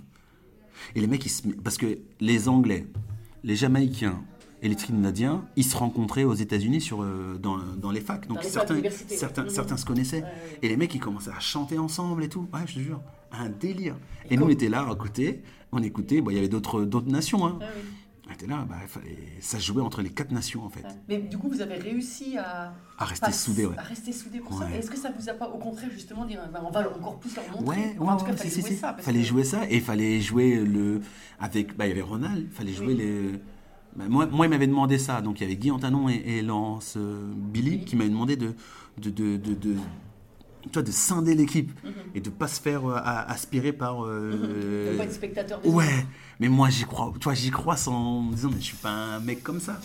Et 0.96 1.02
les 1.02 1.08
mecs, 1.08 1.26
ils 1.26 1.30
se... 1.30 1.48
parce 1.64 1.78
que 1.78 1.98
les 2.20 2.48
Anglais, 2.50 2.86
les 3.44 3.56
Jamaïcains 3.56 4.22
et 4.62 4.70
les 4.70 4.76
Trinidadiens, 4.76 5.46
ils 5.56 5.64
se 5.66 5.76
rencontraient 5.76 6.24
aux 6.24 6.34
États-Unis 6.34 6.82
sur 6.82 7.04
euh, 7.04 7.38
dans, 7.42 7.58
dans 7.58 7.92
les 7.92 8.02
facs. 8.02 8.28
Donc 8.28 8.44
les 8.44 8.50
certains, 8.50 8.82
certains, 9.08 9.44
Mhm. 9.44 9.50
certains 9.50 9.78
se 9.78 9.86
connaissaient. 9.86 10.22
Ouais. 10.24 10.60
Et 10.64 10.70
les 10.70 10.78
mecs, 10.78 10.94
ils 10.96 11.00
commençaient 11.00 11.32
à 11.36 11.40
chanter 11.40 11.78
ensemble 11.78 12.24
et 12.24 12.30
tout. 12.30 12.48
Ouais, 12.54 12.62
je 12.66 12.76
te 12.76 12.80
jure, 12.80 13.02
un 13.32 13.50
délire. 13.50 13.96
Et, 14.30 14.38
nous, 14.38 14.46
on 14.46 14.50
était 14.50 14.70
là 14.70 14.88
à 14.90 14.96
côté, 14.96 15.42
on 15.72 15.84
écoutait. 15.84 16.22
Bon, 16.22 16.32
il 16.32 16.36
y 16.36 16.40
avait 16.40 16.48
d'autres 16.48 16.84
d'autres 16.84 17.12
nations. 17.12 17.46
Hein. 17.46 17.60
Ah 17.62 17.66
oui. 17.76 17.82
On 18.28 18.34
était 18.34 18.48
là, 18.48 18.66
bah, 18.68 18.78
ça 19.40 19.60
se 19.60 19.66
jouait 19.66 19.84
entre 19.84 20.02
les 20.02 20.10
quatre 20.10 20.32
nations 20.32 20.64
en 20.66 20.70
fait. 20.70 20.84
Mais 21.08 21.20
du 21.20 21.38
coup, 21.38 21.48
vous 21.48 21.62
avez 21.62 21.76
réussi 21.76 22.38
à, 22.40 22.74
À 22.98 23.06
rester 23.06 23.32
soudés, 23.32 23.68
ouais. 23.68 23.78
à 23.78 23.84
rester 23.84 24.12
soudés 24.12 24.40
pour 24.40 24.58
ça. 24.58 24.66
Ouais. 24.66 24.78
Est-ce 24.80 24.90
que 24.90 24.98
ça 24.98 25.12
vous 25.18 25.30
a 25.30 25.34
pas, 25.34 25.48
au 25.48 25.60
contraire, 25.60 25.90
justement, 25.92 26.26
dit, 26.26 26.36
bah, 26.52 26.62
on 26.66 26.72
va 26.72 26.80
encore 26.90 27.20
plus 27.20 27.36
leur 27.36 27.46
montrer 27.52 27.66
Ouais, 27.66 27.96
ouais, 28.00 28.08
En 28.10 28.18
tout 28.18 28.26
cas, 28.26 28.32
ouais, 28.32 28.38
fallait 28.38 28.50
si, 28.50 28.62
jouer 28.62 28.70
si. 28.72 28.78
ça. 28.78 28.96
Fallait 29.00 29.20
que- 29.22 29.26
jouer 29.28 29.44
ça 29.44 29.70
et 29.70 29.76
il 29.76 29.82
fallait 29.82 30.22
jouer 30.22 30.56
le 30.56 31.02
avec 31.40 31.78
bah 31.78 31.86
il 31.86 31.90
y 31.90 31.92
avait 31.92 32.02
Ronald, 32.02 32.50
fallait 32.52 32.74
jouer 32.74 32.88
Oui. 32.88 32.96
les 32.98 33.32
bah, 33.96 34.06
moi, 34.10 34.26
moi 34.26 34.46
il 34.46 34.50
m'avait 34.50 34.68
demandé 34.68 34.98
ça 34.98 35.22
donc 35.22 35.40
il 35.40 35.44
y 35.44 35.46
avait 35.46 35.56
Guy 35.56 35.70
Antanon 35.72 36.10
et, 36.10 36.16
et 36.26 36.42
Laurence 36.42 36.96
euh, 36.98 37.32
Billy 37.36 37.86
qui 37.86 37.96
m'avaient 37.96 38.10
demandé 38.10 38.36
de 38.38 38.54
de 38.98 39.10
de, 39.10 39.38
de, 39.38 39.54
de- 39.54 39.76
tu 40.66 40.74
vois, 40.74 40.82
de 40.84 40.92
scinder 40.92 41.36
l'équipe 41.36 41.72
Mhm. 41.84 41.92
et 42.16 42.22
de 42.22 42.30
pas 42.30 42.48
se 42.48 42.60
faire 42.62 42.86
euh, 42.86 42.98
aspirer 43.04 43.72
par 43.74 44.06
euh, 44.06 44.92
De 44.92 44.98
pas 44.98 45.04
être 45.06 45.14
spectateur 45.14 45.60
des 45.62 45.70
ouais 45.70 46.06
mais 46.40 46.48
moi 46.50 46.70
j'y 46.70 46.84
crois 46.86 47.12
tu 47.20 47.24
vois 47.24 47.34
j'y 47.34 47.52
crois 47.52 47.78
sans 47.78 48.22
me 48.22 48.34
disant 48.36 48.50
mais 48.52 48.60
je 48.60 48.66
suis 48.66 48.78
pas 48.78 48.90
un 48.92 49.20
mec 49.20 49.44
comme 49.44 49.60
ça 49.60 49.80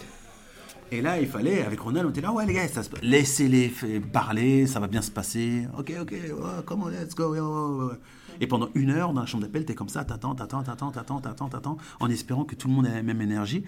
et 0.93 1.03
là, 1.03 1.21
il 1.21 1.29
fallait, 1.29 1.63
avec 1.65 1.79
Ronald, 1.79 2.05
on 2.09 2.11
était 2.11 2.21
là, 2.21 2.33
ouais, 2.33 2.45
les 2.47 2.53
gars, 2.53 2.67
ça 2.67 2.83
se- 2.83 2.91
laissez-les 3.01 3.73
parler, 4.13 4.67
ça 4.67 4.81
va 4.81 4.89
bien 4.89 5.03
se 5.03 5.11
passer. 5.13 5.69
Ok, 5.79 5.93
ok, 6.01 6.11
ouais, 6.11 6.65
come 6.67 6.83
on, 6.83 6.89
let's 6.89 7.15
go. 7.15 7.93
Et 8.41 8.49
pendant 8.49 8.71
une 8.75 8.91
heure, 8.91 9.13
dans 9.13 9.21
la 9.21 9.27
chambre 9.29 9.45
d'appel, 9.45 9.65
t'es 9.65 9.77
comme 9.77 9.89
ça, 9.89 10.03
t'attends, 10.05 10.35
t'attends, 10.35 10.65
t'attends, 10.65 10.91
t'attends, 10.91 11.21
t'attends, 11.21 11.49
t'attends, 11.49 11.77
en 12.01 12.11
espérant 12.11 12.43
que 12.45 12.57
tout 12.57 12.67
le 12.67 12.75
monde 12.75 12.87
ait 12.89 12.95
la 12.95 13.03
même 13.05 13.21
énergie. 13.21 13.63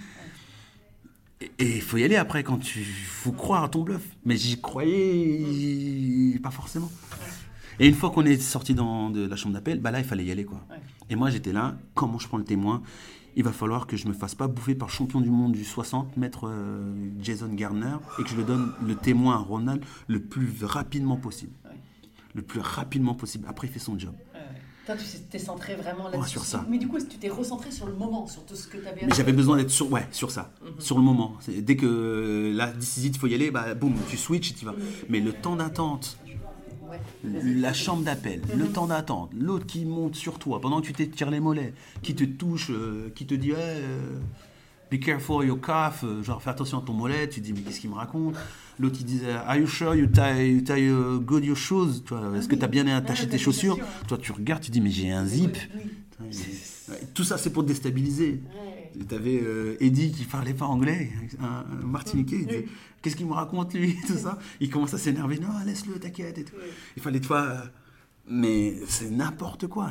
Et 1.59 1.77
il 1.77 1.83
faut 1.83 1.97
y 1.97 2.05
aller 2.05 2.17
après, 2.17 2.43
quand 2.43 2.59
tu. 2.59 2.81
faut 2.81 3.33
croire 3.33 3.65
à 3.65 3.69
ton 3.69 3.83
bluff. 3.83 4.03
Mais 4.25 4.37
j'y 4.37 4.61
croyais 4.61 6.39
pas 6.43 6.51
forcément. 6.51 6.91
Et 7.81 7.89
une 7.89 7.95
fois 7.95 8.11
qu'on 8.11 8.25
est 8.25 8.41
sorti 8.41 8.75
dans 8.75 9.11
de 9.11 9.27
la 9.27 9.37
chambre 9.37 9.55
d'appel, 9.55 9.81
bah 9.81 9.91
là, 9.91 9.99
il 9.99 10.05
fallait 10.05 10.25
y 10.25 10.31
aller, 10.31 10.45
quoi. 10.45 10.61
Ouais. 10.71 10.77
Et 11.11 11.17
moi, 11.17 11.31
j'étais 11.31 11.53
là, 11.53 11.77
comment 11.95 12.19
je 12.19 12.29
prends 12.29 12.39
le 12.39 12.45
témoin? 12.45 12.83
Il 13.35 13.45
va 13.45 13.53
falloir 13.53 13.87
que 13.87 13.97
je 13.97 14.09
me 14.09 14.13
fasse 14.13 14.35
pas 14.35 14.47
bouffer 14.47 14.75
par 14.75 14.91
champion 14.91 15.21
du 15.21 15.31
monde 15.31 15.53
du 15.53 15.65
60 15.65 16.19
mètres 16.19 16.49
euh, 16.49 16.95
Jason 17.23 17.49
Garner 17.49 17.97
et 18.19 18.25
que 18.25 18.29
je 18.29 18.37
le 18.37 18.45
donne 18.45 18.73
le 18.87 18.95
témoin 18.95 19.37
à 19.37 19.39
Ronald 19.39 19.83
le 20.07 20.21
plus 20.21 20.53
rapidement 20.63 21.17
possible. 21.17 21.53
Ouais. 21.65 21.71
Le 22.35 22.43
plus 22.43 22.61
rapidement 22.61 23.15
possible. 23.15 23.47
Après, 23.49 23.69
il 23.69 23.73
fait 23.73 23.79
son 23.79 23.99
job. 23.99 24.15
Ouais, 24.89 24.95
ouais. 24.95 24.97
Toi, 24.99 25.07
tu 25.13 25.19
t'es 25.31 25.39
centré 25.39 25.75
vraiment 25.77 26.09
là-dessus. 26.09 26.31
sur 26.31 26.45
ça. 26.45 26.65
Mais 26.69 26.79
du 26.79 26.89
coup, 26.89 26.97
est-ce 26.97 27.07
que 27.07 27.13
tu 27.13 27.19
t'es 27.19 27.29
recentré 27.29 27.71
sur 27.71 27.87
le 27.87 27.95
moment, 27.95 28.27
sur 28.27 28.45
tout 28.45 28.55
ce 28.57 28.67
que 28.67 28.77
tu 28.79 28.87
avais 28.87 29.03
à 29.03 29.07
Mais 29.07 29.15
j'avais 29.15 29.33
besoin 29.33 29.57
d'être 29.57 29.71
sur, 29.71 29.91
ouais, 29.93 30.07
sur 30.13 30.31
ça, 30.31 30.53
sur 30.79 30.97
le 30.97 31.03
moment. 31.05 31.37
Dès 31.49 31.77
que 31.77 32.53
là, 32.55 32.73
d'ici, 32.73 33.07
il 33.07 33.17
faut 33.19 33.27
y 33.27 33.35
aller, 33.35 33.51
bah, 33.51 33.75
boum, 33.75 33.95
tu 34.09 34.17
switches 34.17 34.51
et 34.53 34.55
tu 34.55 34.65
vas. 34.65 34.75
Mais 35.09 35.21
le 35.21 35.33
temps 35.33 35.57
d'attente, 35.57 36.17
Ouais. 37.25 37.41
la 37.43 37.73
chambre 37.73 38.03
d'appel, 38.05 38.43
le 38.55 38.67
temps 38.69 38.87
d'attente, 38.87 39.31
l'autre 39.35 39.65
qui 39.65 39.87
monte 39.87 40.15
sur 40.15 40.39
toi 40.39 40.61
pendant 40.61 40.83
que 40.83 40.87
tu 40.89 40.93
t'étires 40.93 41.31
les 41.31 41.41
mollets, 41.41 41.73
qui 42.03 42.15
te 42.15 42.23
touche, 42.25 42.69
euh, 42.71 43.11
qui 43.15 43.25
te 43.25 43.33
dit 43.33 43.53
ouais, 43.53 43.57
euh, 43.59 44.19
be 44.91 45.01
careful 45.01 45.47
your 45.47 45.59
calf, 45.59 46.05
euh, 46.05 46.23
genre 46.23 46.43
fais 46.43 46.51
attention 46.51 46.81
à 46.81 46.83
ton 46.83 46.93
mollet, 46.93 47.31
tu 47.31 47.41
te 47.41 47.47
dis 47.47 47.55
mais 47.55 47.61
qu'est-ce 47.63 47.81
qu'il 47.81 47.89
me 47.89 47.95
raconte? 47.95 48.35
L'autre 48.79 48.97
il 49.01 49.05
disait 49.07 49.33
are 49.33 49.57
you 49.57 49.67
sure 49.67 49.95
you 49.95 50.07
tie, 50.07 50.51
you 50.53 50.61
tie 50.63 50.87
uh, 50.89 51.21
good 51.21 51.45
your 51.45 51.57
shoes? 51.57 52.03
Tu 52.07 52.15
vois, 52.15 52.37
Est-ce 52.37 52.49
que 52.49 52.55
tu 52.57 52.65
as 52.65 52.69
bien 52.69 52.87
attaché 52.89 53.25
Ouais, 53.25 53.31
tes 53.31 53.39
chaussures? 53.39 53.79
Toi 54.09 54.19
tu 54.19 54.33
regardes, 54.33 54.63
tu 54.63 54.71
dis 54.71 54.81
mais 54.81 54.91
j'ai 54.91 55.11
un 55.11 55.27
zip. 55.27 55.57
Tout 57.15 57.25
ça 57.25 57.39
c'est 57.39 57.51
pour 57.53 57.63
te 57.63 57.69
déstabiliser. 57.69 58.41
Tu 59.09 59.15
avais 59.15 59.43
Eddie 59.81 60.13
qui 60.13 60.25
parlait 60.25 60.55
pas 60.55 60.67
anglais, 60.67 61.11
un, 61.41 61.65
un 61.83 61.87
Martiniquais, 61.87 62.37
il 62.41 62.47
disait 62.47 62.67
Qu'est-ce 63.01 63.17
qu'il 63.17 63.27
me 63.27 63.33
raconte 63.33 63.75
lui? 63.75 63.97
Tout 64.07 64.17
ça. 64.17 64.39
Il 64.61 64.71
commence 64.71 64.95
à 64.95 64.99
s'énerver 64.99 65.39
Non, 65.39 65.49
laisse-le, 65.67 65.95
t'inquiète. 65.99 66.39
Et 66.39 66.45
tout. 66.45 66.53
Il 66.97 67.03
fallait, 67.03 67.19
toi. 67.21 67.41
euh, 67.41 67.59
Mais 68.29 68.77
c'est 68.87 69.11
n'importe 69.11 69.67
quoi. 69.67 69.91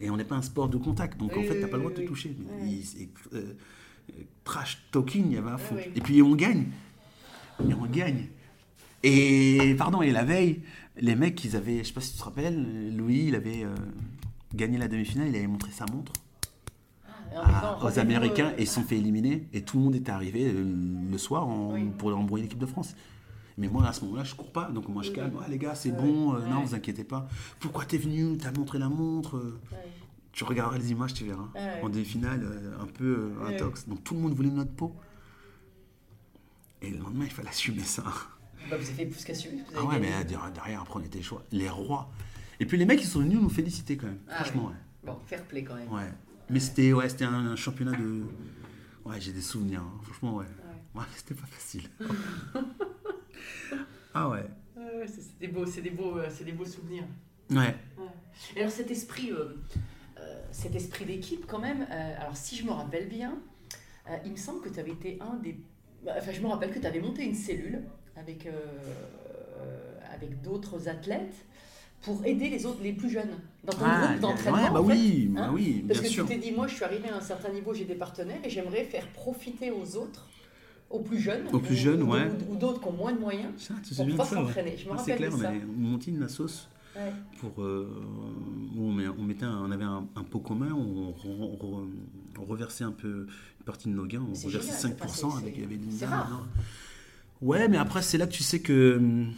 Et 0.00 0.08
on 0.10 0.16
n'est 0.16 0.24
pas 0.24 0.36
un 0.36 0.42
sport 0.42 0.68
de 0.68 0.76
contact, 0.76 1.18
donc 1.18 1.36
en 1.36 1.42
fait, 1.42 1.58
t'as 1.58 1.64
oui, 1.64 1.70
pas 1.72 1.76
le 1.78 1.82
droit 1.82 1.92
de 1.92 2.00
te 2.02 2.06
toucher. 2.06 2.36
Mais 2.62 2.70
il- 2.70 3.08
euh, 3.34 3.38
euh, 4.10 4.22
trash 4.44 4.78
talking, 4.92 5.26
il 5.26 5.32
y 5.32 5.36
avait 5.36 5.50
à 5.50 5.58
fond. 5.58 5.74
Oui. 5.76 5.82
Et 5.96 6.00
puis 6.00 6.22
on 6.22 6.36
gagne. 6.36 6.66
Et 7.60 7.74
on 7.74 7.86
gagne. 7.86 8.26
Et 9.02 9.74
pardon, 9.78 10.02
et 10.02 10.10
la 10.10 10.24
veille, 10.24 10.62
les 11.00 11.14
mecs, 11.14 11.44
ils 11.44 11.56
avaient, 11.56 11.78
je 11.78 11.84
sais 11.84 11.92
pas 11.92 12.00
si 12.00 12.12
tu 12.12 12.18
te 12.18 12.24
rappelles, 12.24 12.96
Louis, 12.96 13.26
il 13.28 13.34
avait 13.34 13.64
euh, 13.64 13.74
gagné 14.54 14.78
la 14.78 14.88
demi-finale, 14.88 15.28
il 15.28 15.36
avait 15.36 15.46
montré 15.46 15.70
sa 15.70 15.86
montre 15.86 16.12
Ah, 17.34 17.76
à- 17.80 17.84
aux 17.84 17.98
Américains 17.98 18.48
euh, 18.48 18.56
et 18.58 18.62
ils 18.62 18.66
se 18.66 18.74
sont 18.74 18.82
fait 18.82 18.96
éliminer. 18.96 19.46
Et 19.52 19.62
tout 19.62 19.76
le 19.78 19.84
monde 19.84 19.94
était 19.94 20.10
arrivé 20.10 20.46
euh, 20.52 20.64
le 21.10 21.18
soir 21.18 21.46
en- 21.46 21.72
Oui. 21.74 21.88
pour 21.98 22.16
embrouiller 22.16 22.44
l'équipe 22.44 22.58
de 22.58 22.66
France. 22.66 22.94
Mais 23.56 23.68
moi, 23.68 23.86
à 23.86 23.92
ce 23.92 24.04
moment-là, 24.04 24.24
je 24.24 24.34
cours 24.34 24.52
pas. 24.52 24.70
Donc 24.70 24.88
moi, 24.88 25.02
je 25.02 25.10
calme. 25.10 25.32
Ah, 25.40 25.46
les 25.48 25.58
gars, 25.58 25.74
c'est 25.74 25.90
bon. 25.90 26.34
euh, 26.34 26.46
Non, 26.48 26.62
vous 26.62 26.74
inquiétez 26.74 27.04
pas. 27.04 27.28
Pourquoi 27.60 27.84
t'es 27.84 27.98
venu? 27.98 28.36
T'as 28.38 28.52
montré 28.52 28.78
la 28.78 28.88
montre. 28.88 29.36
Ouais. 29.72 29.78
Tu 30.32 30.44
regarderas 30.44 30.78
les 30.78 30.92
images, 30.92 31.14
tu 31.14 31.24
verras. 31.24 31.48
Ouais. 31.56 31.82
En 31.82 31.88
demi-finale, 31.88 32.46
un 32.80 32.86
peu 32.86 33.32
intox. 33.48 33.88
Donc 33.88 34.04
tout 34.04 34.14
le 34.14 34.20
monde 34.20 34.32
voulait 34.34 34.50
notre 34.50 34.70
peau. 34.72 34.94
Et 36.82 36.90
le 36.90 36.98
lendemain, 36.98 37.24
il 37.24 37.30
fallait 37.30 37.48
assumer 37.48 37.82
ça. 37.82 38.02
Bah, 38.70 38.76
vous 38.76 38.86
avez 38.86 38.92
fait 38.94 39.06
plus 39.06 39.24
qu'assumer. 39.24 39.62
Ah 39.76 39.82
ouais, 39.84 39.94
gagné. 39.94 40.08
mais 40.08 40.14
euh, 40.14 40.24
derrière, 40.24 40.52
derrière, 40.52 40.82
après, 40.82 41.00
on 41.00 41.02
était 41.04 41.18
les 41.18 41.24
choix. 41.24 41.42
Les 41.52 41.68
rois. 41.68 42.10
Et 42.60 42.66
puis 42.66 42.76
les 42.76 42.84
mecs, 42.86 43.00
ils 43.00 43.06
sont 43.06 43.20
venus 43.20 43.40
nous 43.40 43.48
féliciter 43.48 43.96
quand 43.96 44.06
même. 44.06 44.18
Ah 44.28 44.42
Franchement, 44.44 44.66
oui. 44.66 44.72
ouais. 44.72 45.12
Bon, 45.12 45.18
fair 45.26 45.42
play 45.44 45.62
quand 45.64 45.74
même. 45.76 45.90
Ouais. 45.92 46.12
Mais 46.50 46.60
c'était 46.60 46.92
ouais, 46.92 47.08
c'était 47.08 47.24
un, 47.24 47.32
un 47.46 47.56
championnat 47.56 47.92
de. 47.92 48.24
Ouais, 49.04 49.20
j'ai 49.20 49.32
des 49.32 49.40
souvenirs. 49.40 49.80
hein. 49.82 50.00
Franchement, 50.02 50.36
ouais. 50.36 50.46
Ouais, 50.94 51.04
c'était 51.16 51.34
pas 51.34 51.46
facile. 51.46 51.88
ah 54.14 54.28
ouais. 54.28 54.44
Ouais, 54.76 55.06
c'est 55.06 55.22
c'est 55.22 55.38
des 55.38 55.48
beaux, 55.48 55.66
c'est 55.66 55.82
des 55.82 55.90
beaux, 55.90 56.18
euh, 56.18 56.28
c'est 56.30 56.44
des 56.44 56.52
beaux 56.52 56.64
souvenirs. 56.64 57.04
Ouais. 57.50 57.76
Et 58.56 58.60
alors 58.60 58.72
cet 58.72 58.90
esprit, 58.90 59.30
euh, 59.32 59.56
euh, 60.18 60.42
cet 60.52 60.74
esprit 60.74 61.04
d'équipe 61.04 61.46
quand 61.46 61.58
même. 61.58 61.86
euh, 61.90 62.20
alors 62.20 62.36
si 62.36 62.56
je 62.56 62.64
me 62.64 62.70
rappelle 62.70 63.08
bien, 63.08 63.38
euh, 64.08 64.16
il 64.24 64.32
me 64.32 64.36
semble 64.36 64.60
que 64.62 64.68
tu 64.68 64.78
avais 64.80 64.92
été 64.92 65.18
un 65.20 65.34
des. 65.36 65.58
Bah, 66.04 66.12
Enfin, 66.18 66.32
je 66.32 66.40
me 66.40 66.46
rappelle 66.48 66.70
que 66.70 66.78
tu 66.78 66.86
avais 66.86 67.00
monté 67.00 67.24
une 67.24 67.34
cellule 67.34 67.82
avec 68.16 68.46
euh, 68.46 68.50
euh, 68.50 70.14
avec 70.14 70.40
d'autres 70.42 70.88
athlètes. 70.88 71.34
pour 72.02 72.24
aider 72.24 72.48
les 72.48 72.64
autres, 72.64 72.80
les 72.80 72.92
plus 72.92 73.10
jeunes, 73.10 73.30
dans 73.64 73.72
ton 73.72 73.84
Ah, 73.84 74.06
groupe 74.06 74.20
d'entraînement. 74.20 74.58
ouais, 74.58 74.70
bah 74.70 74.80
en 74.80 74.84
fait, 74.84 74.92
oui, 74.92 75.30
hein. 75.30 75.34
bah 75.34 75.50
oui, 75.52 75.84
Parce 75.88 75.98
bien 76.00 76.08
que 76.08 76.14
sûr. 76.14 76.26
tu 76.28 76.32
t'es 76.32 76.38
dit, 76.38 76.52
moi, 76.52 76.68
je 76.68 76.74
suis 76.76 76.84
arrivé 76.84 77.08
à 77.08 77.16
un 77.16 77.20
certain 77.20 77.48
niveau, 77.50 77.74
j'ai 77.74 77.84
des 77.86 77.96
partenaires 77.96 78.38
et 78.44 78.48
j'aimerais 78.50 78.84
faire 78.84 79.04
profiter 79.08 79.72
aux 79.72 79.96
autres, 79.96 80.28
aux 80.90 81.00
plus 81.00 81.18
jeunes, 81.18 81.48
Aux 81.52 81.58
plus 81.58 81.74
ou- 81.74 81.76
jeunes, 81.76 82.02
ou- 82.04 82.12
ouais. 82.12 82.28
Ou, 82.48 82.54
d'autres 82.54 82.80
qui 82.80 82.86
ont 82.86 82.92
moins 82.92 83.12
de 83.12 83.18
moyens. 83.18 83.50
Ça, 83.56 83.74
Pour 83.96 84.04
de 84.06 84.10
pouvoir 84.12 84.30
ouais. 84.30 84.36
s'entraîner. 84.36 84.76
Je 84.78 84.84
me 84.86 84.92
Ouais, 84.92 84.96
C'est 85.04 85.12
rappelle 85.14 85.16
clair, 85.28 85.30
de 85.30 85.36
on 85.36 85.48
avait 85.48 85.64
monté 85.76 86.10
une 86.12 86.28
sauce 86.28 86.68
Ouais. 86.94 87.12
pour 87.40 87.60
euh, 87.64 87.90
où 88.78 88.82
on, 88.88 88.92
met- 88.92 89.08
on 89.08 89.22
mettait 89.22 89.44
un- 89.44 89.58
on 89.64 89.70
avait 89.70 89.84
un, 89.84 90.06
un 90.16 90.22
pot 90.24 90.38
commun, 90.40 90.72
on, 90.72 91.10
re- 91.10 91.58
re- 91.58 91.86
on 92.38 92.44
reversait 92.44 92.84
un 92.84 92.92
peu 92.92 93.26
une 93.58 93.64
partie 93.64 93.88
de 93.88 93.94
nos 93.94 94.06
gains, 94.06 94.22
on 94.22 94.32
reversait 94.46 94.88
génial, 94.88 94.96
5% 94.98 95.30
c'est- 95.32 95.36
avec 95.38 95.54
il 95.56 95.62
y 95.62 95.64
avait. 95.64 95.78
Ouais, 97.40 97.68
mais 97.68 97.76
après 97.76 98.02
c'est 98.02 98.18
là 98.18 98.26
que 98.26 98.32
tu 98.32 98.42
sais 98.42 98.60
que 98.60 98.96
hum, 98.96 99.32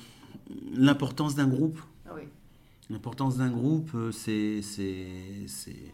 l'importance 0.74 1.34
d'un 1.34 1.48
groupe, 1.48 1.78
Ah 2.06 2.12
oui. 2.14 2.22
l'importance 2.88 3.36
d'un 3.38 3.50
groupe, 3.50 3.90
euh, 3.94 4.10
c'est 4.12 4.62
c'est 4.62 5.06
c'est 5.46 5.92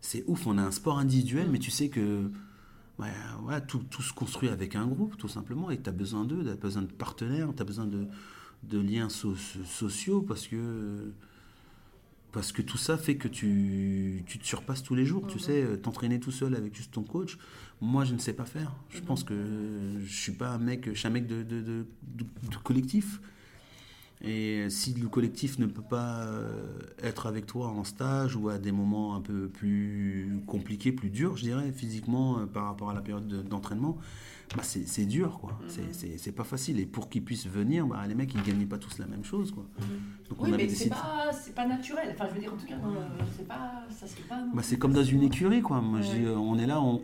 c'est 0.00 0.24
ouf. 0.26 0.46
On 0.46 0.58
a 0.58 0.62
un 0.62 0.70
sport 0.70 0.98
individuel, 0.98 1.48
mais 1.50 1.58
tu 1.58 1.70
sais 1.70 1.88
que 1.88 2.30
ouais, 2.98 3.08
ouais, 3.46 3.60
tout, 3.66 3.80
tout 3.90 4.02
se 4.02 4.12
construit 4.12 4.48
avec 4.50 4.76
un 4.76 4.86
groupe, 4.86 5.16
tout 5.16 5.28
simplement, 5.28 5.70
et 5.70 5.80
tu 5.80 5.88
as 5.88 5.92
besoin 5.92 6.24
d'eux, 6.24 6.42
tu 6.44 6.50
as 6.50 6.56
besoin 6.56 6.82
de 6.82 6.92
partenaires, 6.92 7.48
tu 7.56 7.62
as 7.62 7.64
besoin 7.64 7.86
de, 7.86 8.06
de 8.64 8.78
liens 8.78 9.08
so- 9.08 9.34
sociaux, 9.64 10.20
parce 10.22 10.46
que, 10.46 11.12
parce 12.32 12.52
que 12.52 12.60
tout 12.62 12.76
ça 12.76 12.98
fait 12.98 13.16
que 13.16 13.28
tu, 13.28 14.22
tu 14.26 14.38
te 14.38 14.44
surpasses 14.46 14.82
tous 14.82 14.94
les 14.94 15.06
jours. 15.06 15.26
Tu 15.26 15.38
sais, 15.38 15.62
euh, 15.62 15.76
t'entraîner 15.76 16.20
tout 16.20 16.30
seul 16.32 16.54
avec 16.54 16.74
juste 16.74 16.92
ton 16.92 17.02
coach, 17.02 17.38
moi, 17.80 18.04
je 18.04 18.12
ne 18.14 18.18
sais 18.18 18.32
pas 18.34 18.44
faire. 18.44 18.74
Je 18.90 19.00
pense 19.00 19.24
que 19.24 19.34
je 20.04 20.12
suis 20.14 20.32
pas 20.32 20.50
un 20.50 20.58
mec, 20.58 20.86
je 20.92 20.98
suis 20.98 21.06
un 21.08 21.10
mec 21.10 21.26
de, 21.26 21.42
de, 21.42 21.60
de- 21.62 21.86
collectif. 22.62 23.20
Et 24.22 24.68
si 24.70 24.94
le 24.94 25.08
collectif 25.08 25.58
ne 25.58 25.66
peut 25.66 25.82
pas 25.82 26.24
euh, 26.24 26.78
être 27.02 27.26
avec 27.26 27.44
toi 27.46 27.68
en 27.68 27.84
stage 27.84 28.34
ou 28.34 28.48
à 28.48 28.56
des 28.58 28.72
moments 28.72 29.14
un 29.14 29.20
peu 29.20 29.46
plus 29.48 30.40
compliqués, 30.46 30.90
plus 30.90 31.10
durs, 31.10 31.36
je 31.36 31.42
dirais, 31.42 31.70
physiquement 31.70 32.38
euh, 32.38 32.46
par 32.46 32.64
rapport 32.64 32.88
à 32.90 32.94
la 32.94 33.02
période 33.02 33.28
de- 33.28 33.42
d'entraînement, 33.42 33.98
bah 34.54 34.62
c'est 34.62 35.06
dur, 35.06 35.38
quoi. 35.40 35.58
Mhm. 35.62 35.68
C'est- 36.18 36.32
pas 36.32 36.44
facile. 36.44 36.78
Et 36.78 36.86
pour 36.86 37.08
qu'ils 37.08 37.24
puissent 37.24 37.46
venir, 37.46 37.86
bah, 37.86 38.04
les 38.06 38.14
mecs, 38.14 38.32
ils 38.34 38.42
gagnent 38.42 38.66
pas 38.66 38.78
tous 38.78 38.98
la 38.98 39.06
même 39.06 39.24
chose, 39.24 39.50
quoi. 39.52 39.64
Donc 40.28 40.40
Oui, 40.42 40.50
on 40.50 40.52
avait 40.52 40.64
mais 40.64 40.68
c'est 40.68 40.88
pas, 40.88 41.66
naturel. 41.66 42.10
Enfin, 42.12 42.26
je 42.30 42.34
veux 42.34 42.40
dire, 42.40 42.52
en 42.52 42.56
tout 42.56 42.66
cas, 42.66 42.76
le- 42.76 43.44
pas, 43.44 43.84
ça 43.90 44.06
se 44.06 44.14
fait 44.16 44.28
pas. 44.28 44.40
Bah, 44.54 44.62
c'est 44.62 44.78
comme 44.78 44.92
dans 44.92 45.02
une 45.04 45.22
écurie, 45.22 45.62
quoi. 45.62 45.80
Moi, 45.80 46.00
je 46.02 46.08
Ouais. 46.08 46.18
dis, 46.20 46.24
euh, 46.26 46.36
on 46.36 46.58
est 46.58 46.66
là, 46.66 46.80
on, 46.80 47.00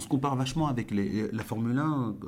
se 0.00 0.08
compare 0.08 0.36
vachement 0.36 0.66
avec 0.66 0.90
les- 0.90 1.30
la 1.32 1.42
Formule 1.42 1.78
1, 1.78 2.14
euh, 2.24 2.26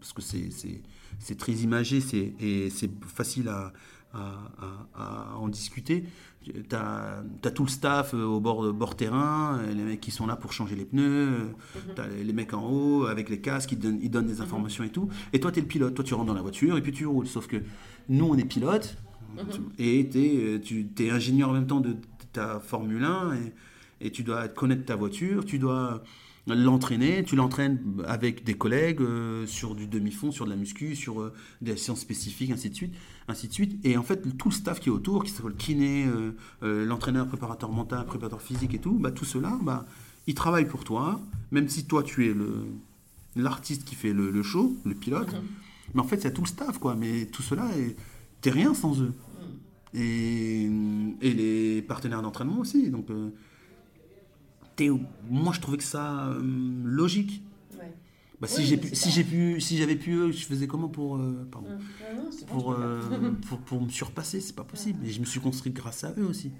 parce 0.00 0.12
que 0.12 0.22
c'est- 0.22 1.36
très 1.36 1.52
imagé 1.52 2.00
c'est- 2.00 2.34
et 2.40 2.70
c'est 2.70 2.90
facile 3.04 3.48
à, 3.48 3.72
à- 4.12 4.50
à- 4.94 5.34
à 5.34 5.36
en 5.36 5.48
discuter. 5.48 6.04
Tu 6.42 6.52
as, 6.72 7.50
tout 7.50 7.64
le 7.64 7.68
staff 7.68 8.14
euh, 8.14 8.24
au 8.24 8.40
bord, 8.40 8.72
bord 8.72 8.96
terrain, 8.96 9.58
euh, 9.58 9.74
les 9.74 9.82
mecs 9.82 10.00
qui 10.00 10.10
sont 10.10 10.26
là 10.26 10.36
pour 10.36 10.54
changer 10.54 10.74
les 10.74 10.86
pneus, 10.86 11.52
as 11.98 12.06
les, 12.08 12.24
les 12.24 12.32
mecs 12.32 12.54
en 12.54 12.66
haut 12.66 13.04
avec 13.04 13.28
les 13.28 13.40
casques, 13.40 13.72
ils 13.72 13.78
donnent, 13.78 13.98
ils 14.02 14.10
donnent 14.10 14.26
des 14.26 14.40
informations 14.40 14.82
et 14.82 14.88
tout. 14.88 15.08
Et 15.34 15.40
toi, 15.40 15.52
tu 15.52 15.58
es 15.58 15.62
le 15.62 15.68
pilote, 15.68 15.94
toi, 15.94 16.04
tu 16.04 16.14
rentres 16.14 16.28
dans 16.28 16.34
la 16.34 16.42
voiture 16.42 16.78
et 16.78 16.82
puis 16.82 16.92
tu 16.92 17.04
roules. 17.04 17.26
Sauf 17.26 17.46
que 17.46 17.58
nous, 18.08 18.24
on 18.24 18.36
est 18.38 18.44
pilote 18.44 18.96
et 19.78 20.08
t'es, 20.08 20.34
euh, 20.36 20.58
tu 20.58 20.88
es 20.98 21.10
ingénieur 21.10 21.50
en 21.50 21.52
même 21.52 21.66
temps 21.66 21.80
de 21.80 21.96
ta 22.32 22.60
Formule 22.60 23.04
1 23.04 23.34
et, 23.34 24.06
et 24.06 24.10
tu 24.10 24.22
dois 24.22 24.48
connaître 24.48 24.84
ta 24.84 24.96
voiture, 24.96 25.44
tu 25.44 25.58
dois 25.58 26.02
l'entraîner, 26.46 27.22
tu 27.24 27.36
l'entraînes 27.36 27.78
avec 28.06 28.44
des 28.44 28.54
collègues 28.54 29.00
euh, 29.00 29.46
sur 29.46 29.74
du 29.74 29.86
demi-fond, 29.86 30.30
sur 30.30 30.44
de 30.44 30.50
la 30.50 30.56
muscu, 30.56 30.96
sur 30.96 31.20
euh, 31.20 31.32
des 31.60 31.76
séances 31.76 32.00
spécifiques, 32.00 32.50
ainsi 32.50 32.70
de 32.70 32.74
suite, 32.74 32.94
ainsi 33.30 33.48
de 33.48 33.52
suite. 33.52 33.84
Et 33.84 33.96
en 33.96 34.02
fait, 34.02 34.36
tout 34.36 34.48
le 34.48 34.54
staff 34.54 34.80
qui 34.80 34.88
est 34.88 34.92
autour, 34.92 35.24
qui 35.24 35.30
s'appelle 35.30 35.52
le 35.52 35.56
kiné, 35.56 36.06
euh, 36.06 36.32
euh, 36.62 36.84
l'entraîneur, 36.84 37.26
préparateur 37.26 37.70
mental, 37.72 38.04
préparateur 38.06 38.42
physique 38.42 38.74
et 38.74 38.78
tout, 38.78 38.92
bah, 38.98 39.10
tout 39.10 39.24
cela, 39.24 39.58
bah, 39.62 39.86
ils 40.26 40.34
travaillent 40.34 40.68
pour 40.68 40.84
toi, 40.84 41.20
même 41.50 41.68
si 41.68 41.86
toi 41.86 42.02
tu 42.02 42.28
es 42.28 42.34
le 42.34 42.64
l'artiste 43.36 43.84
qui 43.84 43.94
fait 43.94 44.12
le, 44.12 44.30
le 44.30 44.42
show, 44.42 44.76
le 44.84 44.94
pilote. 44.94 45.28
Mais 45.94 46.00
en 46.00 46.04
fait, 46.04 46.20
c'est 46.20 46.32
tout 46.34 46.42
le 46.42 46.48
staff, 46.48 46.78
quoi. 46.78 46.96
Mais 46.96 47.26
tout 47.26 47.42
cela, 47.42 47.66
est- 47.78 47.96
t'es 48.40 48.50
rien 48.50 48.74
sans 48.74 49.00
eux. 49.00 49.12
Et, 49.94 50.64
et 51.20 51.32
les 51.32 51.82
partenaires 51.82 52.22
d'entraînement 52.22 52.58
aussi. 52.58 52.90
Donc, 52.90 53.08
euh, 53.10 53.30
moi, 55.30 55.52
je 55.52 55.60
trouvais 55.60 55.76
que 55.76 55.84
ça 55.84 56.28
euh, 56.28 56.40
logique. 56.84 57.42
Bah, 58.40 58.46
si 58.48 58.60
Oui, 58.60 58.66
j'ai 58.66 58.76
pu, 58.78 58.94
si 58.94 59.10
j'ai 59.10 59.24
pu, 59.24 59.60
si 59.60 59.76
j'avais 59.76 59.96
pu, 59.96 60.32
je 60.32 60.46
faisais 60.46 60.66
comment 60.66 60.88
pour, 60.88 61.16
euh, 61.16 61.46
pardon, 61.52 61.68
Non, 61.70 62.24
non, 62.24 62.30
c'est 62.30 62.46
bon, 62.48 62.54
pour, 62.54 62.74
tu 62.74 62.80
peux 62.80 62.86
euh, 62.86 63.30
pour, 63.48 63.58
pour 63.58 63.82
me 63.82 63.88
surpasser, 63.90 64.40
c'est 64.40 64.56
pas 64.56 64.64
possible. 64.64 65.06
Et 65.06 65.10
je 65.10 65.20
me 65.20 65.26
suis 65.26 65.40
construit 65.40 65.72
grâce 65.72 66.04
à 66.04 66.14
eux 66.16 66.24
aussi. 66.24 66.50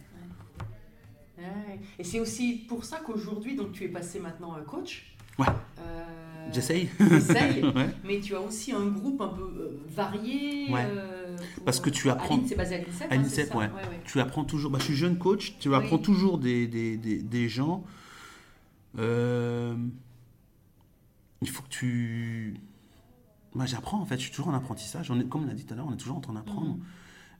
Ouais. 1.38 1.45
Et 1.99 2.05
c'est 2.05 2.21
aussi 2.21 2.64
pour 2.69 2.85
ça 2.85 2.99
qu'aujourd'hui, 2.99 3.57
donc 3.57 3.73
tu 3.73 3.85
es 3.85 3.88
passé 3.88 4.21
maintenant 4.21 4.55
euh, 4.57 4.62
coach. 4.62 5.14
Ouais. 5.38 5.47
Euh, 5.79 6.05
J'essaye. 6.53 6.88
Ouais. 7.01 7.88
Mais 8.05 8.21
tu 8.21 8.35
as 8.35 8.40
aussi 8.40 8.73
un 8.73 8.87
groupe 8.88 9.21
un 9.23 9.29
peu 9.29 9.43
euh, 9.43 9.81
varié. 9.88 10.66
Euh, 10.75 11.37
pour- 11.55 11.64
Parce 11.64 11.81
que 11.81 11.88
tu 11.88 12.11
apprends- 12.11 12.40
c'est 12.47 12.57
basé 12.57 12.75
à 12.75 12.79
l'INSEP. 12.79 13.11
À 13.11 13.14
hein, 13.14 13.19
l'INSEP, 13.23 13.55
ouais. 13.55 13.71
Tu 14.05 14.21
apprends 14.21 14.45
toujours. 14.45 14.71
Bah, 14.71 14.79
je 14.81 14.85
suis 14.85 14.97
jeune 14.97 15.16
coach, 15.16 15.55
tu 15.61 15.71
Oui. 15.71 15.75
apprends 15.77 15.99
toujours 15.99 16.37
des, 16.38 16.66
des, 16.66 16.99
des, 16.99 17.23
des 17.23 17.49
gens. 17.49 17.85
Euh, 18.99 19.75
il 21.42 21.48
faut 21.48 21.62
que 21.62 21.68
tu. 21.68 22.55
Moi, 23.55 23.66
j'apprends 23.66 24.00
en 24.00 24.07
fait, 24.07 24.16
je 24.16 24.22
suis 24.22 24.31
toujours 24.31 24.48
en 24.48 24.55
apprentissage. 24.55 25.11
On 25.11 25.18
est, 25.20 25.24
comme 25.29 25.42
on 25.44 25.46
l'a 25.46 25.55
dit 25.55 25.64
tout 25.64 25.74
à 25.74 25.76
l'heure, 25.76 25.87
on 25.88 25.92
est 25.92 25.96
toujours 25.98 26.16
en 26.16 26.20
train 26.20 26.35
d'apprendre. 26.35 26.76
Mhm. 26.76 26.83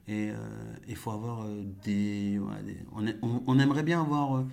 Et 0.07 0.31
euh, 0.31 0.35
il 0.87 0.95
faut 0.95 1.11
avoir 1.11 1.43
euh, 1.43 1.63
des. 1.83 2.39
ouais, 2.39 2.63
des- 2.63 2.83
on, 2.91 3.05
est- 3.07 3.17
on- 3.21 3.43
on 3.47 3.59
aimerait 3.59 3.83
bien 3.83 4.01
avoir 4.01 4.37
euh, 4.37 4.45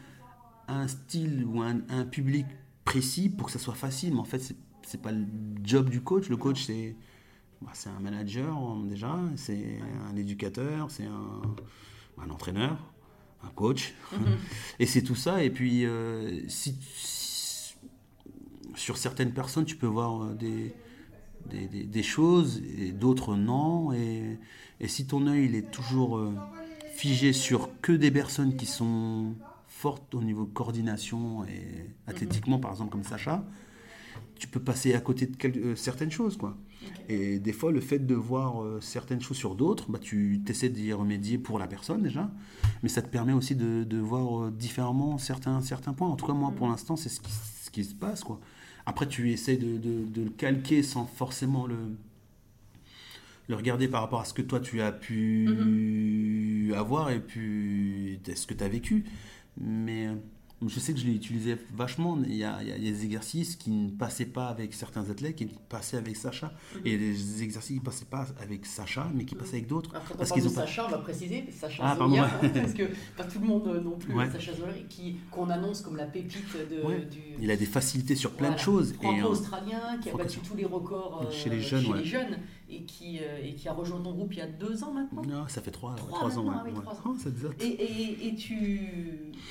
un 0.68 0.86
style 0.86 1.44
ou 1.46 1.62
un, 1.62 1.80
un 1.88 2.04
public 2.04 2.46
précis 2.84 3.28
pour 3.30 3.46
que 3.46 3.52
ça 3.52 3.58
soit 3.58 3.74
facile, 3.74 4.14
mais 4.14 4.20
en 4.20 4.24
fait, 4.24 4.38
c'est 4.38 4.56
c'est 4.82 5.02
pas 5.02 5.12
le 5.12 5.26
job 5.64 5.90
du 5.90 6.00
coach. 6.00 6.28
Le 6.28 6.36
coach, 6.36 6.64
c'est. 6.64 6.96
bah, 7.60 7.70
c'est 7.74 7.90
un 7.90 8.00
manager 8.00 8.56
déjà, 8.84 9.18
c'est 9.36 9.80
un 10.10 10.16
éducateur, 10.16 10.90
c'est 10.90 11.04
un, 11.06 11.42
un 12.22 12.30
entraîneur, 12.30 12.78
un 13.42 13.48
coach. 13.48 13.94
Et 14.78 14.86
c'est 14.86 15.02
tout 15.02 15.14
ça. 15.16 15.42
Et 15.42 15.50
puis, 15.50 15.84
euh, 15.84 16.40
si, 16.48 16.78
si- 16.94 17.27
sur 18.78 18.96
certaines 18.96 19.32
personnes, 19.32 19.64
tu 19.64 19.76
peux 19.76 19.86
voir 19.86 20.22
euh, 20.22 20.34
des, 20.34 20.74
des, 21.50 21.66
des- 21.66 21.84
des 21.84 22.02
choses 22.02 22.62
et 22.78 22.92
d'autres 22.92 23.36
non. 23.36 23.92
Et, 23.92 24.38
et 24.80 24.88
si 24.88 25.06
ton 25.06 25.26
œil 25.26 25.46
il 25.46 25.54
est 25.54 25.70
toujours 25.70 26.16
euh, 26.16 26.32
figé 26.94 27.32
sur 27.32 27.68
que 27.80 27.92
des 27.92 28.10
personnes 28.10 28.56
qui 28.56 28.66
sont 28.66 29.34
fortes 29.66 30.14
au 30.14 30.22
niveau 30.22 30.46
coordination 30.46 31.44
et 31.44 31.86
athlétiquement, 32.06 32.58
par 32.58 32.72
exemple, 32.72 32.90
comme 32.90 33.04
Sacha, 33.04 33.44
tu 34.38 34.48
peux 34.48 34.60
passer 34.60 34.94
à 34.94 35.00
côté 35.00 35.26
de 35.26 35.36
euh, 35.60 35.76
certaines 35.76 36.10
choses, 36.10 36.36
quoi. 36.36 36.56
Et 37.08 37.40
des 37.40 37.52
fois, 37.52 37.72
le 37.72 37.80
fait 37.80 37.98
de 37.98 38.14
voir 38.14 38.62
euh, 38.62 38.80
certaines 38.80 39.20
choses 39.20 39.36
sur 39.36 39.56
d'autres, 39.56 39.90
bah, 39.90 39.98
tu 40.00 40.40
essaies 40.48 40.68
d'y 40.68 40.92
remédier 40.92 41.38
pour 41.38 41.58
la 41.58 41.66
personne 41.66 42.02
déjà, 42.02 42.30
mais 42.82 42.88
ça 42.88 43.02
te 43.02 43.08
permet 43.08 43.32
aussi 43.32 43.56
de, 43.56 43.82
de 43.84 43.98
voir 43.98 44.44
euh, 44.44 44.50
différemment 44.52 45.18
certains, 45.18 45.60
certains 45.60 45.92
points. 45.92 46.08
En 46.08 46.14
tout 46.16 46.26
cas, 46.26 46.34
moi, 46.34 46.52
pour 46.56 46.68
l'instant, 46.68 46.94
c'est 46.94 47.08
ce 47.08 47.20
qui, 47.20 47.32
ce 47.32 47.70
qui 47.70 47.84
se 47.84 47.94
passe, 47.94 48.22
quoi. 48.22 48.38
Après, 48.88 49.06
tu 49.06 49.30
essaies 49.30 49.56
de, 49.58 49.76
de- 49.78 50.04
de 50.06 50.22
le 50.24 50.30
calquer 50.30 50.82
sans 50.82 51.04
forcément 51.06 51.66
le, 51.66 51.76
le 53.48 53.54
regarder 53.54 53.88
par 53.88 54.02
rapport 54.02 54.20
à 54.20 54.24
ce 54.24 54.34
que 54.34 54.42
toi, 54.42 54.60
tu 54.60 54.80
as 54.80 54.92
pu 54.92 56.72
avoir 56.76 57.10
et 57.10 57.20
puis 57.20 58.20
ce 58.34 58.46
que 58.46 58.54
tu 58.54 58.64
as 58.64 58.68
vécu. 58.68 59.04
Mais 59.60 60.08
euh, 60.62 60.68
je 60.68 60.80
sais 60.80 60.92
que 60.92 60.98
je 61.00 61.06
l'ai 61.06 61.14
utilisé 61.14 61.56
vachement. 61.74 62.18
Il 62.26 62.34
y, 62.36 62.44
a, 62.44 62.58
il 62.62 62.68
y 62.68 62.72
a 62.72 62.78
des 62.78 63.04
exercices 63.04 63.56
qui 63.56 63.70
ne 63.70 63.90
passaient 63.90 64.26
pas 64.26 64.48
avec 64.48 64.74
certains 64.74 65.08
athlètes, 65.10 65.36
qui 65.36 65.46
passaient 65.68 65.96
avec 65.96 66.16
Sacha. 66.16 66.52
Et 66.84 66.92
y 66.92 66.94
a 66.94 66.98
des 66.98 67.42
exercices 67.42 67.74
qui 67.76 67.80
ne 67.80 67.84
passaient 67.84 68.04
pas 68.06 68.26
avec 68.40 68.66
Sacha, 68.66 69.10
mais 69.14 69.24
qui 69.24 69.34
passaient 69.34 69.56
avec 69.56 69.66
d'autres. 69.68 69.92
Parce 70.16 70.32
qu'ils 70.32 70.42
de 70.42 70.48
ont 70.48 70.52
pas- 70.52 70.60
Sacha, 70.66 70.86
on 70.86 70.90
va 70.90 70.98
préciser, 70.98 71.44
Sacha 71.50 71.82
Ah, 71.86 71.96
Zoya, 71.96 72.28
parce 72.54 72.72
que 72.74 72.84
pas 73.16 73.24
tout 73.24 73.38
le 73.40 73.46
monde 73.46 73.68
euh, 73.68 73.80
non 73.80 73.96
plus, 73.98 74.14
Ouais. 74.14 74.30
Sacha 74.30 74.52
Zoya, 74.54 74.72
qui, 74.88 75.16
qu'on 75.30 75.48
annonce 75.50 75.80
comme 75.82 75.96
la 75.96 76.06
pépite 76.06 76.44
de, 76.70 76.82
Ouais. 76.86 77.04
du... 77.06 77.18
Il 77.40 77.50
a 77.50 77.56
des 77.56 77.66
facilités 77.66 78.16
sur 78.16 78.32
plein 78.32 78.50
de 78.52 78.58
choses. 78.58 78.92
Et, 79.02 79.06
euh, 79.06 79.10
Franco-australien, 79.18 79.98
qui 80.02 80.10
a 80.10 80.16
battu 80.16 80.40
tous 80.40 80.56
les 80.56 80.64
records 80.64 81.26
euh, 81.26 81.30
Chez 81.30 81.50
les 81.50 81.60
jeunes, 81.60 81.84
chez 81.84 81.90
ouais. 81.92 81.98
les 81.98 82.04
jeunes, 82.04 82.38
et 82.70 82.82
qui, 82.84 83.18
euh, 83.20 83.38
et 83.42 83.54
qui 83.54 83.66
a 83.68 83.72
rejoint 83.72 84.00
ton 84.00 84.12
groupe 84.12 84.32
il 84.34 84.38
y 84.38 84.42
a 84.42 84.46
deux 84.46 84.84
ans 84.84 84.92
maintenant? 84.92 85.22
non, 85.22 85.44
ça 85.48 85.60
fait 85.62 85.70
trois, 85.70 85.94
Trois 85.96 86.10
trois 86.12 86.38
ans. 86.38 86.46
ah 86.50 86.62
oui, 86.66 86.72
ouais. 86.72 86.80
trois 86.82 86.94
ans. 86.94 87.00
Oh, 87.06 87.16
ça 87.18 87.30
date. 87.30 87.62
Et, 87.62 87.66
et, 87.66 88.28
et 88.28 88.34
tu 88.34 88.54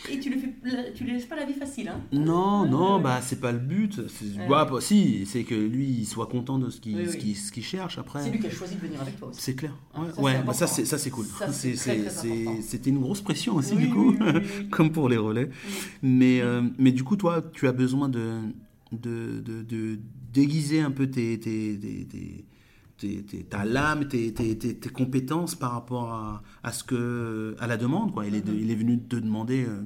et 0.09 0.19
tu 0.19 0.29
le 0.29 0.37
fais 0.39 0.93
tu 0.93 1.03
lui 1.03 1.13
laisses 1.13 1.25
pas 1.25 1.35
la 1.35 1.45
vie 1.45 1.53
facile 1.53 1.87
hein? 1.89 1.99
Non, 2.11 2.63
Ouais, 2.63 2.69
non, 2.69 2.97
ouais. 2.97 3.03
bah 3.03 3.19
c'est 3.21 3.39
pas 3.39 3.51
le 3.51 3.59
but. 3.59 3.99
Bah, 4.47 4.65
bah, 4.69 4.79
si, 4.81 5.25
c'est 5.25 5.43
que 5.43 5.55
lui 5.55 5.87
il 5.89 6.05
soit 6.05 6.27
content 6.27 6.59
de 6.59 6.69
ce 6.69 6.79
qu'il 6.79 6.95
Oui, 6.95 7.07
ce 7.09 7.17
qu'il- 7.17 7.35
ce 7.35 7.51
qu'il 7.51 7.63
cherche 7.63 7.97
après. 7.97 8.23
c'est 8.23 8.31
lui 8.31 8.39
qui 8.39 8.47
a 8.47 8.51
choisi 8.51 8.75
de 8.75 8.81
venir 8.81 9.01
avec 9.01 9.17
toi 9.17 9.29
aussi 9.29 9.41
C'est 9.41 9.55
clair. 9.55 9.75
Ah, 9.93 10.01
Ouais, 10.01 10.07
ça, 10.09 10.13
c'est 10.15 10.21
ouais, 10.21 10.43
bah, 10.45 10.53
ça 10.53 10.67
c'est 10.97 11.09
cool. 11.09 11.25
C'était 12.61 12.89
une 12.89 12.99
grosse 12.99 13.21
pression 13.21 13.55
aussi 13.55 13.75
du 13.75 13.89
coup, 13.89 14.15
comme 14.71 14.91
pour 14.91 15.09
les 15.09 15.17
relais. 15.17 15.49
Mais 16.01 16.41
euh, 16.41 16.61
mais 16.77 16.91
du 16.91 17.03
coup 17.03 17.15
toi 17.15 17.41
tu 17.53 17.67
as 17.67 17.71
besoin 17.71 18.09
de 18.09 18.39
de, 18.91 19.41
de, 19.41 19.63
de 19.63 19.99
déguiser 20.33 20.79
un 20.81 20.91
peu 20.91 21.07
tes 21.09 21.39
tes, 21.39 21.77
tes, 21.79 22.05
tes- 22.05 22.45
tes, 22.97 23.23
tes- 23.23 23.43
ta 23.43 23.65
lame, 23.65 24.07
tes, 24.07 24.33
compétences 24.93 25.55
par 25.55 25.71
rapport 25.71 26.13
à, 26.13 26.43
à 26.63 26.71
ce 26.71 26.83
que, 26.83 27.55
à 27.59 27.67
la 27.67 27.77
demande. 27.77 28.13
Quoi. 28.13 28.25
Il, 28.27 28.35
est, 28.35 28.41
de- 28.41 28.53
il 28.53 28.71
est 28.71 28.75
venu 28.75 28.99
te 29.01 29.15
demander 29.15 29.65
euh, 29.65 29.81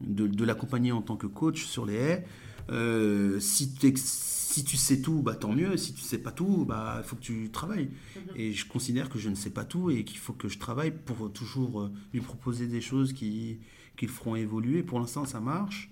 de, 0.00 0.26
de 0.26 0.44
l'accompagner 0.44 0.92
en 0.92 1.02
tant 1.02 1.16
que 1.16 1.26
coach 1.26 1.64
sur 1.64 1.86
les 1.86 1.94
haies. 1.94 2.24
Euh, 2.70 3.38
si, 3.38 3.72
si 3.96 4.64
tu 4.64 4.76
sais 4.76 5.00
tout, 5.00 5.22
bah, 5.22 5.34
tant 5.36 5.52
mieux. 5.52 5.76
Si 5.76 5.92
tu 5.94 6.00
sais 6.00 6.18
pas 6.18 6.32
tout, 6.32 6.64
bah, 6.66 6.96
il 7.02 7.06
faut 7.06 7.16
que 7.16 7.20
tu 7.22 7.50
travailles. 7.50 7.90
Et 8.34 8.52
je 8.52 8.66
considère 8.66 9.08
que 9.08 9.18
je 9.18 9.28
ne 9.28 9.34
sais 9.34 9.50
pas 9.50 9.64
tout 9.64 9.90
et 9.90 10.04
qu'il 10.04 10.18
faut 10.18 10.32
que 10.32 10.48
je 10.48 10.58
travaille 10.58 10.90
pour 10.92 11.32
toujours 11.32 11.82
euh, 11.82 11.92
lui 12.12 12.20
proposer 12.20 12.66
des 12.66 12.80
choses 12.80 13.12
qui, 13.12 13.58
qui 13.96 14.06
le 14.06 14.12
feront 14.12 14.34
évoluer. 14.34 14.82
Pour 14.82 14.98
l'instant, 14.98 15.24
ça 15.26 15.40
marche. 15.40 15.90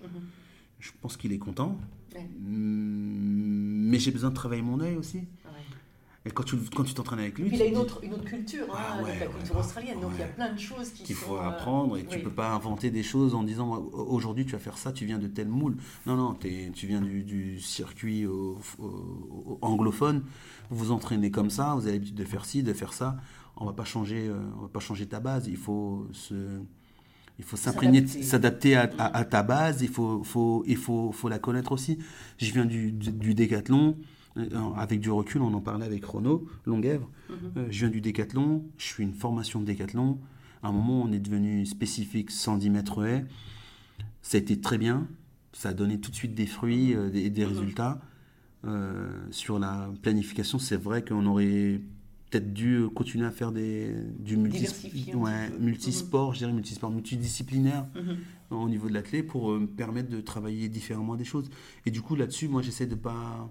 Je 0.79 0.91
pense 1.01 1.15
qu'il 1.15 1.31
est 1.31 1.37
content. 1.37 1.77
Ouais. 2.13 2.27
Mm, 2.39 3.89
Mais 3.89 3.99
j'ai 3.99 4.11
besoin 4.11 4.29
de 4.31 4.35
travailler 4.35 4.61
mon 4.61 4.79
œil 4.81 4.95
aussi. 4.97 5.19
Ouais. 6.25 6.31
Et 6.31 6.33
quand 6.33 6.43
tu 6.43 6.57
quand 6.75 6.83
tu 6.83 6.93
t'entraînes 6.93 7.19
avec 7.19 7.37
lui, 7.37 7.47
Puis 7.49 7.57
il 7.57 7.61
a 7.61 7.65
une 7.65 7.77
autre, 7.77 7.99
une 8.03 8.13
autre 8.13 8.25
culture, 8.25 8.65
hein, 8.73 8.77
Ah 8.77 8.97
ouais, 9.03 9.09
avec 9.11 9.19
la 9.21 9.27
ouais, 9.27 9.33
culture 9.33 9.55
ouais. 9.55 9.61
australienne. 9.61 9.99
Donc 10.01 10.11
il 10.15 10.19
y 10.19 10.23
a 10.23 10.25
Ouais. 10.25 10.31
plein 10.33 10.53
de 10.53 10.59
choses 10.59 10.89
qui 10.89 11.03
qu'il 11.03 11.15
faut 11.15 11.35
sont, 11.37 11.41
euh, 11.43 11.47
apprendre 11.47 11.97
et 11.97 12.03
que 12.03 12.09
tu 12.09 12.17
oui. 12.17 12.23
peux 12.23 12.31
pas 12.31 12.51
inventer 12.51 12.89
des 12.89 13.03
choses 13.03 13.35
en 13.35 13.43
disant 13.43 13.75
aujourd'hui 13.93 14.45
tu 14.45 14.53
vas 14.53 14.59
faire 14.59 14.77
ça, 14.77 14.91
tu 14.91 15.05
viens 15.05 15.19
de 15.19 15.27
tel 15.27 15.47
moule. 15.47 15.77
Non, 16.07 16.15
non, 16.15 16.33
tu 16.33 16.87
viens 16.87 17.01
du, 17.01 17.23
du 17.23 17.59
circuit 17.59 18.25
au- 18.25 18.57
au- 18.79 18.83
au- 18.85 19.59
anglophone, 19.61 20.23
vous 20.71 20.85
vous 20.85 20.91
entraînez 20.91 21.29
comme 21.31 21.49
ça, 21.51 21.73
vous 21.75 21.83
avez 21.83 21.93
l'habitude 21.93 22.15
de 22.15 22.25
faire 22.25 22.45
ci, 22.45 22.63
de 22.63 22.73
faire 22.73 22.93
ça. 22.93 23.17
On 23.57 23.65
va 23.65 23.73
pas 23.73 23.85
changer, 23.85 24.27
euh, 24.27 24.39
on 24.57 24.63
va 24.63 24.67
pas 24.67 24.79
changer 24.81 25.05
ta 25.07 25.19
base. 25.19 25.47
Il 25.47 25.55
faut 25.57 26.07
se, 26.11 26.33
il 27.37 27.45
faut 27.45 27.55
s'imprégner, 27.55 27.99
S'adapter. 28.05 28.23
s'adapter 28.23 28.75
à, 28.75 28.89
à- 28.97 29.17
à 29.17 29.25
ta 29.25 29.43
base. 29.43 29.81
Il 29.81 29.89
faut, 29.89 30.23
faut, 30.23 30.63
il 30.67 30.75
faut, 30.77 31.11
faut 31.13 31.29
la 31.29 31.39
connaître 31.39 31.71
aussi. 31.71 31.97
Je 32.37 32.51
viens 32.51 32.65
du, 32.65 32.91
du, 32.91 33.11
du 33.11 33.33
décathlon. 33.35 33.95
Euh, 34.37 34.49
Avec 34.75 34.99
du 34.99 35.09
recul, 35.11 35.41
on 35.41 35.53
en 35.53 35.61
parlait 35.61 35.85
avec 35.85 36.03
Renaud 36.05 36.47
Longuèvre. 36.65 37.09
Euh, 37.31 37.67
je 37.69 37.79
viens 37.79 37.89
du 37.89 38.01
décathlon, 38.01 38.65
je 38.77 38.85
suis 38.85 39.03
une 39.03 39.13
formation 39.13 39.59
de 39.61 39.65
décathlon. 39.65 40.19
À 40.61 40.67
un 40.69 40.71
moment, 40.71 41.01
on 41.03 41.11
est 41.11 41.19
devenu 41.19 41.65
spécifique 41.65 42.31
110 42.31 42.69
mètres 42.69 43.05
haies. 43.05 43.25
Ça 44.21 44.37
a 44.37 44.41
été 44.41 44.59
très 44.59 44.77
bien. 44.77 45.07
Ça 45.53 45.69
a 45.69 45.73
donné 45.73 45.99
tout 45.99 46.11
de 46.11 46.15
suite 46.15 46.33
des 46.35 46.47
fruits 46.47 46.91
et 46.91 47.09
des, 47.09 47.29
des 47.29 47.45
résultats. 47.45 48.01
Euh, 48.65 49.07
sur 49.31 49.59
la 49.59 49.89
planification, 50.01 50.57
c'est 50.59 50.75
vrai 50.75 51.05
qu'on 51.05 51.25
aurait 51.27 51.79
peut-être 52.31 52.51
dû 52.51 52.81
continuer 52.95 53.25
à 53.27 53.31
faire 53.31 53.51
des, 53.51 53.93
du 54.19 54.35
multi, 54.37 54.57
Diversifier 54.57 55.13
un 55.13 55.17
ouais, 55.17 55.49
multisport, 55.59 56.33
je 56.33 56.39
dirais 56.39 56.51
multisport, 56.51 56.89
multidisciplinaire 56.89 57.85
Mhm. 57.95 58.17
au 58.49 58.67
niveau 58.67 58.89
de 58.89 58.93
l'athlé 58.95 59.21
pour 59.23 59.51
euh, 59.51 59.59
me 59.59 59.67
permettre 59.67 60.09
de 60.09 60.19
travailler 60.19 60.67
différemment 60.67 61.15
des 61.15 61.23
choses. 61.25 61.49
Et 61.85 61.91
du 61.91 62.01
coup, 62.01 62.15
là-dessus, 62.15 62.47
moi, 62.47 62.63
j'essaie 62.63 62.87
de 62.87 62.95
pas 62.95 63.49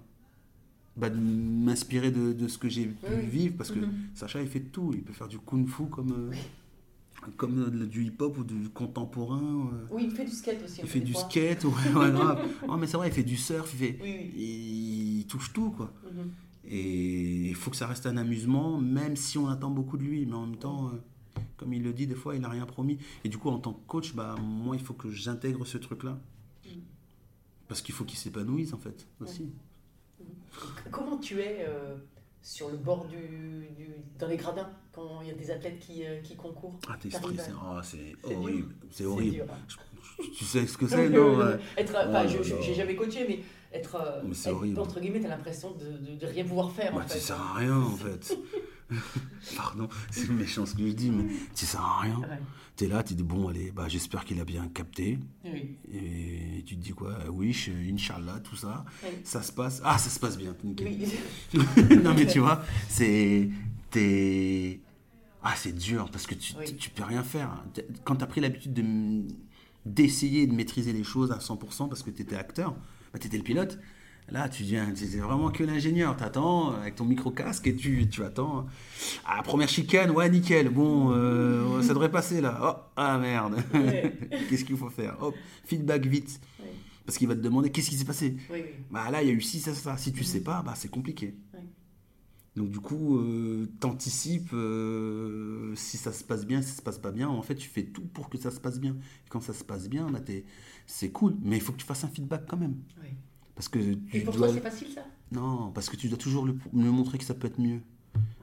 bah, 0.97 1.09
de 1.09 1.17
m'inspirer 1.17 2.11
de, 2.11 2.31
de 2.33 2.47
ce 2.47 2.57
que 2.57 2.69
j'ai 2.69 2.85
pu 2.85 2.95
Oui, 3.09 3.25
vivre 3.27 3.55
parce 3.57 3.71
que 3.71 3.79
Mhm. 3.79 3.91
Sacha, 4.13 4.41
il 4.41 4.47
fait 4.47 4.61
tout. 4.61 4.91
Il 4.93 5.01
peut 5.03 5.13
faire 5.13 5.27
du 5.27 5.39
kung-fu 5.39 5.87
comme, 5.87 6.11
euh, 6.31 7.29
comme 7.37 7.59
euh, 7.59 7.85
du 7.85 8.05
hip-hop 8.05 8.37
ou 8.37 8.43
du 8.43 8.69
contemporain. 8.69 9.69
euh. 9.73 9.85
Oui, 9.91 10.03
il 10.09 10.11
fait 10.11 10.25
du 10.25 10.31
skate 10.31 10.63
aussi. 10.63 10.81
Il 10.83 10.87
fait 10.87 10.99
du 11.01 11.11
fois. 11.13 11.21
skate, 11.29 11.63
ouais, 11.65 11.71
ouais, 11.95 12.11
grave. 12.11 12.47
Non, 12.67 12.77
mais 12.77 12.87
c'est 12.87 12.97
vrai, 12.97 13.09
il 13.09 13.13
fait 13.13 13.23
du 13.23 13.35
surf, 13.37 13.69
il, 13.73 13.77
fait, 13.77 13.99
Oui, 14.01 14.31
oui. 14.35 15.19
il 15.19 15.25
touche 15.27 15.51
tout, 15.53 15.71
quoi. 15.71 15.91
Mhm. 16.03 16.31
Et 16.67 17.49
il 17.49 17.55
faut 17.55 17.69
que 17.69 17.77
ça 17.77 17.85
reste 17.87 18.05
un 18.07 18.17
amusement, 18.17 18.79
même 18.79 19.15
si 19.15 19.37
on 19.37 19.47
attend 19.49 19.69
beaucoup 19.69 19.97
de 19.97 20.03
lui. 20.03 20.25
Mais 20.25 20.33
en 20.33 20.47
même 20.47 20.57
temps, 20.57 20.87
euh, 20.87 21.41
comme 21.57 21.73
il 21.73 21.83
le 21.83 21.93
dit, 21.93 22.07
des 22.07 22.15
fois, 22.15 22.35
il 22.35 22.41
n'a 22.41 22.49
rien 22.49 22.65
promis. 22.65 22.97
Et 23.23 23.29
du 23.29 23.37
coup, 23.37 23.49
en 23.49 23.59
tant 23.59 23.73
que 23.73 23.85
coach, 23.85 24.15
bah, 24.15 24.35
moi, 24.41 24.75
il 24.75 24.81
faut 24.81 24.93
que 24.95 25.11
j'intègre 25.11 25.65
ce 25.65 25.77
truc-là. 25.77 26.17
Parce 27.67 27.81
qu'il 27.81 27.93
faut 27.95 28.03
qu'il 28.05 28.17
s'épanouisse, 28.17 28.73
en 28.73 28.77
fait, 28.77 29.07
aussi. 29.19 29.49
Comment 30.91 31.17
tu 31.17 31.39
es 31.41 31.65
euh, 31.67 31.95
sur 32.41 32.69
le 32.69 32.77
bord 32.77 33.05
du, 33.05 33.67
du- 33.75 33.95
dans 34.19 34.27
les 34.27 34.37
gradins 34.37 34.69
quand 34.93 35.21
il 35.21 35.27
y 35.27 35.31
a 35.31 35.33
des 35.33 35.51
athlètes 35.51 35.79
qui, 35.79 36.05
euh, 36.05 36.21
qui 36.21 36.35
concourent? 36.35 36.79
Ah, 36.89 36.95
t'es 37.01 37.09
stressé. 37.09 37.51
à- 37.51 37.77
Ah, 37.77 37.81
c'est 37.83 38.15
horrible. 38.23 38.75
C'est 38.91 39.05
horrible. 39.05 39.35
dur, 39.35 39.45
hein. 39.49 39.57
Je- 39.67 39.75
Tu 40.37 40.45
sais 40.45 40.65
ce 40.65 40.77
que 40.77 40.87
c'est, 40.87 41.09
non 41.09 41.37
oui. 41.39 41.43
Être, 41.77 41.93
Oh 42.07 42.27
je- 42.27 42.41
je- 42.43 42.61
j'ai 42.61 42.73
jamais 42.73 42.95
coaché, 42.95 43.25
mais 43.27 43.39
être, 43.77 43.95
euh, 43.95 44.21
Mais 44.23 44.33
c'est 44.33 44.49
être, 44.49 44.55
horrible. 44.55 44.79
entre 44.79 44.99
guillemets, 45.01 45.19
t'as 45.19 45.27
l'impression 45.27 45.71
de, 45.71 45.85
de, 45.97 46.15
de 46.15 46.25
rien 46.25 46.45
pouvoir 46.45 46.71
faire. 46.71 46.93
Bah, 46.93 47.01
en 47.01 47.05
tu 47.05 47.09
fait. 47.13 47.19
sers 47.19 47.41
à 47.41 47.53
rien, 47.55 47.75
en 47.77 47.91
fait. 47.97 48.37
Pardon, 49.57 49.89
c'est 50.11 50.29
méchant 50.29 50.65
ce 50.65 50.75
que 50.75 50.87
je 50.87 50.93
dis, 50.93 51.09
mais 51.09 51.25
tu 51.55 51.65
sers 51.65 51.81
à 51.81 52.01
rien. 52.01 52.19
Ouais. 52.19 52.39
T'es 52.75 52.87
là, 52.87 53.03
tu 53.03 53.13
dis, 53.13 53.23
bon, 53.23 53.47
allez, 53.47 53.71
bah, 53.71 53.87
j'espère 53.87 54.25
qu'il 54.25 54.39
a 54.39 54.45
bien 54.45 54.67
capté. 54.67 55.17
Oui. 55.45 55.77
Et 55.91 56.63
tu 56.65 56.75
te 56.75 56.81
dis 56.81 56.91
quoi 56.91 57.17
Wish, 57.29 57.69
Inch'Allah, 57.69 58.39
tout 58.41 58.55
ça. 58.55 58.85
Oui. 59.03 59.09
Ça 59.23 59.41
se 59.41 59.51
passe. 59.51 59.81
Ah, 59.83 59.97
ça 59.97 60.09
se 60.09 60.19
passe 60.19 60.37
bien. 60.37 60.55
nickel. 60.63 60.87
Oui. 61.53 61.59
non, 62.03 62.13
mais 62.13 62.27
tu 62.27 62.39
vois, 62.39 62.61
c'est. 62.89 63.49
T'es. 63.91 64.81
Ah, 65.41 65.53
c'est 65.55 65.75
dur 65.75 66.09
parce 66.11 66.25
que 66.27 66.35
tu, 66.35 66.53
tu 66.77 66.89
peux 66.89 67.03
rien 67.03 67.23
faire. 67.23 67.63
Quand 68.03 68.15
tu 68.15 68.23
as 68.23 68.27
pris 68.27 68.41
l'habitude 68.41 68.73
de 68.73 68.83
d'essayer 69.85 70.47
de 70.47 70.53
maîtriser 70.53 70.93
les 70.93 71.03
choses 71.03 71.31
à 71.31 71.37
100% 71.37 71.87
parce 71.87 72.01
que 72.01 72.09
tu 72.09 72.23
étais 72.23 72.35
acteur, 72.35 72.73
bah, 73.13 73.19
tu 73.19 73.27
étais 73.27 73.37
le 73.37 73.43
pilote. 73.43 73.79
Là, 74.29 74.49
tu 74.49 74.63
viens, 74.63 74.91
tu 74.91 75.03
es 75.03 75.19
vraiment 75.19 75.51
que 75.51 75.63
l'ingénieur. 75.63 76.17
Tu 76.17 76.23
attends 76.23 76.71
avec 76.71 76.95
ton 76.95 77.05
micro-casque 77.05 77.67
et 77.67 77.75
tu, 77.75 78.09
tu 78.09 78.23
attends. 78.23 78.65
Ah, 79.23 79.43
première 79.43 79.69
chicane, 79.69 80.09
ouais, 80.11 80.29
nickel. 80.29 80.69
Bon, 80.69 81.11
euh, 81.11 81.81
ça 81.83 81.89
devrait 81.89 82.09
passer 82.09 82.41
là. 82.41 82.59
Oh, 82.61 82.91
ah 82.95 83.19
merde. 83.19 83.63
Ouais. 83.73 84.17
Qu'est-ce 84.49 84.65
qu'il 84.65 84.77
faut 84.77 84.89
faire? 84.89 85.17
Hop, 85.21 85.35
feedback 85.65 86.07
vite. 86.07 86.39
Parce 87.05 87.19
qu'il 87.19 87.27
va 87.27 87.35
te 87.35 87.41
demander 87.41 87.69
qu'est-ce 87.69 87.91
qui 87.91 87.97
s'est 87.97 88.05
passé? 88.05 88.35
Bah 88.89 89.11
là, 89.11 89.21
il 89.21 89.27
y 89.27 89.31
a 89.31 89.33
eu 89.33 89.41
ci, 89.41 89.59
ça, 89.59 89.75
ça. 89.75 89.95
Si 89.95 90.11
tu 90.11 90.23
sais 90.23 90.41
pas, 90.41 90.63
bah 90.63 90.73
c'est 90.75 90.89
compliqué. 90.89 91.35
Donc 92.55 92.71
du 92.71 92.79
coup, 92.79 93.19
euh, 93.19 93.67
t'anticipes 93.79 94.53
euh, 94.53 95.75
si 95.75 95.97
ça 95.97 96.13
se 96.13 96.23
passe 96.23 96.45
bien, 96.47 96.61
si 96.61 96.69
ça 96.69 96.77
se 96.77 96.81
passe 96.81 96.97
pas 96.97 97.11
bien. 97.11 97.29
En 97.29 97.41
fait, 97.41 97.55
tu 97.55 97.69
fais 97.69 97.83
tout 97.83 98.05
pour 98.07 98.29
que 98.29 98.37
ça 98.37 98.49
se 98.49 98.59
passe 98.59 98.79
bien. 98.79 98.93
Et 98.93 99.29
quand 99.29 99.41
ça 99.41 99.53
se 99.53 99.63
passe 99.63 99.87
bien, 99.87 100.09
bah, 100.09 100.19
c'est 100.87 101.11
cool. 101.11 101.35
Mais 101.43 101.57
il 101.57 101.61
faut 101.61 101.73
que 101.73 101.77
tu 101.77 101.85
fasses 101.85 102.05
un 102.05 102.07
feedback 102.07 102.45
quand 102.47 102.57
même. 102.57 102.77
Parce 103.55 103.67
que 103.69 103.79
tu 103.79 103.99
Et 104.13 104.21
pour 104.21 104.33
dois... 104.35 104.47
toi, 104.47 104.55
c'est 104.55 104.61
facile 104.69 104.87
ça 104.93 105.01
Non, 105.31 105.71
parce 105.73 105.89
que 105.89 105.95
tu 105.95 106.07
dois 106.09 106.17
toujours 106.17 106.45
le, 106.45 106.57
le 106.73 106.91
montrer 106.91 107.17
que 107.17 107.23
ça 107.23 107.33
peut 107.33 107.47
être 107.47 107.59
mieux. 107.59 107.79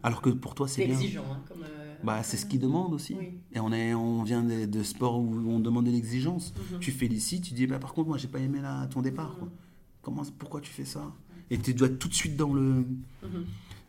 Alors 0.02 0.20
que 0.22 0.30
pour 0.30 0.54
toi, 0.54 0.66
c'est 0.68 0.82
C'est 0.82 0.86
bien. 0.86 0.96
exigeant. 0.98 1.24
Hein, 1.30 1.40
comme, 1.48 1.62
euh, 1.62 1.94
Bah, 2.02 2.22
c'est 2.22 2.36
ce 2.36 2.46
qu'ils 2.46 2.60
demandent 2.60 2.92
aussi. 2.94 3.14
Oui. 3.18 3.34
Et 3.52 3.60
on, 3.60 3.72
est, 3.72 3.94
on 3.94 4.22
vient 4.22 4.42
de, 4.42 4.64
de 4.66 4.82
sports 4.82 5.18
où 5.20 5.34
on 5.48 5.60
demande 5.60 5.86
de 5.86 5.90
l'exigence. 5.90 6.52
Mhm. 6.72 6.80
Tu 6.80 6.90
félicites, 6.92 7.44
tu 7.44 7.54
dis, 7.54 7.66
bah, 7.66 7.78
par 7.78 7.92
contre, 7.94 8.08
moi, 8.08 8.18
j'ai 8.18 8.28
pas 8.28 8.38
aimé 8.40 8.60
là, 8.60 8.86
ton 8.88 9.00
départ. 9.02 9.36
quoi. 9.38 9.48
Comment, 10.02 10.22
pourquoi 10.38 10.60
tu 10.60 10.70
fais 10.70 10.84
ça? 10.84 11.12
Et 11.50 11.58
tu 11.58 11.74
dois 11.74 11.88
être 11.88 11.98
tout 11.98 12.08
de 12.08 12.14
suite 12.14 12.36
dans 12.36 12.52
le, 12.54 12.62
Mhm. 12.62 12.86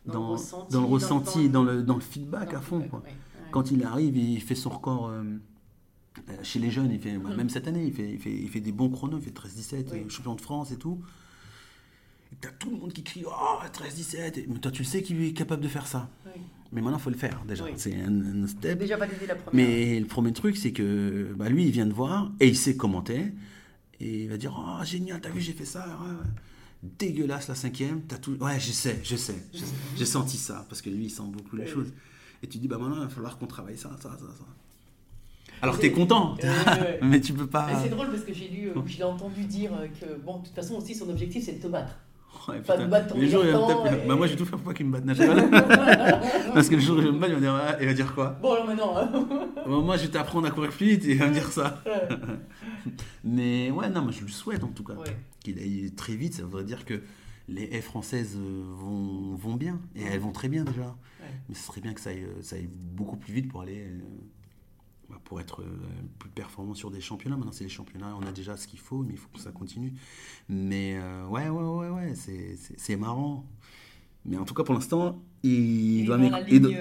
dans, 0.06 0.12
le 0.12 0.18
ressenti, 0.34 0.72
dans 0.72 0.80
le 0.80 0.86
dans- 0.86 0.92
ressenti 0.92 1.48
le, 1.48 1.82
dans 1.82 1.94
le 1.94 2.00
feedback 2.00 2.54
à 2.54 2.60
fond. 2.60 2.76
feedback, 2.80 2.90
quoi. 2.90 3.00
ouais, 3.00 3.06
ouais. 3.06 3.14
Quand 3.50 3.70
il 3.70 3.82
arrive, 3.84 4.16
il 4.16 4.40
fait 4.42 4.54
son 4.54 4.70
record 4.70 5.08
euh, 5.08 5.22
chez 6.42 6.58
les 6.58 6.70
jeunes. 6.70 6.90
Il 6.92 7.00
fait, 7.00 7.16
Mhm. 7.18 7.34
Même 7.36 7.48
cette 7.50 7.66
année, 7.68 7.84
il 7.86 7.92
fait, 7.92 8.10
il, 8.12 8.18
fait, 8.18 8.32
il 8.32 8.48
fait 8.48 8.60
des 8.60 8.72
bons 8.72 8.88
chronos. 8.90 9.18
Il 9.18 9.24
fait 9.24 9.30
13-17, 9.30 9.88
Oui. 9.92 10.00
euh, 10.00 10.08
champion 10.08 10.34
de 10.34 10.40
France 10.40 10.70
et 10.72 10.76
tout. 10.76 11.00
Et 12.32 12.36
t'as 12.40 12.50
tout 12.50 12.70
le 12.70 12.76
monde 12.78 12.92
qui 12.92 13.02
crie 13.02 13.24
Oh, 13.26 13.58
13-17 13.72 14.38
Et- 14.38 14.46
Mais 14.48 14.58
toi, 14.58 14.70
tu 14.72 14.82
le 14.82 14.88
sais 14.88 15.02
qu'il 15.02 15.22
est 15.22 15.32
capable 15.32 15.62
de 15.62 15.68
faire 15.68 15.86
ça. 15.86 16.08
Oui. 16.26 16.40
Mais 16.72 16.80
maintenant, 16.80 16.98
il 16.98 17.02
faut 17.02 17.10
le 17.10 17.16
faire 17.16 17.44
déjà. 17.46 17.64
Oui. 17.64 17.70
C'est 17.76 17.94
un, 17.94 18.42
un 18.42 18.46
step. 18.46 18.78
Déjà 18.78 18.96
validé 18.96 19.26
la 19.26 19.36
première. 19.36 19.66
Mais 19.68 20.00
le 20.00 20.06
premier 20.06 20.32
truc, 20.32 20.56
c'est 20.56 20.72
que 20.72 21.32
bah, 21.36 21.48
lui, 21.48 21.64
il 21.66 21.70
vient 21.70 21.86
de 21.86 21.92
voir 21.92 22.32
et 22.40 22.48
il 22.48 22.56
sait 22.56 22.76
commenter. 22.76 23.32
Et 24.00 24.24
il 24.24 24.28
va 24.28 24.36
dire 24.36 24.54
Oh, 24.58 24.84
génial, 24.84 25.20
t'as 25.20 25.30
vu, 25.30 25.40
j'ai 25.40 25.52
fait 25.52 25.64
ça. 25.64 25.86
ouais, 25.86 26.08
ouais. 26.10 26.90
Dégueulasse 26.98 27.48
la 27.48 27.54
cinquième. 27.54 28.02
T'as 28.02 28.18
tout... 28.18 28.32
Ouais, 28.42 28.58
je 28.60 28.72
sais, 28.72 29.00
je 29.04 29.16
sais. 29.16 29.36
je 29.54 29.58
sais. 29.60 29.64
J'ai 29.96 30.04
senti 30.04 30.36
ça 30.36 30.66
parce 30.68 30.82
que 30.82 30.90
lui, 30.90 31.04
il 31.06 31.10
sent 31.10 31.22
beaucoup 31.32 31.56
les 31.56 31.64
Oui. 31.64 31.70
choses. 31.70 31.92
Et 32.42 32.46
tu 32.48 32.58
dis 32.58 32.66
Bah 32.68 32.76
maintenant, 32.78 32.96
il 32.96 33.02
va 33.02 33.08
falloir 33.08 33.38
qu'on 33.38 33.46
travaille 33.46 33.78
ça, 33.78 33.90
ça, 34.02 34.10
ça, 34.10 34.18
ça. 34.18 34.44
Alors, 35.64 35.78
t'es 35.78 35.90
content, 35.90 36.36
mais 37.02 37.20
tu 37.20 37.32
peux 37.32 37.46
pas. 37.46 37.68
C'est 37.82 37.88
drôle 37.88 38.10
parce 38.10 38.22
que 38.22 38.34
j'ai 38.34 38.48
lu, 38.48 38.68
euh, 38.68 38.80
je 38.86 38.98
l'ai 38.98 39.02
entendu 39.04 39.44
dire 39.44 39.70
euh, 39.72 39.86
que, 39.86 40.20
bon, 40.22 40.38
de 40.40 40.44
toute 40.46 40.54
façon 40.54 40.74
aussi, 40.74 40.94
son 40.94 41.08
objectif, 41.08 41.42
c'est 41.44 41.52
de 41.58 41.62
te 41.62 41.68
battre. 41.68 41.94
Ouais, 42.48 42.60
Pas 42.60 42.76
de 42.76 42.84
battre 42.86 43.14
ton 43.14 43.18
le 43.18 43.26
jour, 43.26 43.42
il 43.42 43.50
va 43.52 43.56
me 43.58 43.62
meilleur 43.62 43.82
taper. 43.84 43.96
temps, 43.96 44.02
Bah, 44.08 44.16
moi, 44.16 44.26
j'ai 44.26 44.36
tout 44.36 44.44
fait 44.44 44.50
pour 44.50 44.60
pas 44.60 44.74
qu'il 44.74 44.84
me 44.86 44.92
batte. 45.00 45.06
Parce 46.54 46.68
que 46.68 46.74
le 46.74 46.80
jour 46.82 46.98
où 46.98 47.00
je 47.00 47.08
me 47.08 47.26
il 47.26 47.32
va 47.34 47.40
dire, 47.40 47.54
Ah, 47.54 47.76
il 47.80 47.86
va 47.86 47.94
dire 47.94 48.14
quoi? 48.14 48.36
Bon, 48.42 48.52
alors 48.52 48.66
maintenant, 48.66 48.96
hein. 48.98 49.10
Bon, 49.66 49.80
Moi, 49.80 49.96
je 49.96 50.02
vais 50.02 50.08
t'apprendre 50.10 50.46
à 50.46 50.50
courir 50.50 50.70
plus 50.70 50.86
vite 50.86 51.04
et 51.06 51.12
il 51.12 51.18
va 51.18 51.28
me 51.28 51.32
dire 51.32 51.50
ça. 51.50 51.82
Mais 53.24 53.70
ouais, 53.70 53.88
non, 53.88 54.02
moi, 54.02 54.12
je 54.12 54.20
le 54.20 54.28
souhaite 54.28 54.62
en 54.62 54.68
tout 54.68 54.84
cas. 54.84 54.92
Ouais. 54.94 55.16
Qu'il 55.42 55.58
aille 55.58 55.90
très 55.96 56.16
vite, 56.16 56.34
ça 56.34 56.42
voudrait 56.42 56.64
dire 56.64 56.84
que 56.84 57.00
les 57.48 57.64
haies 57.72 57.80
françaises 57.80 58.36
euh, 58.36 58.62
vont, 58.78 59.36
vont 59.36 59.54
bien. 59.54 59.78
Et 59.96 60.02
elles 60.02 60.20
vont 60.20 60.32
très 60.32 60.48
bien 60.48 60.64
déjà. 60.64 60.82
Ouais. 60.82 61.28
Mais 61.48 61.54
ce 61.54 61.62
serait 61.66 61.80
bien 61.80 61.94
que 61.94 62.00
ça 62.00 62.10
aille, 62.10 62.24
euh, 62.24 62.42
ça 62.42 62.56
aille 62.56 62.68
beaucoup 62.70 63.16
plus 63.16 63.32
vite 63.32 63.48
pour 63.48 63.62
aller. 63.62 63.86
Bah, 65.08 65.20
pour 65.24 65.40
être 65.40 65.62
euh, 65.62 65.66
plus 66.18 66.30
performant 66.30 66.74
sur 66.74 66.90
des 66.90 67.00
championnats. 67.00 67.36
Maintenant, 67.36 67.52
c'est 67.52 67.64
les 67.64 67.70
championnats, 67.70 68.16
on 68.20 68.26
a 68.26 68.32
déjà 68.32 68.56
ce 68.56 68.66
qu'il 68.66 68.78
faut, 68.78 69.02
mais 69.02 69.12
il 69.14 69.18
faut 69.18 69.28
que 69.32 69.40
ça 69.40 69.50
continue. 69.52 69.92
Mais 70.48 70.96
euh, 70.98 71.26
ouais, 71.26 71.48
ouais, 71.48 71.62
ouais, 71.62 71.88
ouais, 71.90 72.14
c'est- 72.14 72.96
marrant. 72.96 73.46
Mais 74.26 74.38
en 74.38 74.44
tout 74.44 74.54
cas, 74.54 74.62
pour 74.64 74.74
l'instant, 74.74 75.20
il, 75.42 76.00
il 76.00 76.06
doit- 76.06 76.16
ligne, 76.16 76.32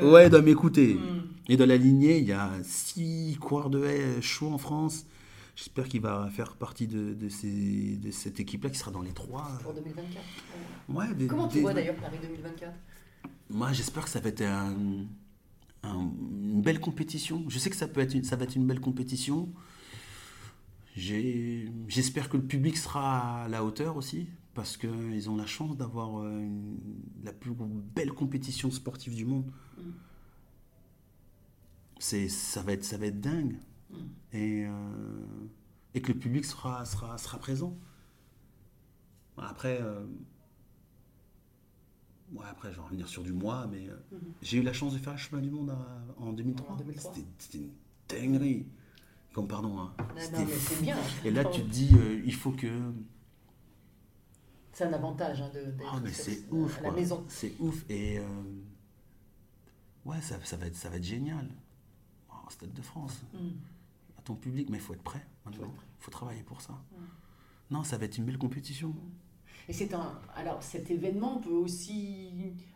ouais, 0.01 0.27
il 0.27 0.29
doit 0.29 0.41
m'écouter. 0.41 0.93
Hmm. 0.95 1.23
Et 1.49 1.57
dans 1.57 1.65
la 1.65 1.75
lignée, 1.75 2.19
il 2.19 2.25
y 2.25 2.31
a 2.31 2.49
six 2.63 3.37
coureurs 3.41 3.69
de 3.69 3.83
haies 3.83 4.21
chauds 4.21 4.53
en 4.53 4.57
France. 4.57 5.05
J'espère 5.55 5.87
qu'il 5.89 6.01
va 6.01 6.29
faire 6.31 6.55
partie 6.55 6.87
de, 6.87 7.13
de, 7.13 7.29
ces- 7.29 7.97
de 7.97 8.11
cette 8.11 8.39
équipe-là 8.39 8.69
qui 8.69 8.77
sera 8.79 8.91
dans 8.91 9.01
les 9.01 9.11
trois. 9.11 9.49
Pour 9.61 9.73
2024. 9.73 10.15
ouais. 10.89 10.95
Ouais, 10.95 11.13
des- 11.15 11.27
Comment 11.27 11.47
tu 11.49 11.55
des- 11.55 11.61
vois 11.61 11.73
d'ailleurs 11.73 11.95
Paris 11.97 12.17
2024 12.21 12.73
moi, 13.49 13.71
j'espère 13.71 14.05
que 14.05 14.09
ça 14.09 14.19
va 14.19 14.29
être 14.29 14.41
un- 14.41 15.05
un- 15.83 16.11
une 16.41 16.61
belle 16.61 16.79
compétition. 16.79 17.43
Je 17.49 17.59
sais 17.59 17.69
que 17.69 17.75
ça, 17.75 17.87
peut 17.87 18.01
être 18.01 18.13
une, 18.15 18.23
ça 18.23 18.35
va 18.35 18.43
être 18.45 18.55
une 18.55 18.65
belle 18.67 18.79
compétition. 18.79 19.49
J'espère 20.95 22.29
que 22.29 22.37
le 22.37 22.43
public 22.43 22.77
sera 22.77 23.43
à 23.43 23.47
la 23.47 23.63
hauteur 23.63 23.97
aussi, 23.97 24.27
parce 24.53 24.77
qu'ils 24.77 25.29
ont 25.29 25.35
la 25.35 25.45
chance 25.47 25.75
d'avoir 25.75 26.19
euh, 26.19 26.47
la 27.23 27.33
plus 27.33 27.51
belle 27.95 28.11
compétition 28.13 28.69
sportive 28.69 29.15
du 29.15 29.25
monde. 29.25 29.45
C'est, 31.99 32.27
ça, 32.29 32.61
va 32.61 32.73
être, 32.73 32.83
ça 32.83 32.97
va 32.97 33.07
être 33.07 33.19
dingue. 33.21 33.55
Et, 34.33 34.65
euh, 34.65 35.25
et 35.93 36.01
que 36.01 36.11
le 36.11 36.19
public 36.19 36.45
sera, 36.45 36.85
sera, 36.85 37.17
sera 37.17 37.37
présent. 37.39 37.77
Après, 39.37 39.79
euh, 39.81 40.05
ouais, 42.35 42.45
après, 42.49 42.71
je 42.71 42.77
vais 42.77 42.83
revenir 42.83 43.07
sur 43.07 43.23
du 43.23 43.31
mois, 43.33 43.67
mais 43.67 43.87
euh, 43.89 43.95
j'ai 44.41 44.57
eu 44.57 44.63
la 44.63 44.73
chance 44.73 44.93
de 44.93 44.97
faire 44.99 45.13
le 45.13 45.19
chemin 45.19 45.41
du 45.41 45.49
monde 45.49 45.69
à- 45.71 46.05
en 46.17 46.33
2003. 46.33 46.71
En 46.73 46.75
2003. 46.77 47.13
C'était, 47.37 47.57
une 47.59 47.71
dinguerie. 48.31 48.65
Comme 49.33 49.47
pardon. 49.47 49.79
hein. 49.79 49.93
Non, 49.99 50.05
C'était 50.17 50.37
non, 50.39 50.45
mais 50.45 50.51
fou. 50.53 50.73
c'est 50.75 50.81
bien. 50.83 50.97
Et 51.25 51.31
là, 51.31 51.43
tu 51.45 51.61
te 51.63 51.67
dis, 51.69 51.89
euh, 51.95 52.21
il 52.25 52.33
faut 52.35 52.51
que. 52.51 52.91
C'est 54.71 54.85
un 54.85 54.93
avantage 54.93 55.41
hein, 55.41 55.49
de- 55.53 55.73
Ah, 55.91 55.99
mais 56.03 56.11
c'est 56.11 56.43
ouf. 56.51 56.79
à 56.79 56.81
la 56.83 56.91
maison. 56.91 57.23
C'est 57.27 57.53
ouf. 57.59 57.83
Et. 57.89 58.19
euh, 58.19 58.23
ouais, 60.05 60.21
ça, 60.21 60.37
ça, 60.43 60.57
va 60.57 60.67
être, 60.67 60.75
ça 60.75 60.89
va 60.89 60.97
être 60.97 61.03
génial. 61.03 61.47
Oh, 62.29 62.49
Stade 62.49 62.73
de 62.73 62.81
France. 62.81 63.21
Mm. 63.33 63.37
À 64.17 64.21
ton 64.21 64.35
public, 64.35 64.69
mais 64.69 64.77
il 64.77 64.81
faut 64.81 64.93
être 64.93 65.03
prêt 65.03 65.25
maintenant. 65.45 65.71
Il 65.99 66.03
faut 66.03 66.11
travailler 66.11 66.43
pour 66.43 66.61
ça. 66.61 66.79
Non, 67.71 67.83
ça 67.83 67.97
va 67.97 68.05
être 68.05 68.17
une 68.17 68.25
belle 68.25 68.37
compétition. 68.37 68.95
Et 69.69 69.73
c'est 69.73 69.93
un. 69.93 70.11
Alors, 70.35 70.61
cet 70.61 70.91
événement 70.91 71.37
peut 71.37 71.49
aussi 71.53 72.29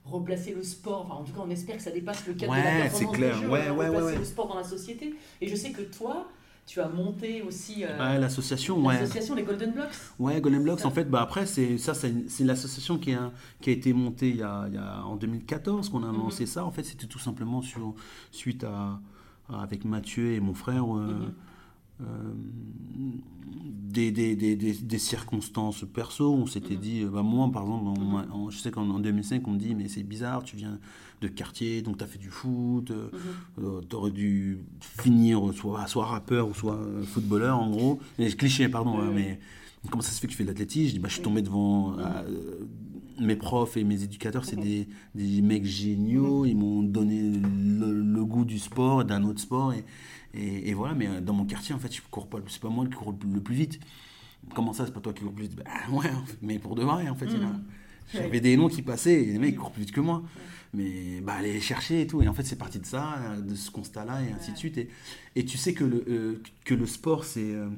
replacer 0.05 0.53
le 0.53 0.63
sport. 0.63 1.05
Enfin, 1.05 1.15
en 1.15 1.23
tout 1.23 1.33
cas, 1.33 1.41
on 1.45 1.49
espère 1.49 1.77
que 1.77 1.83
ça 1.83 1.91
dépasse 1.91 2.25
le 2.27 2.33
cadre 2.33 2.53
de 2.53 2.57
Ouais, 2.57 2.63
la 2.63 2.71
c'est 2.89 2.99
performance 3.05 3.15
clair. 3.17 3.35
des 3.35 3.41
jeux, 3.43 3.49
Ouais, 3.51 3.69
ouais, 3.69 3.87
replacer 3.89 4.17
le 4.17 4.23
sport 4.25 4.47
dans 4.47 4.55
la 4.57 4.63
société. 4.63 5.15
Et 5.41 5.47
je 5.49 5.55
sais 5.55 5.71
que 5.71 5.81
toi, 5.81 6.27
tu 6.65 6.79
as 6.79 6.87
monté 6.87 7.41
aussi 7.41 7.83
euh, 7.83 7.97
Ouais, 7.99 8.17
l'association, 8.19 8.81
ouais. 8.85 8.99
les 9.35 9.43
Golden 9.43 9.71
Blocks. 9.73 9.89
Ouais, 10.19 10.39
Golden 10.41 10.63
Blocks, 10.63 10.85
en 10.85 10.91
fait, 10.91 11.05
bah 11.09 11.21
après, 11.21 11.45
c'est 11.45 11.77
ça, 11.77 11.93
c'est 11.93 12.43
l'association 12.43 12.97
qui 12.97 13.13
a, 13.13 13.31
qui 13.61 13.69
a 13.69 13.73
été 13.73 13.91
montée 13.93 14.29
il 14.29 14.37
y 14.37 14.43
a, 14.43 14.65
il 14.67 14.73
y 14.75 14.77
a- 14.77 15.03
en 15.05 15.15
2014 15.17 15.89
qu'on 15.89 16.03
a 16.03 16.11
Mhm. 16.11 16.17
lancé 16.19 16.45
ça. 16.45 16.65
En 16.65 16.71
fait, 16.71 16.83
c'était 16.83 17.07
tout 17.07 17.19
simplement 17.19 17.61
sur, 17.61 17.95
suite 18.31 18.63
à, 18.63 18.99
à- 19.49 19.61
avec 19.61 19.83
Mathieu 19.85 20.33
et 20.33 20.39
mon 20.39 20.53
frère, 20.53 20.83
euh, 20.97 21.07
Mhm. 21.07 21.33
Des, 21.99 22.05
des, 24.11 24.35
des, 24.35 24.55
des, 24.55 24.73
des 24.73 24.97
circonstances 24.97 25.85
perso. 25.91 26.33
On 26.33 26.45
s'était 26.45 26.75
Mhm. 26.75 26.79
dit, 26.81 27.01
euh, 27.01 27.09
bah 27.09 27.23
moi, 27.23 27.49
par 27.51 27.63
exemple, 27.63 27.99
on 27.99 28.05
m'a- 28.05 28.25
on- 28.33 28.49
je 28.49 28.57
sais 28.57 28.71
qu'en 28.71 28.89
en 28.89 28.99
2005, 28.99 29.47
on 29.47 29.51
me 29.51 29.57
dit, 29.59 29.75
mais 29.75 29.87
c'est 29.87 30.03
bizarre, 30.03 30.43
tu 30.43 30.55
viens 30.55 30.79
de 31.21 31.27
quartier, 31.27 31.81
donc 31.81 31.97
tu 31.97 32.03
as 32.03 32.07
fait 32.07 32.19
du 32.19 32.29
foot, 32.29 32.91
Mhm. 32.91 33.81
tu 33.89 33.95
aurais 33.95 34.11
dû 34.11 34.59
finir 34.81 35.41
soit, 35.55 35.87
soit 35.87 36.05
rappeur 36.05 36.49
ou 36.49 36.53
soit 36.53 36.75
euh, 36.75 37.03
footballeur, 37.03 37.59
en 37.59 37.69
gros. 37.69 37.99
Et 38.19 38.27
cliché, 38.29 38.69
pardon, 38.69 38.99
hein, 38.99 39.11
mais 39.13 39.39
comment 39.89 40.03
ça 40.03 40.11
se 40.11 40.19
fait 40.19 40.27
que 40.27 40.33
je 40.33 40.37
fais 40.37 40.43
de 40.43 40.49
l'athlétisme? 40.49 40.89
Je 40.89 40.93
dis, 40.93 40.99
bah, 40.99 41.07
je 41.07 41.15
suis 41.15 41.23
tombé 41.23 41.41
devant 41.41 41.97
euh, 41.97 42.23
mes 43.19 43.35
profs 43.35 43.77
et 43.77 43.83
mes 43.83 44.03
éducateurs, 44.03 44.45
c'est 44.45 44.57
des, 44.59 44.87
des 45.15 45.41
mecs 45.41 45.65
géniaux, 45.65 46.45
ils 46.45 46.55
m'ont 46.55 46.83
donné 46.83 47.31
le, 47.31 48.03
le 48.03 48.25
goût 48.25 48.45
du 48.45 48.59
sport, 48.59 49.03
d'un 49.03 49.23
autre 49.23 49.41
sport, 49.41 49.73
et, 49.73 49.83
et, 50.33 50.69
et 50.69 50.73
voilà, 50.73 50.93
mais 50.95 51.07
euh, 51.07 51.21
dans 51.21 51.33
mon 51.33 51.45
quartier, 51.45 51.73
en 51.75 51.79
fait, 51.79 51.93
je 51.93 52.01
cours 52.09 52.27
pas, 52.27 52.39
c'est 52.47 52.61
pas 52.61 52.69
moi 52.69 52.85
qui 52.85 52.91
cours 52.93 53.15
le 53.33 53.41
plus 53.41 53.55
vite. 53.55 53.79
Comment 54.55 54.73
ça, 54.73 54.85
c'est 54.85 54.93
pas 54.93 55.01
toi 55.01 55.13
qui 55.13 55.23
cours 55.23 55.33
plus 55.33 55.45
vite? 55.45 55.55
Bah 55.57 55.63
ouais, 55.91 56.09
mais 56.41 56.59
pour 56.59 56.75
de 56.75 56.83
vrai, 56.83 57.09
en 57.09 57.15
fait, 57.15 57.27
a- 57.27 57.59
j'avais 58.13 58.39
des 58.41 58.55
noms 58.57 58.69
qui 58.69 58.81
passaient, 58.81 59.21
et 59.23 59.25
les 59.25 59.39
mecs 59.39 59.53
ils 59.55 59.57
courent 59.57 59.71
plus 59.71 59.81
vite 59.81 59.91
que 59.91 60.01
moi. 60.01 60.23
Mais 60.73 61.21
bah, 61.21 61.33
aller 61.35 61.53
les 61.53 61.61
chercher 61.61 62.01
et 62.01 62.07
tout. 62.07 62.21
Et 62.21 62.27
en 62.27 62.33
fait, 62.33 62.43
c'est 62.43 62.57
parti 62.57 62.79
de 62.79 62.85
ça, 62.85 63.35
de 63.45 63.55
ce 63.55 63.71
constat-là, 63.71 64.21
et 64.23 64.31
ainsi 64.31 64.51
de 64.53 64.57
suite. 64.57 64.77
Et, 64.77 64.89
et 65.35 65.45
tu 65.45 65.57
sais 65.57 65.73
que 65.73 65.83
le, 65.83 66.05
euh, 66.09 66.41
que 66.65 66.73
le 66.75 66.85
sport, 66.85 67.23
c'est. 67.25 67.53
euh, 67.53 67.69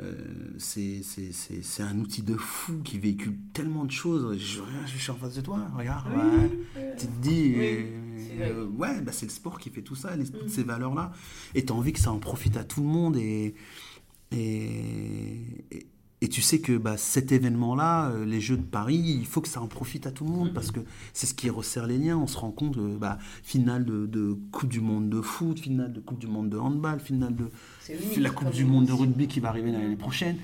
euh, 0.00 0.14
c'est 0.58 1.02
un 1.82 1.98
outil 1.98 2.22
de 2.22 2.34
fou 2.36 2.80
qui 2.82 2.98
véhicule 2.98 3.36
tellement 3.52 3.84
de 3.84 3.90
choses. 3.90 4.38
Je, 4.38 4.96
suis 4.98 5.10
en 5.10 5.16
face 5.16 5.34
de 5.34 5.40
toi, 5.42 5.58
regarde. 5.76 6.06
ouais. 6.12 6.94
Tu 6.98 7.06
te 7.06 7.20
dis, 7.20 7.54
Oui, 7.56 7.86
c'est 8.16 8.42
euh, 8.42 8.66
ouais, 8.66 9.00
bah, 9.02 9.12
c'est 9.12 9.26
le 9.26 9.32
sport 9.32 9.58
qui 9.58 9.70
fait 9.70 9.82
tout 9.82 9.94
ça, 9.94 10.16
les, 10.16 10.24
toutes 10.24 10.48
ces 10.48 10.62
valeurs-là. 10.62 11.12
Et 11.54 11.64
tu 11.64 11.72
as 11.72 11.76
envie 11.76 11.92
que 11.92 12.00
ça 12.00 12.10
en 12.12 12.18
profite 12.18 12.56
à 12.56 12.64
tout 12.64 12.80
le 12.80 12.86
monde. 12.88 13.16
Et, 13.16 13.54
et, 14.32 15.66
et- 15.70 15.86
et 16.22 16.28
tu 16.28 16.40
sais 16.40 16.60
que 16.60 16.78
bah, 16.78 16.96
cet 16.96 17.32
événement-là, 17.32 18.10
euh, 18.12 18.24
les 18.24 18.40
Jeux 18.40 18.56
de 18.56 18.62
Paris, 18.62 18.96
il 19.20 19.26
faut 19.26 19.40
que 19.40 19.48
ça 19.48 19.60
en 19.60 19.66
profite 19.66 20.06
à 20.06 20.12
tout 20.12 20.24
le 20.24 20.30
monde 20.30 20.54
parce 20.54 20.70
que 20.70 20.80
c'est 21.12 21.26
ce 21.26 21.34
qui 21.34 21.50
resserre 21.50 21.86
les 21.86 21.98
liens. 21.98 22.16
On 22.16 22.26
se 22.28 22.38
rend 22.38 22.52
compte, 22.52 22.76
euh, 22.78 22.96
bah, 22.96 23.18
finale 23.42 23.84
de, 23.84 24.06
de 24.06 24.38
Coupe 24.52 24.68
du 24.70 24.80
Monde 24.80 25.10
de 25.10 25.20
foot, 25.20 25.58
finale 25.58 25.92
de 25.92 26.00
Coupe 26.00 26.20
du 26.20 26.28
Monde 26.28 26.48
de 26.48 26.56
handball, 26.58 27.00
finale 27.00 27.34
de 27.34 27.46
unique 27.90 28.16
la 28.20 28.30
Coupe 28.30 28.52
du 28.52 28.64
Monde 28.64 28.86
de 28.86 28.92
rugby 28.92 29.26
qui 29.26 29.40
va 29.40 29.48
arriver 29.48 29.72
l'année 29.72 29.96
prochaine. 29.96 30.36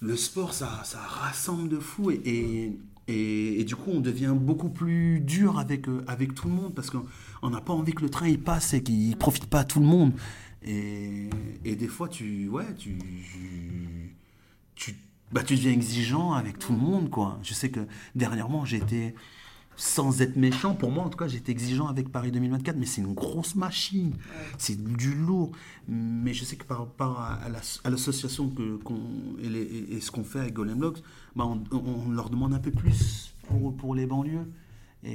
Le 0.00 0.16
sport, 0.16 0.52
ça, 0.52 0.80
ça 0.84 0.98
rassemble 0.98 1.68
de 1.68 1.78
fou 1.78 2.10
et, 2.10 2.20
et, 2.24 2.76
et- 3.06 3.60
et 3.60 3.64
du 3.64 3.76
coup, 3.76 3.90
on 3.92 4.00
devient 4.00 4.34
beaucoup 4.36 4.68
plus 4.68 5.20
dur 5.20 5.58
avec, 5.60 5.88
euh, 5.88 6.02
avec 6.08 6.34
tout 6.34 6.48
le 6.48 6.54
monde 6.54 6.74
parce 6.74 6.90
qu'on 6.90 7.04
on 7.42 7.50
n'a 7.50 7.60
pas 7.60 7.72
envie 7.72 7.92
que 7.92 8.02
le 8.02 8.10
train 8.10 8.26
il 8.26 8.40
passe 8.40 8.74
et 8.74 8.82
qu'il 8.82 9.10
ne 9.10 9.14
profite 9.14 9.46
pas 9.46 9.60
à 9.60 9.64
tout 9.64 9.78
le 9.80 9.86
monde. 9.86 10.12
Et, 10.64 11.28
et 11.64 11.76
des 11.76 11.88
fois, 11.88 12.08
tu, 12.08 12.48
ouais, 12.48 12.66
tu, 12.76 12.96
tu, 14.74 14.96
bah, 15.32 15.42
tu 15.42 15.54
deviens 15.56 15.72
exigeant 15.72 16.32
avec 16.32 16.58
tout 16.58 16.72
le 16.72 16.78
monde. 16.78 17.10
Quoi. 17.10 17.38
Je 17.42 17.54
sais 17.54 17.70
que 17.70 17.80
dernièrement, 18.14 18.64
j'étais, 18.64 19.14
sans 19.76 20.20
être 20.20 20.36
méchant, 20.36 20.74
pour 20.74 20.90
moi 20.90 21.04
en 21.04 21.08
tout 21.08 21.16
cas, 21.18 21.28
j'étais 21.28 21.52
exigeant 21.52 21.86
avec 21.86 22.10
Paris 22.10 22.30
2024, 22.30 22.76
mais 22.76 22.86
c'est 22.86 23.00
une 23.00 23.14
grosse 23.14 23.54
machine, 23.54 24.12
c'est 24.58 24.82
du 24.82 25.14
lourd. 25.14 25.52
Mais 25.88 26.34
je 26.34 26.44
sais 26.44 26.56
que 26.56 26.64
par 26.64 26.78
rapport 26.80 27.18
à, 27.20 27.34
à 27.34 27.48
la- 27.48 27.60
à 27.84 27.90
l'association 27.90 28.48
que, 28.50 28.76
qu'on, 28.76 29.00
et, 29.42 29.48
les- 29.48 29.60
et- 29.62 29.94
et 29.94 30.00
ce 30.00 30.10
qu'on 30.10 30.24
fait 30.24 30.40
avec 30.40 30.52
Golden 30.54 30.76
Blocks, 30.78 31.02
bah, 31.34 31.44
on, 31.46 31.62
on 31.72 32.10
leur 32.10 32.28
demande 32.30 32.52
un 32.54 32.58
peu 32.58 32.70
plus 32.70 33.32
pour, 33.48 33.74
pour 33.76 33.94
les 33.94 34.06
banlieues. 34.06 34.46
Et, 35.04 35.10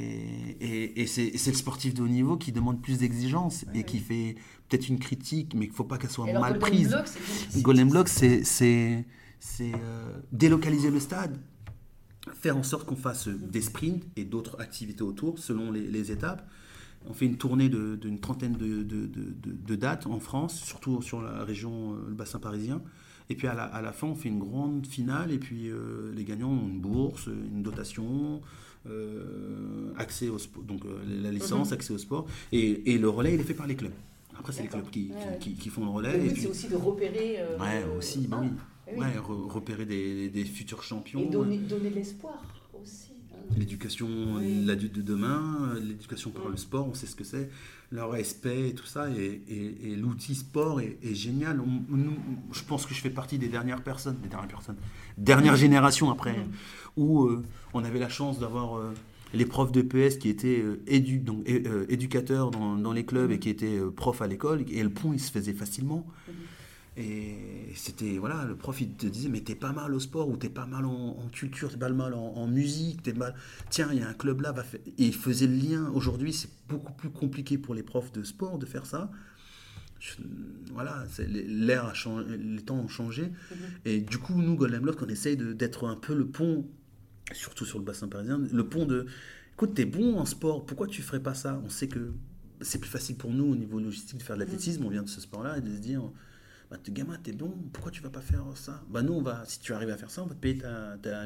et- 0.60 1.01
et 1.01 1.08
c'est, 1.08 1.32
le 1.32 1.53
sportif 1.53 1.93
de 1.93 2.01
haut 2.01 2.10
niveau 2.10 2.36
qui 2.36 2.51
demande 2.51 2.82
plus 2.82 2.97
d'exigence 2.97 3.64
et 3.74 3.84
qui 3.84 3.99
fait 3.99 4.36
peut-être 4.68 4.89
une 4.89 4.99
critique, 4.99 5.53
mais 5.53 5.62
qu'il 5.62 5.72
ne 5.72 5.76
faut 5.78 5.86
pas 5.86 5.97
qu'elle 5.97 6.10
soit 6.10 6.26
mal 6.41 6.60
Golden 7.62 7.86
prise. 7.86 7.93
Blocks, 7.93 8.10
c'est- 8.10 8.43
c'est- 8.43 9.05
c'est, 9.39 9.73
euh, 9.73 10.11
délocaliser 10.31 10.89
le 10.91 10.99
stade, 10.99 11.38
faire 12.33 12.57
en 12.57 12.63
sorte 12.63 12.85
qu'on 12.85 12.95
fasse 12.95 13.27
des 13.27 13.61
sprints 13.61 14.03
et 14.15 14.25
d'autres 14.25 14.59
activités 14.59 15.03
autour 15.03 15.39
selon 15.39 15.71
les, 15.71 15.81
les 15.88 16.11
étapes. 16.11 16.47
On 17.09 17.13
fait 17.13 17.25
une 17.25 17.38
tournée 17.38 17.69
d'une 17.69 18.19
trentaine 18.19 18.53
de, 18.53 18.83
de- 18.83 19.05
de- 19.05 19.05
de- 19.07 19.53
de 19.65 19.75
dates 19.75 20.07
en 20.07 20.19
France, 20.19 20.59
surtout 20.59 21.01
sur 21.01 21.21
la 21.21 21.43
région, 21.43 21.93
euh, 21.93 22.05
le 22.09 22.15
bassin 22.15 22.39
parisien. 22.39 22.81
Et 23.29 23.35
puis 23.35 23.47
à 23.47 23.53
la, 23.53 23.63
à 23.63 23.81
la 23.81 23.91
fin, 23.93 24.07
on 24.07 24.15
fait 24.15 24.29
une 24.29 24.39
grande 24.39 24.88
finale 24.88 25.31
et 25.31 25.38
puis 25.38 25.69
euh, 25.69 26.11
les 26.15 26.23
gagnants 26.23 26.49
ont 26.51 26.67
une 26.67 26.79
bourse, 26.79 27.27
une 27.27 27.61
dotation, 27.63 28.41
euh, 28.89 29.91
accès 29.97 30.29
au 30.29 30.38
sport, 30.38 30.63
donc 30.63 30.85
euh, 30.85 30.97
la 31.23 31.31
licence, 31.31 31.71
accès 31.71 31.93
au 31.93 31.97
sport. 31.97 32.25
Et, 32.51 32.93
et 32.93 32.97
le 32.97 33.09
relais, 33.09 33.33
il 33.33 33.39
est 33.39 33.43
fait 33.43 33.53
par 33.53 33.67
les 33.67 33.75
clubs. 33.75 33.91
Après, 34.38 34.53
c'est 34.53 34.63
les 34.63 34.69
clubs 34.69 34.89
qui, 34.89 35.07
qui- 35.07 35.11
Ouais. 35.13 35.38
qui- 35.39 35.53
qui 35.55 35.69
font 35.69 35.83
le 35.83 35.89
relais. 35.91 36.17
puis- 36.31 36.41
c'est 36.41 36.47
aussi 36.47 36.67
de 36.67 36.75
repérer. 36.75 37.38
Ouais, 37.59 37.85
aussi, 37.97 38.27
bah 38.27 38.38
ah, 38.39 38.43
oui. 38.45 38.49
Oui. 38.93 38.99
Ouais, 38.99 39.15
re- 39.17 39.47
repérer 39.51 39.85
des, 39.85 40.29
des 40.29 40.45
futurs 40.45 40.83
champions. 40.83 41.21
Et 41.21 41.25
donner, 41.29 41.57
donner 41.57 41.89
l'espoir 41.89 42.41
aussi. 42.81 43.11
hein. 43.33 43.38
L'éducation, 43.57 44.07
Oui. 44.38 44.65
l'adulte 44.65 44.95
de 44.95 45.01
demain, 45.01 45.73
l'éducation 45.81 46.31
par 46.31 46.49
le 46.49 46.57
sport, 46.57 46.88
on 46.89 46.93
sait 46.93 47.07
ce 47.07 47.15
que 47.15 47.23
c'est, 47.23 47.49
le 47.91 48.03
respect 48.03 48.69
et 48.69 48.73
tout 48.73 48.85
ça. 48.85 49.09
Et, 49.11 49.41
et- 49.47 49.91
et 49.91 49.95
l'outil 49.95 50.35
sport 50.35 50.81
est, 50.81 50.97
est 51.03 51.15
génial. 51.15 51.59
On- 51.61 52.53
je 52.53 52.63
pense 52.63 52.85
que 52.85 52.93
je 52.93 52.99
fais 53.01 53.09
partie 53.09 53.38
des 53.38 53.47
dernières 53.47 53.81
personnes, 53.83 54.17
des 54.21 54.29
dernières 54.29 54.49
personnes, 54.49 54.75
dernière 55.17 55.55
génération 55.55 56.09
après, 56.11 56.35
où 56.97 57.23
euh, 57.25 57.43
on 57.73 57.83
avait 57.83 57.99
la 57.99 58.09
chance 58.09 58.39
d'avoir 58.39 58.77
euh, 58.77 58.91
les 59.33 59.45
profs 59.45 59.71
de 59.71 59.81
PS 59.81 60.17
qui 60.17 60.29
étaient 60.29 60.61
euh, 60.61 60.81
édu- 60.88 61.23
donc, 61.23 61.47
éducateurs 61.89 62.51
dans, 62.51 62.75
dans 62.75 62.91
les 62.93 63.05
clubs 63.05 63.31
et 63.31 63.39
qui 63.39 63.49
étaient 63.49 63.79
profs 63.95 64.21
à 64.21 64.27
l'école. 64.27 64.65
Et 64.69 64.83
le 64.83 64.89
pont, 64.89 65.13
il 65.13 65.19
se 65.21 65.31
faisait 65.31 65.53
facilement. 65.53 66.05
Et 67.00 67.36
c'était, 67.76 68.18
voilà, 68.18 68.43
le 68.45 68.56
prof, 68.56 68.82
il 68.82 68.89
te 68.95 69.06
disait, 69.06 69.30
mais 69.30 69.41
t'es 69.41 69.54
pas 69.54 69.72
mal 69.72 69.93
au 69.93 70.00
sport, 70.00 70.28
ou 70.30 70.36
t'es 70.36 70.50
pas 70.50 70.66
mal 70.66 70.84
en, 70.86 70.91
en 71.20 71.28
culture, 71.30 71.70
t'es 71.70 71.78
pas 71.78 71.89
mal 71.89 72.16
en, 72.16 72.34
en 72.34 72.48
musique, 72.48 73.04
t'es 73.04 73.14
mal. 73.14 73.36
Tiens, 73.70 73.89
il 73.93 74.00
y 74.00 74.02
a 74.02 74.08
un 74.10 74.14
club 74.16 74.41
là, 74.41 74.52
va 74.52 74.64
faire. 74.64 74.80
Et 74.98 75.06
il 75.06 75.14
faisait 75.14 75.45
le 75.45 75.54
lien. 75.56 75.89
Aujourd'hui, 75.93 76.34
c'est 76.34 76.50
beaucoup 76.68 76.93
plus 76.93 77.12
compliqué 77.12 77.60
pour 77.60 77.76
les 77.76 77.84
profs 77.84 78.12
de 78.14 78.24
sport 78.24 78.58
de 78.58 78.66
faire 78.66 78.88
ça. 78.88 79.12
Je- 80.00 80.14
voilà, 80.74 81.06
l'air 81.28 81.86
a 81.86 81.93
changé, 81.93 82.36
les 82.36 82.62
temps 82.64 82.80
ont 82.80 82.88
changé. 82.88 83.32
Et 83.86 84.02
du 84.02 84.18
coup, 84.18 84.34
nous, 84.41 84.56
Golden 84.56 84.82
Block, 84.82 85.00
on 85.02 85.08
essaye 85.08 85.38
d'être 85.38 85.88
un 85.88 85.95
peu 85.95 86.16
le 86.16 86.26
pont, 86.26 86.66
surtout 87.32 87.66
sur 87.66 87.78
le 87.78 87.86
bassin 87.86 88.08
parisien, 88.08 88.39
le 88.52 88.68
pont 88.68 88.86
de. 88.86 89.06
Écoute, 89.54 89.76
t'es 89.76 89.86
bon 89.86 90.18
en 90.18 90.26
sport, 90.26 90.66
pourquoi 90.66 90.88
tu 90.88 91.04
ferais 91.04 91.22
pas 91.22 91.36
ça? 91.36 91.62
On 91.64 91.70
sait 91.70 91.88
que 91.88 92.12
c'est 92.62 92.80
plus 92.80 92.89
facile 92.89 93.18
pour 93.18 93.32
nous 93.32 93.45
au 93.45 93.56
niveau 93.56 93.80
logistique 93.80 94.18
de 94.18 94.24
faire 94.24 94.36
de 94.36 94.41
l'athlétisme, 94.41 94.84
on 94.84 94.89
vient 94.89 95.04
de 95.04 95.10
ce 95.10 95.22
sport-là, 95.22 95.60
et 95.60 95.62
de 95.62 95.70
se 95.76 95.80
dire. 95.80 96.02
Bah, 96.70 96.78
t'es 96.84 96.91
gamin, 96.91 97.18
t'es 97.24 97.32
bon, 97.32 97.53
pourquoi 97.72 97.91
tu 97.91 98.01
vas 98.01 98.09
pas 98.09 98.20
faire 98.22 98.43
ça? 98.55 98.84
Bah 98.89 99.01
nous, 99.01 99.13
on 99.13 99.22
va, 99.22 99.43
si 99.45 99.59
tu 99.59 99.74
arrives 99.74 99.89
à 99.89 99.95
faire 99.97 100.11
ça, 100.11 100.24
on 100.24 100.26
va 100.26 100.36
te 100.36 100.39
payer 100.39 100.57
ta, 100.57 100.97
ta, 101.01 101.26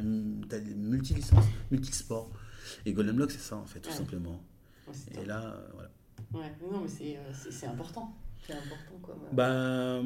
ta 0.49 0.59
multi-licence, 0.75 1.45
multi-sport. 1.71 2.29
Et 2.85 2.93
Golden 2.93 3.15
Block, 3.15 3.31
c'est 3.31 3.39
ça, 3.39 3.55
en 3.57 3.65
fait, 3.65 3.79
tout 3.79 3.89
Ouais. 3.89 3.95
simplement. 3.95 4.43
Et 5.19 5.25
là, 5.25 5.45
euh, 5.55 5.67
voilà. 5.73 5.89
Ouais, 6.33 6.55
non, 6.71 6.81
mais 6.81 6.87
c'est 6.87 7.17
euh, 7.17 7.21
c'est- 7.33 7.51
c'est 7.51 7.65
important. 7.65 8.15
C'est 8.45 8.53
important, 8.53 8.99
quoi. 9.01 9.17
Bah. 9.33 10.01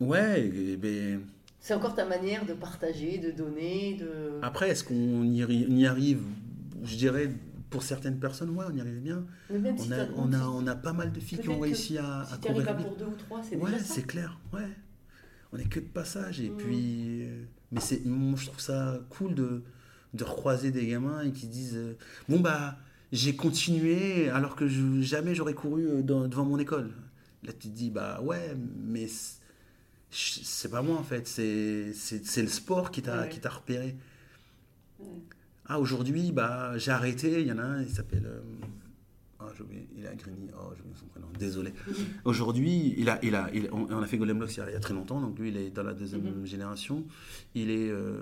Ouais, 0.00 0.46
et 0.46 0.76
ben, 0.76 1.22
C'est 1.60 1.74
encore 1.74 1.94
ta 1.94 2.04
manière 2.04 2.44
de 2.44 2.54
partager, 2.54 3.18
de 3.18 3.30
donner, 3.30 3.94
de. 3.94 4.38
après, 4.42 4.70
est-ce 4.70 4.84
qu'on 4.84 5.22
y, 5.24 5.38
y 5.38 5.86
arrive? 5.86 6.22
Je 6.82 6.96
dirais, 6.96 7.30
pour 7.76 7.82
certaines 7.82 8.18
personnes, 8.18 8.48
ouais, 8.56 8.64
on 8.70 8.74
y 8.74 8.80
arrive 8.80 9.00
bien. 9.02 9.26
Si 9.50 9.54
On 9.58 9.92
a, 9.92 10.06
on 10.16 10.32
a, 10.32 10.46
on 10.48 10.66
a 10.66 10.74
pas 10.74 10.94
mal 10.94 11.12
de 11.12 11.20
filles 11.20 11.40
qui 11.40 11.50
ont 11.50 11.60
réussi 11.60 11.98
à, 11.98 12.24
Si 12.26 12.32
à 12.34 12.38
courir 12.38 12.74
pour 12.74 12.96
deux 12.96 13.04
ou 13.04 13.14
trois, 13.16 13.42
c'est 13.42 13.56
Ouais, 13.56 13.78
c'est 13.84 14.06
clair, 14.06 14.40
ouais. 14.54 14.66
On 15.52 15.58
est 15.58 15.68
que 15.68 15.78
de 15.80 15.84
passage. 15.84 16.40
Et 16.40 16.48
Mm. 16.48 16.56
puis. 16.56 17.22
euh, 17.26 17.44
Mais 17.72 17.80
c'est, 17.80 18.02
moi, 18.06 18.38
je 18.40 18.46
trouve 18.46 18.60
ça 18.60 18.98
cool 19.10 19.34
de, 19.34 19.62
de 20.14 20.24
recroiser 20.24 20.70
des 20.70 20.86
gamins 20.86 21.20
et 21.22 21.32
qui 21.32 21.48
disent 21.48 21.76
euh, 21.76 21.98
Bon, 22.30 22.40
bah, 22.40 22.78
j'ai 23.12 23.36
continué 23.36 24.30
alors 24.30 24.56
que 24.56 24.66
je- 24.68 25.02
jamais 25.02 25.34
j'aurais 25.34 25.52
couru 25.52 25.86
euh, 25.86 26.02
dans- 26.02 26.28
devant 26.28 26.46
mon 26.46 26.58
école. 26.58 26.92
Là, 27.42 27.52
tu 27.52 27.68
te 27.68 27.74
dis 27.76 27.90
Bah, 27.90 28.22
ouais, 28.22 28.56
mais 28.86 29.06
c'est, 30.10 30.70
pas 30.70 30.80
moi 30.80 30.96
en 30.96 31.02
fait. 31.04 31.28
C'est, 31.28 31.92
c'est, 31.92 32.24
c'est 32.24 32.40
le 32.42 32.48
sport 32.48 32.90
qui 32.90 33.02
t'a, 33.02 33.20
Ouais. 33.22 33.28
qui 33.28 33.38
t'a 33.40 33.50
repéré. 33.50 33.96
Ouais. 34.98 35.06
Ah, 35.68 35.80
aujourd'hui, 35.80 36.32
bah, 36.32 36.76
j'ai 36.78 36.90
arrêté. 36.92 37.40
Il 37.40 37.46
y 37.48 37.52
en 37.52 37.58
a 37.58 37.62
un, 37.64 37.82
il 37.82 37.88
s'appelle. 37.90 38.24
euh, 38.26 38.40
ah, 39.40 39.46
j'ai 39.56 39.62
oublié, 39.62 39.86
il 39.96 40.04
est 40.04 40.08
à 40.08 40.14
Grigny. 40.14 40.48
Oh, 40.54 40.72
j'ai 40.74 40.80
oublié 40.82 40.96
son 40.98 41.06
prénom. 41.06 41.26
Désolé. 41.38 41.72
Aujourd'hui, 42.24 42.94
il 42.96 43.08
a, 43.08 43.18
il 43.24 43.34
a, 43.34 43.50
il- 43.52 43.68
on, 43.72 43.86
on 43.90 44.02
a 44.02 44.06
fait 44.06 44.16
Golden 44.18 44.38
Blocks 44.38 44.54
il 44.56 44.58
y 44.58 44.62
a, 44.62 44.70
il 44.70 44.72
y 44.72 44.76
a 44.76 44.80
très 44.80 44.94
longtemps. 44.94 45.20
Donc 45.20 45.38
lui, 45.38 45.48
il 45.48 45.56
est 45.56 45.70
dans 45.70 45.82
la 45.82 45.92
deuxième 45.94 46.22
Mhm. 46.22 46.46
génération. 46.46 47.04
Il 47.54 47.70
est 47.70 47.90
euh, 47.90 48.18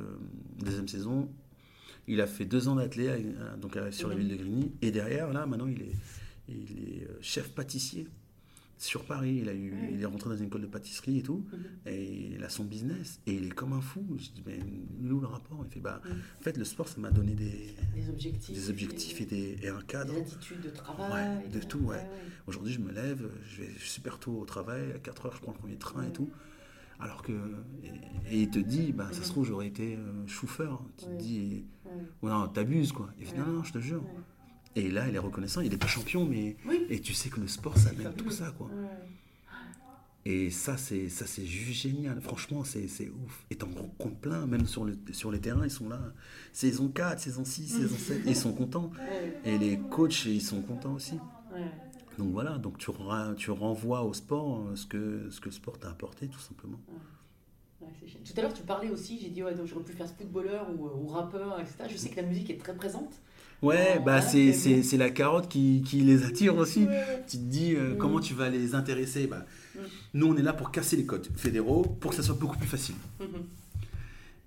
deuxième 0.65 0.89
saison. 0.89 1.29
Il 2.09 2.21
a 2.21 2.27
fait 2.27 2.45
deux 2.45 2.69
ans 2.69 2.75
d'athlète 2.77 3.23
euh, 3.39 3.57
donc 3.57 3.77
euh, 3.77 3.91
sur 3.91 4.09
la 4.09 4.15
Mhm. 4.15 4.21
ville 4.23 4.31
de 4.31 4.37
Grigny. 4.43 4.73
Et 4.83 4.91
derrière, 4.91 5.33
là, 5.33 5.47
maintenant, 5.47 5.67
il 5.67 5.83
est, 5.83 5.93
il 6.49 6.89
est 6.89 7.09
chef 7.21 7.51
pâtissier 7.51 8.07
sur 8.79 9.05
Paris. 9.05 9.39
Il, 9.43 9.49
a 9.49 9.55
eu, 9.55 9.73
Ouais. 9.73 9.91
il 9.93 10.03
est 10.03 10.07
rentré 10.07 10.31
dans 10.31 10.37
une 10.37 10.47
école 10.47 10.63
de 10.63 10.67
pâtisserie 10.67 11.19
et 11.19 11.23
tout. 11.23 11.45
Mhm. 11.53 11.59
Et 11.87 12.31
il 12.35 12.45
a 12.45 12.49
son 12.49 12.65
business. 12.65 13.21
Et 13.27 13.35
il 13.35 13.47
est 13.47 13.51
comme 13.55 13.73
un 13.73 13.81
fou. 13.81 14.05
Je 14.19 14.31
dis, 14.31 14.43
mais 14.47 14.59
où 15.11 15.21
le 15.21 15.27
rapport? 15.27 15.65
Il 15.67 15.71
fait, 15.73 15.81
bah, 15.81 16.01
Mhm. 16.05 16.13
en 16.41 16.43
fait, 16.43 16.57
le 16.57 16.65
sport, 16.65 16.89
ça 16.89 17.01
m'a 17.01 17.11
donné 17.11 17.35
des, 17.35 17.75
Des 17.95 18.09
objectifs. 18.09 18.55
des 18.55 18.71
objectifs 18.71 19.21
et, 19.21 19.27
des, 19.27 19.57
et 19.63 19.69
un 19.69 19.81
cadre. 19.83 20.15
Des 20.15 20.21
attitudes 20.21 20.61
de 20.63 20.71
travail. 20.71 21.39
Ouais, 21.45 21.49
de 21.49 21.61
tout, 21.61 21.79
ouais. 21.81 21.97
ouais. 21.97 22.09
Aujourd'hui, 22.47 22.73
je 22.73 22.81
me 22.81 22.93
lève, 22.93 23.29
je 23.47 23.63
vais 23.63 23.71
super 23.79 24.19
tôt 24.19 24.39
au 24.41 24.45
travail, 24.45 24.93
à 24.93 24.99
4 24.99 25.27
heures, 25.27 25.37
je 25.37 25.41
prends 25.41 25.53
le 25.53 25.59
premier 25.59 25.77
train 25.77 26.03
et 26.05 26.13
tout. 26.13 26.31
Alors 27.01 27.23
que. 27.23 27.33
Et, 27.83 27.89
et 28.37 28.43
il 28.43 28.51
te 28.51 28.59
dit, 28.61 28.93
bah, 28.93 29.09
ça 29.13 29.23
se 29.23 29.29
trouve, 29.29 29.45
j'aurais 29.47 29.67
été 29.67 29.97
euh, 29.97 30.27
chauffeur. 30.29 30.83
Tu 30.97 31.07
te 31.07 31.11
dis, 31.17 31.65
oh 32.23 32.29
non, 32.29 32.47
t'abuses, 32.49 32.93
quoi. 32.93 33.11
Il 33.19 33.27
fait, 33.27 33.37
non, 33.37 33.47
non, 33.47 33.65
je 33.65 33.73
te 33.73 33.79
jure. 33.79 34.05
Et 34.77 34.91
là, 34.91 35.09
il 35.09 35.15
est 35.15 35.21
reconnaissant, 35.21 35.61
il 35.61 35.71
n'est 35.71 35.77
pas 35.77 35.87
champion, 35.87 36.25
mais. 36.25 36.57
Oui. 36.67 36.87
Et 36.89 37.01
tu 37.01 37.15
sais 37.15 37.29
que 37.29 37.41
le 37.41 37.49
sport, 37.49 37.77
ça 37.79 37.93
mène 37.93 38.13
tout 38.15 38.31
ça, 38.31 38.53
quoi. 38.57 38.67
Ouais. 38.67 38.89
Et 40.27 40.51
ça, 40.51 40.79
c'est 40.79 41.11
ça 41.11 41.27
c'est 41.27 41.45
juste 41.45 41.83
génial. 41.83 42.21
Franchement, 42.21 42.65
c'est 42.65 42.87
ouf. 43.25 43.45
Et 43.51 43.57
t'en 43.57 43.67
rencontres 43.67 44.17
plein, 44.17 44.47
même 44.47 44.67
sur, 44.67 44.85
le, 44.85 44.97
sur 45.13 45.31
les 45.31 45.39
terrains, 45.39 45.65
ils 45.65 45.71
sont 45.71 45.89
là. 45.89 46.01
Saison 46.53 46.89
4, 46.89 47.21
saison 47.21 47.45
6, 47.45 47.69
saison 47.69 47.97
7, 47.97 48.23
ils 48.27 48.37
sont 48.37 48.53
contents. 48.53 48.91
Et 49.45 49.59
les 49.59 49.79
coachs, 49.79 50.25
ils 50.25 50.41
sont 50.41 50.63
contents 50.63 50.95
aussi. 50.95 51.19
Donc 52.17 52.33
voilà, 52.33 52.59
donc 52.59 52.79
tu, 52.79 52.91
tu 53.37 53.51
renvoies 53.51 54.03
au 54.03 54.15
sport 54.15 54.61
euh, 54.61 54.77
ce 54.77 54.87
que, 54.87 55.29
ce 55.31 55.41
que 55.41 55.47
le 55.47 55.51
sport 55.51 55.79
t'a 55.79 55.91
apporté, 55.91 56.29
tout 56.29 56.39
simplement. 56.39 56.79
Ouais. 56.89 57.89
Tout 58.25 58.33
à 58.37 58.43
l'heure, 58.43 58.55
tu 58.55 58.63
parlais 58.63 58.89
aussi, 58.89 59.19
j'ai 59.21 59.31
dit, 59.31 59.43
ouais, 59.43 59.53
j'aurais 59.65 59.83
pu 59.83 59.93
faire 59.93 60.09
footballeur 60.09 60.69
ou, 60.71 60.87
ou 60.87 61.07
rappeur, 61.09 61.59
etc. 61.61 61.89
Je 61.91 61.97
sais 61.97 62.11
que 62.11 62.17
la 62.17 62.23
musique 62.27 62.51
est 62.51 62.57
très 62.57 62.75
présente. 62.75 63.21
Ouais, 63.65 63.97
Oh, 63.99 64.03
bah 64.05 64.17
ouais, 64.17 64.23
c'est, 64.23 64.53
c'est 64.53 64.83
c'est, 64.83 64.97
la 64.97 65.11
carotte 65.11 65.49
qui, 65.49 65.83
qui 65.87 66.01
les 66.01 66.25
attire 66.25 66.57
aussi. 66.57 66.87
Tu 67.29 67.37
te 67.39 67.43
dis 67.43 67.75
euh, 67.75 67.95
Mm. 67.95 67.99
comment 67.99 68.21
tu 68.21 68.35
vas 68.35 68.49
les 68.51 68.75
intéresser. 68.75 69.27
Bah, 69.27 69.45
Mm. 69.75 69.79
Nous, 70.15 70.27
on 70.29 70.37
est 70.37 70.43
là 70.43 70.53
pour 70.53 70.71
casser 70.71 70.97
les 70.97 71.05
codes 71.05 71.27
fédéraux 71.35 71.83
pour 71.83 72.11
que 72.13 72.17
ça 72.17 72.23
soit 72.23 72.37
beaucoup 72.37 72.57
plus 72.59 72.69
facile. 72.69 72.95
Mhm. 73.21 73.27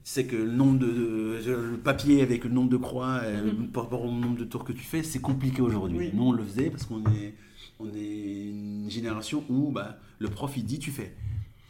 C'est 0.06 0.26
que 0.26 0.38
le 0.38 0.52
nombre 0.52 0.80
de, 0.80 0.88
de- 0.88 1.52
le 1.72 1.78
papier 1.78 2.22
avec 2.22 2.46
le 2.46 2.50
nombre 2.50 2.70
de 2.70 2.78
croix 2.78 3.20
euh, 3.24 3.52
Mhm. 3.52 3.68
par 3.74 3.84
rapport 3.84 4.06
au 4.06 4.10
nombre 4.12 4.38
de 4.38 4.46
tours 4.46 4.64
que 4.64 4.72
tu 4.72 4.84
fais, 4.86 5.04
c'est 5.04 5.20
compliqué 5.20 5.62
aujourd'hui. 5.62 5.98
Oui. 5.98 6.12
Nous, 6.14 6.24
on 6.24 6.32
le 6.32 6.44
faisait 6.46 6.70
parce 6.70 6.86
qu'on 6.86 7.02
est, 7.12 7.34
on 7.82 7.88
est 7.94 8.50
une 8.52 8.90
génération 8.90 9.44
où 9.50 9.70
bah, 9.72 9.98
le 10.20 10.30
prof 10.30 10.54
il 10.56 10.64
dit 10.64 10.80
tu 10.80 10.92
fais. 10.92 11.14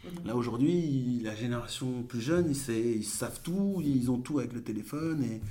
Mhm. 0.04 0.28
Là 0.28 0.36
aujourd'hui, 0.36 1.22
la 1.24 1.34
génération 1.34 2.04
plus 2.04 2.22
jeune, 2.22 2.45
ils, 2.50 2.56
sa- 2.56 2.74
ils 2.74 3.04
savent 3.04 3.39
tout, 3.43 3.82
ils 3.84 4.12
ont 4.12 4.20
tout 4.20 4.38
avec 4.38 4.54
le 4.54 4.62
téléphone. 4.62 5.24
Et 5.24 5.41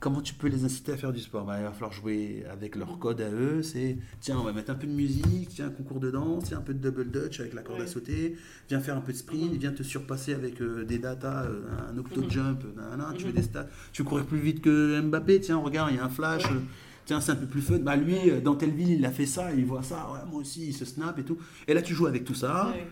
comment 0.00 0.20
tu 0.20 0.34
peux 0.34 0.48
les 0.48 0.64
inciter 0.64 0.92
à 0.92 0.96
faire 0.96 1.12
du 1.12 1.20
sport? 1.20 1.44
Bah, 1.44 1.56
Il 1.58 1.64
va 1.64 1.72
falloir 1.72 1.92
jouer 1.92 2.44
avec 2.50 2.76
leur 2.76 2.98
code 2.98 3.20
à 3.20 3.30
eux. 3.30 3.62
C'est 3.62 3.96
tiens, 4.20 4.38
on 4.38 4.44
va 4.44 4.52
mettre 4.52 4.70
un 4.70 4.74
peu 4.74 4.86
de 4.86 4.92
musique, 4.92 5.48
tiens, 5.50 5.66
un 5.66 5.70
concours 5.70 6.00
de 6.00 6.10
danse, 6.10 6.44
tiens, 6.44 6.58
un 6.58 6.62
peu 6.62 6.74
de 6.74 6.78
double 6.90 7.10
dutch 7.10 7.40
avec 7.40 7.54
la 7.54 7.62
corde 7.62 7.80
à 7.80 7.86
sauter, 7.86 8.36
viens 8.68 8.80
faire 8.80 8.96
un 8.96 9.00
peu 9.00 9.12
de 9.12 9.16
sprint, 9.18 9.52
viens 9.54 9.72
te 9.72 9.82
surpasser 9.82 10.34
avec 10.34 10.60
euh, 10.60 10.84
des 10.84 10.98
data, 10.98 11.42
euh, 11.44 11.62
un 11.92 11.98
octo 11.98 12.22
jump, 12.28 12.62
nanana, 12.76 13.12
tu 13.16 13.24
veux 13.24 13.32
des 13.32 13.42
stats, 13.42 13.66
tu 13.92 14.02
veux 14.02 14.08
courir 14.08 14.24
plus 14.26 14.38
vite 14.38 14.60
que 14.60 15.00
Mbappé, 15.00 15.40
tiens, 15.40 15.56
regarde, 15.56 15.90
il 15.92 15.96
y 15.96 16.00
a 16.00 16.04
un 16.04 16.08
flash. 16.10 16.44
euh, 16.46 16.60
Tiens, 17.06 17.22
c'est 17.22 17.32
un 17.32 17.36
peu 17.36 17.46
plus 17.46 17.62
fun. 17.62 17.78
Bah 17.78 17.96
lui, 17.96 18.16
dans 18.44 18.54
telle 18.54 18.72
ville, 18.72 18.90
il 18.90 19.06
a 19.06 19.10
fait 19.10 19.24
ça, 19.24 19.54
il 19.54 19.64
voit 19.64 19.82
ça. 19.82 20.10
Ouais, 20.12 20.18
moi 20.30 20.42
aussi, 20.42 20.66
il 20.66 20.74
se 20.74 20.84
snap 20.84 21.18
et 21.18 21.22
tout. 21.22 21.38
Et 21.66 21.72
là, 21.72 21.80
tu 21.80 21.94
joues 21.94 22.06
avec 22.06 22.22
tout 22.26 22.34
ça 22.34 22.68
Ouais. 22.68 22.86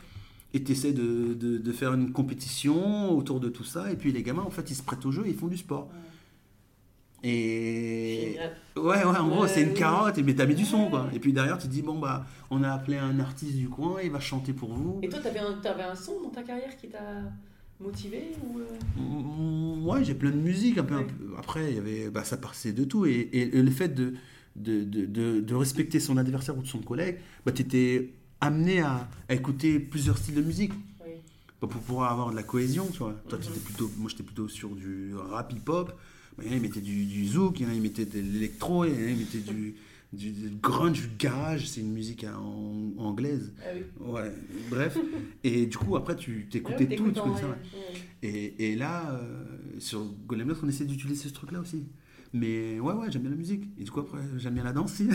et 0.55 0.65
tu 0.65 0.73
essaies 0.73 0.95
de, 0.95 1.35
de- 1.35 1.59
de 1.59 1.73
faire 1.73 1.93
une 1.93 2.13
compétition 2.13 3.15
autour 3.15 3.41
de 3.41 3.51
tout 3.51 3.63
ça. 3.65 3.93
Et 3.93 3.97
puis 3.97 4.13
les 4.13 4.23
gamins, 4.23 4.41
en 4.43 4.49
fait, 4.49 4.71
ils 4.71 4.75
se 4.75 4.83
prêtent 4.83 5.05
au 5.05 5.13
jeu 5.13 5.27
et 5.27 5.31
ils 5.31 5.37
font 5.37 5.49
du 5.49 5.59
sport. 5.59 5.91
Et. 7.23 8.29
Génial. 8.33 8.57
Ouais, 8.77 9.05
ouais, 9.05 9.05
en 9.05 9.29
gros, 9.29 9.43
Ouais, 9.43 9.49
c'est 9.49 9.63
une 9.63 9.71
oui. 9.71 9.75
carotte, 9.75 10.19
mais 10.19 10.35
t'as 10.35 10.47
mis 10.47 10.55
du 10.55 10.65
son, 10.65 10.91
quoi. 10.91 11.09
Et 11.15 11.19
puis 11.19 11.33
derrière, 11.33 11.57
tu 11.59 11.67
te 11.67 11.73
dis, 11.73 11.83
bon, 11.83 11.99
bah, 11.99 12.27
on 12.51 12.63
a 12.63 12.71
appelé 12.71 12.99
un 12.99 13.19
artiste 13.21 13.57
du 13.57 13.69
coin, 13.69 13.97
il 14.03 14.11
va 14.11 14.21
chanter 14.21 14.53
pour 14.53 14.73
vous. 14.75 15.01
Et 15.03 15.09
toi, 15.09 15.19
t'avais 15.21 15.39
un, 15.41 15.55
t'avais 15.55 15.83
un 15.83 15.95
son 15.95 16.21
dans 16.23 16.29
ta 16.31 16.43
carrière 16.43 16.77
qui 16.77 16.89
t'a 16.89 16.99
motivé 17.81 18.33
ou 18.43 18.59
euh, 18.59 19.01
Mm, 19.01 19.87
Ouais, 19.87 20.05
j'ai 20.05 20.15
plein 20.15 20.31
de 20.31 20.37
musique. 20.37 20.79
Un 20.79 20.85
peu, 20.85 20.95
un 20.95 20.99
Ouais. 20.99 21.05
peu. 21.07 21.35
Après, 21.39 21.71
il 21.71 21.77
y 21.77 21.79
avait, 21.79 22.11
bah, 22.11 22.25
ça 22.25 22.37
passait 22.37 22.73
de 22.73 22.85
tout. 22.85 23.07
Et, 23.07 23.29
et 23.33 23.47
le 23.63 23.71
fait 23.71 23.89
de, 23.89 24.15
de, 24.57 24.85
de, 24.85 25.07
de- 25.07 25.41
de 25.41 25.55
respecter 25.55 25.99
son 26.01 26.17
adversaire 26.19 26.57
ou 26.59 26.63
de 26.63 26.67
son 26.67 26.79
collègue, 26.81 27.19
bah, 27.47 27.53
tu 27.53 27.63
étais 27.63 28.11
amené 28.41 28.81
à, 28.81 29.09
à 29.29 29.35
écouter 29.35 29.79
plusieurs 29.81 30.19
styles 30.19 30.35
de 30.35 30.43
musique. 30.43 30.73
Oui. 31.05 31.13
Bah, 31.63 31.69
pour 31.71 31.81
pouvoir 31.81 32.13
avoir 32.13 32.31
de 32.31 32.37
la 32.37 32.43
cohésion, 32.43 32.87
tu 32.93 32.99
vois. 32.99 33.15
Toi, 33.29 33.39
t'étais 33.39 33.59
plutôt, 33.61 33.91
moi, 33.97 34.11
j'étais 34.11 34.23
plutôt 34.23 34.49
sur 34.49 34.75
du 34.77 35.15
rap 35.15 35.51
hip-hop. 35.53 35.93
Il 36.43 36.47
y 36.47 36.49
en 36.49 36.53
a, 36.53 36.57
ils 36.57 36.63
mettaient 36.63 36.81
du, 36.81 37.05
du 37.05 37.27
zouk, 37.27 37.61
il 37.61 37.65
y 37.65 37.67
en 37.67 37.71
a, 37.71 37.75
ils 37.75 37.81
mettaient 37.83 38.05
de 38.07 38.21
l'électro, 38.21 38.85
il 38.85 38.93
y 38.93 38.95
en 38.95 39.07
a, 39.07 39.11
ils 39.11 39.17
mettaient 39.19 39.39
du, 39.39 39.75
du, 40.13 40.31
du 40.33 40.51
grunge, 40.61 41.01
du 41.01 41.09
garage. 41.19 41.67
C'est 41.69 41.81
une 41.81 41.93
musique 41.93 42.25
en- 42.25 42.93
anglaise. 42.99 43.53
Ah 43.63 43.69
oui. 43.75 43.83
Ouais, 44.13 44.33
bref. 44.71 44.99
et 45.45 45.67
du 45.67 45.77
coup, 45.79 45.97
après, 45.97 46.17
tu 46.17 46.47
t'écoutais 46.51 46.87
tout, 46.95 47.11
tu 47.11 47.21
connaissais. 47.21 47.45
Et, 48.23 48.73
et 48.73 48.77
là, 48.77 49.13
euh, 49.13 49.45
sur 49.79 50.05
Golem 50.27 50.49
Lost, 50.49 50.61
on 50.65 50.69
essaie 50.69 50.85
d'utiliser 50.85 51.29
ce 51.29 51.33
truc-là 51.35 51.61
aussi. 51.61 51.85
Mais 52.33 52.81
ouais, 52.81 52.93
ouais, 52.93 53.11
j'aime 53.11 53.23
bien 53.23 53.31
la 53.31 53.37
musique. 53.37 53.65
Et 53.79 53.85
du 53.85 53.91
coup, 53.91 54.01
après, 54.01 54.19
j'aime 54.37 54.55
bien 54.55 54.65
la 54.65 54.73
danse 54.73 54.93
aussi. 54.93 55.09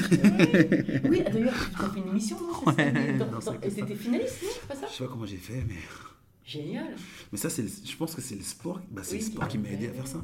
Oui, 1.10 1.22
ah, 1.26 1.30
d'ailleurs, 1.30 1.54
tu 1.78 1.84
as 1.86 1.90
fait 1.90 2.00
une 2.00 2.08
émission, 2.10 2.38
non 2.40 2.72
Ouais, 2.72 3.70
c'était 3.70 3.96
finaliste, 3.96 4.42
non 4.44 4.50
pas 4.68 4.76
ça 4.76 4.88
Je 4.90 4.96
sais 4.98 5.04
pas 5.04 5.10
comment 5.12 5.26
j'ai 5.26 5.38
fait, 5.38 5.64
mais. 5.68 5.76
Génial. 6.46 6.96
Mais 7.32 7.38
ça, 7.38 7.50
c'est 7.50 7.62
le- 7.62 7.70
je 7.86 7.96
pense 7.96 8.16
que 8.16 8.22
c'est 8.22 8.36
le 8.36 8.42
sport, 8.42 8.82
bah, 8.92 9.02
c'est 9.04 9.14
Oui, 9.16 9.20
le 9.20 9.26
sport 9.26 9.48
qui 9.48 9.58
m'a 9.58 9.70
aidé 9.70 9.88
à 9.90 9.94
faire 9.94 10.08
ça. 10.08 10.18
ouais. 10.18 10.24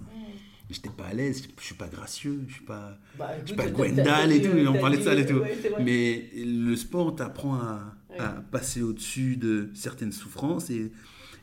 J'étais 0.70 0.90
pas 0.90 1.06
à 1.06 1.14
l'aise, 1.14 1.48
je 1.58 1.64
suis 1.64 1.76
pas 1.76 1.88
gracieux, 1.88 2.44
je 2.48 2.54
suis 2.56 2.66
pas. 2.66 3.00
Bah, 3.18 3.30
Je 3.42 3.48
suis 3.48 3.56
pas 3.56 3.70
Gwendal 3.70 4.32
et 4.34 4.42
tout, 4.42 4.50
on 4.68 4.74
parlait 4.80 4.98
de 4.98 5.04
ça 5.04 5.16
et 5.16 5.26
tout. 5.26 5.36
ouais. 5.36 5.58
Mais 5.82 6.30
le 6.36 6.76
sport 6.76 7.16
t'apprend 7.16 7.56
à, 7.56 7.94
Ouais. 8.10 8.20
à 8.20 8.30
passer 8.52 8.82
au-dessus 8.82 9.38
de 9.38 9.70
certaines 9.74 10.12
souffrances 10.12 10.70
et, 10.70 10.92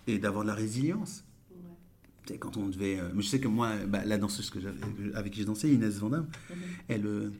et 0.06 0.18
d'avoir 0.18 0.42
de 0.44 0.48
la 0.48 0.54
résilience. 0.54 1.24
Ouais. 2.30 2.36
Quand 2.38 2.56
on 2.58 2.68
devait. 2.68 2.98
euh, 2.98 3.10
mais 3.14 3.22
je 3.22 3.28
sais 3.28 3.38
que 3.40 3.48
moi, 3.48 3.76
bah, 3.86 4.02
la 4.04 4.18
danseuse 4.18 4.50
que 4.50 4.58
avec 5.14 5.32
qui 5.32 5.40
j'ai 5.40 5.44
dansé, 5.46 5.72
Inès 5.72 5.98
Vandamme, 5.98 6.26
Mhm. 6.50 6.56
elle, 6.88 7.06
euh, 7.06 7.30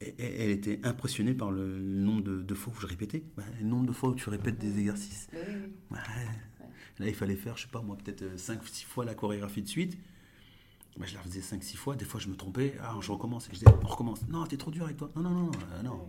elle, 0.00 0.14
elle 0.18 0.50
était 0.50 0.80
impressionnée 0.84 1.34
par 1.34 1.50
le 1.52 1.78
nombre 1.80 2.22
de, 2.22 2.42
de 2.42 2.54
fois 2.54 2.72
où 2.76 2.80
je 2.80 2.86
répétais. 2.86 3.22
Bah, 3.36 3.44
le 3.60 3.66
nombre 3.66 3.86
de 3.86 3.92
fois 3.92 4.08
où 4.10 4.14
tu 4.14 4.28
répètes 4.30 4.58
des 4.58 4.78
exercices. 4.80 5.28
Là, 5.90 7.08
il 7.08 7.14
fallait 7.14 7.36
faire, 7.36 7.56
je 7.56 7.62
sais 7.62 7.68
pas 7.72 7.82
moi, 7.82 7.96
peut-être 8.02 8.24
5-6 8.36 8.84
fois 8.84 9.04
la 9.04 9.14
chorégraphie 9.14 9.62
de 9.62 9.68
suite. 9.68 9.96
Bah, 10.98 11.06
je 11.08 11.14
la 11.14 11.20
faisais 11.22 11.40
5-6 11.40 11.76
fois. 11.76 11.96
Des 11.96 12.04
fois, 12.04 12.20
je 12.20 12.28
me 12.28 12.36
trompais. 12.36 12.74
Ah, 12.82 12.94
je 13.00 13.10
recommence. 13.10 13.46
Et 13.46 13.54
je 13.54 13.58
disais, 13.60 13.66
on 13.82 13.86
recommence. 13.86 14.20
Non, 14.28 14.44
t'es 14.46 14.56
trop 14.56 14.70
dur 14.70 14.84
avec 14.84 14.96
toi. 14.98 15.10
Non, 15.16 15.22
non, 15.22 15.30
non, 15.30 15.44
non. 15.46 15.50
euh, 15.74 15.82
non. 15.82 16.08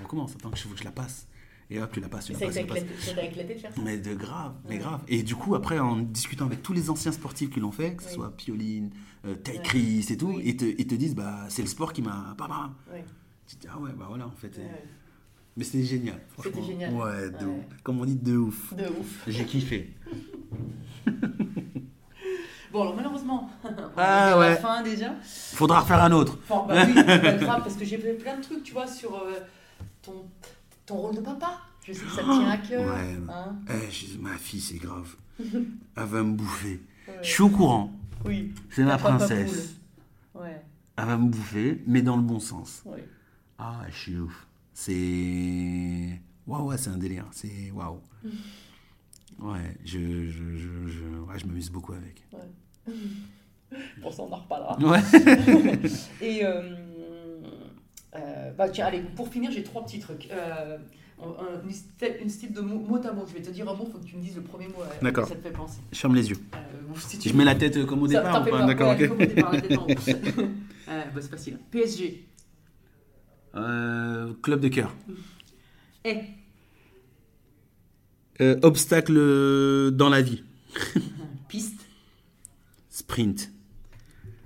On 0.00 0.02
recommence. 0.04 0.34
Attends 0.34 0.50
que 0.50 0.58
je, 0.58 0.84
la 0.84 0.90
passe. 0.92 1.26
Et 1.72 1.80
hop, 1.80 1.92
tu 1.92 2.00
la 2.00 2.08
passes, 2.08 2.26
tu 2.26 2.32
Mais 2.32 2.40
la 2.40 2.40
ça 2.40 2.46
passes, 2.46 2.54
t'a 2.54 2.62
tu 2.62 2.68
la 2.68 2.74
passes. 2.74 2.82
éclaté, 2.82 3.02
ça 3.02 3.14
t'a 3.14 3.24
éclaté 3.24 3.54
de 3.54 3.58
faire 3.60 3.74
ça 3.74 3.80
Mais 3.82 3.98
de 3.98 4.14
grave, 4.14 4.54
mais 4.64 4.70
Ouais. 4.70 4.78
grave. 4.78 5.02
Et 5.06 5.22
du 5.22 5.36
coup, 5.36 5.54
après, 5.54 5.78
en 5.78 5.98
discutant 5.98 6.46
avec 6.46 6.62
tous 6.62 6.72
les 6.72 6.90
anciens 6.90 7.12
sportifs 7.12 7.50
qui 7.50 7.60
l'ont 7.60 7.70
fait, 7.70 7.94
que 7.94 8.02
ce 8.02 8.08
Oui. 8.08 8.14
soit 8.14 8.36
Pioline, 8.36 8.90
euh, 9.24 9.34
Ouais. 9.46 9.60
Chris 9.62 10.06
et 10.10 10.16
tout, 10.16 10.28
Oui. 10.34 10.42
ils, 10.46 10.56
te, 10.56 10.64
ils 10.64 10.86
te 10.86 10.94
disent, 10.96 11.14
bah, 11.14 11.44
c'est 11.48 11.62
le 11.62 11.68
sport 11.68 11.92
qui 11.92 12.02
m'a. 12.02 12.34
Bam. 12.36 12.74
Ouais. 12.90 13.04
Tu 13.46 13.56
te 13.56 13.60
dis, 13.62 13.68
ah 13.72 13.78
ouais, 13.78 13.90
bah 13.96 14.06
voilà, 14.08 14.26
en 14.26 14.32
fait. 14.32 14.58
Euh, 14.58 14.66
Mais 15.56 15.62
c'était 15.64 15.84
génial, 15.84 16.20
C'était 16.42 16.62
génial. 16.62 16.92
Ouais, 16.94 17.30
de. 17.30 17.46
Comme 17.84 18.00
on 18.00 18.04
dit, 18.04 18.16
de 18.16 18.36
ouf. 18.36 18.74
De 18.74 18.86
ouf. 18.88 19.24
J'ai 19.28 19.44
kiffé. 19.44 19.94
Bon, 22.72 22.82
alors 22.82 22.94
malheureusement, 22.96 23.50
on 23.64 23.68
Ah, 23.96 24.28
est 24.30 24.32
à 24.32 24.38
ouais. 24.38 24.48
la 24.50 24.56
fin 24.56 24.82
déjà. 24.82 25.12
Faudra 25.22 25.80
refaire 25.80 26.02
un 26.02 26.12
autre. 26.12 26.38
Enfin, 26.48 26.66
bah 26.68 26.82
oui, 26.86 26.92
c'est 26.96 27.04
pas 27.04 27.32
grave, 27.36 27.60
parce 27.64 27.74
que 27.76 27.84
j'ai 27.84 27.98
fait 27.98 28.14
plein 28.14 28.36
de 28.36 28.42
trucs, 28.42 28.62
tu 28.62 28.72
vois, 28.72 28.86
sur 28.86 29.14
euh, 29.16 29.32
ton, 30.02 30.24
ton 30.86 30.94
rôle 30.96 31.16
de 31.16 31.20
papa. 31.20 31.58
Je 31.84 31.92
sais 31.92 32.00
que 32.04 32.10
ça 32.10 32.22
te 32.22 32.26
tient 32.26 32.48
à 32.50 32.58
cœur. 32.58 32.94
Ouais. 32.94 33.16
hein. 33.28 33.56
Eh, 33.70 33.90
je- 33.90 34.18
ma 34.18 34.36
fille, 34.36 34.60
c'est 34.60 34.76
grave. 34.78 35.16
Elle 35.40 36.04
va 36.04 36.22
me 36.22 36.34
bouffer. 36.34 36.80
Ouais. 37.08 37.14
Je 37.22 37.28
suis 37.28 37.42
au 37.42 37.48
courant. 37.48 37.92
Oui. 38.24 38.54
C'est 38.70 38.84
ma 38.84 38.98
princesse. 38.98 39.74
Ouais, 40.34 40.62
Elle 40.96 41.06
va 41.06 41.16
me 41.16 41.28
bouffer, 41.28 41.82
mais 41.86 42.02
dans 42.02 42.16
le 42.16 42.22
bon 42.22 42.38
sens. 42.38 42.82
ouais. 42.86 43.06
Ah, 43.58 43.80
je 43.90 43.96
suis 43.96 44.18
ouf. 44.18 44.46
C'est. 44.72 46.20
Waouh, 46.46 46.68
ouais, 46.68 46.78
c'est 46.78 46.90
un 46.90 46.96
délire. 46.96 47.26
C'est 47.32 47.70
waouh. 47.72 48.00
Ouais, 49.40 49.74
je, 49.84 49.98
je, 50.28 50.56
je, 50.56 50.86
je- 50.88 51.18
ouais, 51.26 51.38
je 51.38 51.46
m'amuse 51.46 51.70
beaucoup 51.70 51.92
avec. 51.94 52.24
Bon, 54.02 54.10
ça, 54.10 54.22
on 54.28 54.32
en 54.32 54.36
reparlera. 54.36 54.78
Ouais. 54.80 55.00
Et 56.20 56.44
euh, 56.44 56.62
euh, 58.16 58.52
bah 58.52 58.68
tiens, 58.68 58.86
allez, 58.86 59.00
pour 59.16 59.28
finir, 59.28 59.50
j'ai 59.50 59.62
trois 59.62 59.84
petits 59.84 59.98
trucs. 60.00 60.28
Euh, 60.30 60.76
un, 61.22 61.24
un- 61.28 61.62
une, 61.64 61.70
style, 61.72 62.16
une 62.22 62.28
style 62.30 62.52
de 62.52 62.60
mot, 62.60 62.78
mot 62.80 62.96
à 63.06 63.12
mot. 63.12 63.24
Je 63.26 63.32
vais 63.34 63.42
te 63.42 63.50
dire 63.50 63.68
un 63.68 63.74
mot, 63.74 63.86
faut 63.86 63.98
que 63.98 64.04
tu 64.04 64.16
me 64.16 64.22
dises 64.22 64.36
le 64.36 64.42
premier 64.42 64.68
mot. 64.68 64.80
euh, 64.82 64.86
D'accord. 65.02 65.26
Ça 65.28 65.34
te 65.36 65.40
fait 65.42 65.52
penser. 65.52 65.80
Je 65.92 65.98
ferme 65.98 66.14
les 66.14 66.28
yeux. 66.30 66.36
Euh, 66.54 66.58
si 66.98 67.18
tu- 67.18 67.28
Je 67.30 67.34
mets 67.34 67.44
la 67.44 67.54
tête 67.54 67.84
comme 67.86 68.02
au 68.02 68.08
Ça, 68.08 68.20
départ 68.22 68.42
ou 68.46 68.50
pas 68.50 68.66
D'accord, 68.66 68.88
ouais, 68.90 69.04
ok. 69.04 69.08
comme 69.08 69.22
au 69.22 69.26
départ, 69.26 69.52
la 69.52 69.60
tête 69.60 69.78
en 69.78 69.84
haut. 69.86 69.88
Euh, 70.88 71.04
bah, 71.14 71.20
c'est 71.20 71.30
facile. 71.30 71.58
PSG. 71.70 72.26
Euh, 73.54 74.32
club 74.42 74.60
de 74.60 74.68
cœur. 74.68 74.94
Eh, 76.04 76.16
Euh, 78.40 78.58
obstacle 78.62 79.16
euh, 79.16 79.90
dans 79.90 80.08
la 80.08 80.22
vie. 80.22 80.42
piste. 81.48 81.80
Sprint. 82.88 83.52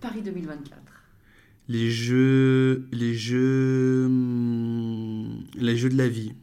Paris 0.01 0.23
2024. 0.23 0.81
Les 1.69 1.91
jeux, 1.91 2.89
les 2.93 3.15
jeux, 3.15 4.07
hum, 4.07 5.45
les 5.55 5.77
jeux 5.77 5.91
de 5.91 5.97
la 5.97 6.09
vie. 6.09 6.35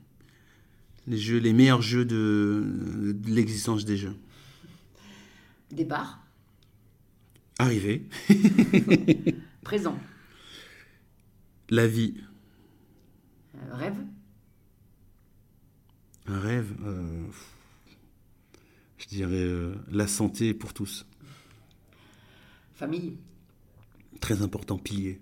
Les 1.07 1.17
jeux, 1.17 1.39
les 1.39 1.51
meilleurs 1.51 1.81
jeux 1.81 2.05
de, 2.05 3.13
de 3.15 3.29
l'existence 3.29 3.83
des 3.83 3.97
jeux. 3.97 4.15
Départ. 5.71 6.25
Arrivé. 7.59 8.07
Présent. 9.63 9.99
La 11.69 11.85
vie. 11.85 12.15
Euh, 13.55 13.75
rêve. 13.75 13.97
Un 16.31 16.39
rêve. 16.39 16.73
euh, 16.85 17.27
je 18.97 19.07
dirais 19.07 19.35
euh, 19.35 19.75
la 19.91 20.07
santé 20.07 20.53
pour 20.53 20.73
tous. 20.73 21.05
Famille. 22.73 23.17
Très 24.21 24.41
important 24.41 24.77
pilier. 24.77 25.19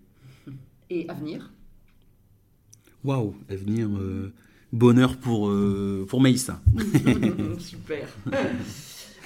Et 0.91 1.09
avenir. 1.09 1.51
Waouh, 3.03 3.33
avenir. 3.49 3.89
euh, 3.89 4.31
bonheur 4.71 5.17
pour, 5.17 5.51
pour 6.07 6.21
Maïssa. 6.21 6.61
Super. 7.59 8.07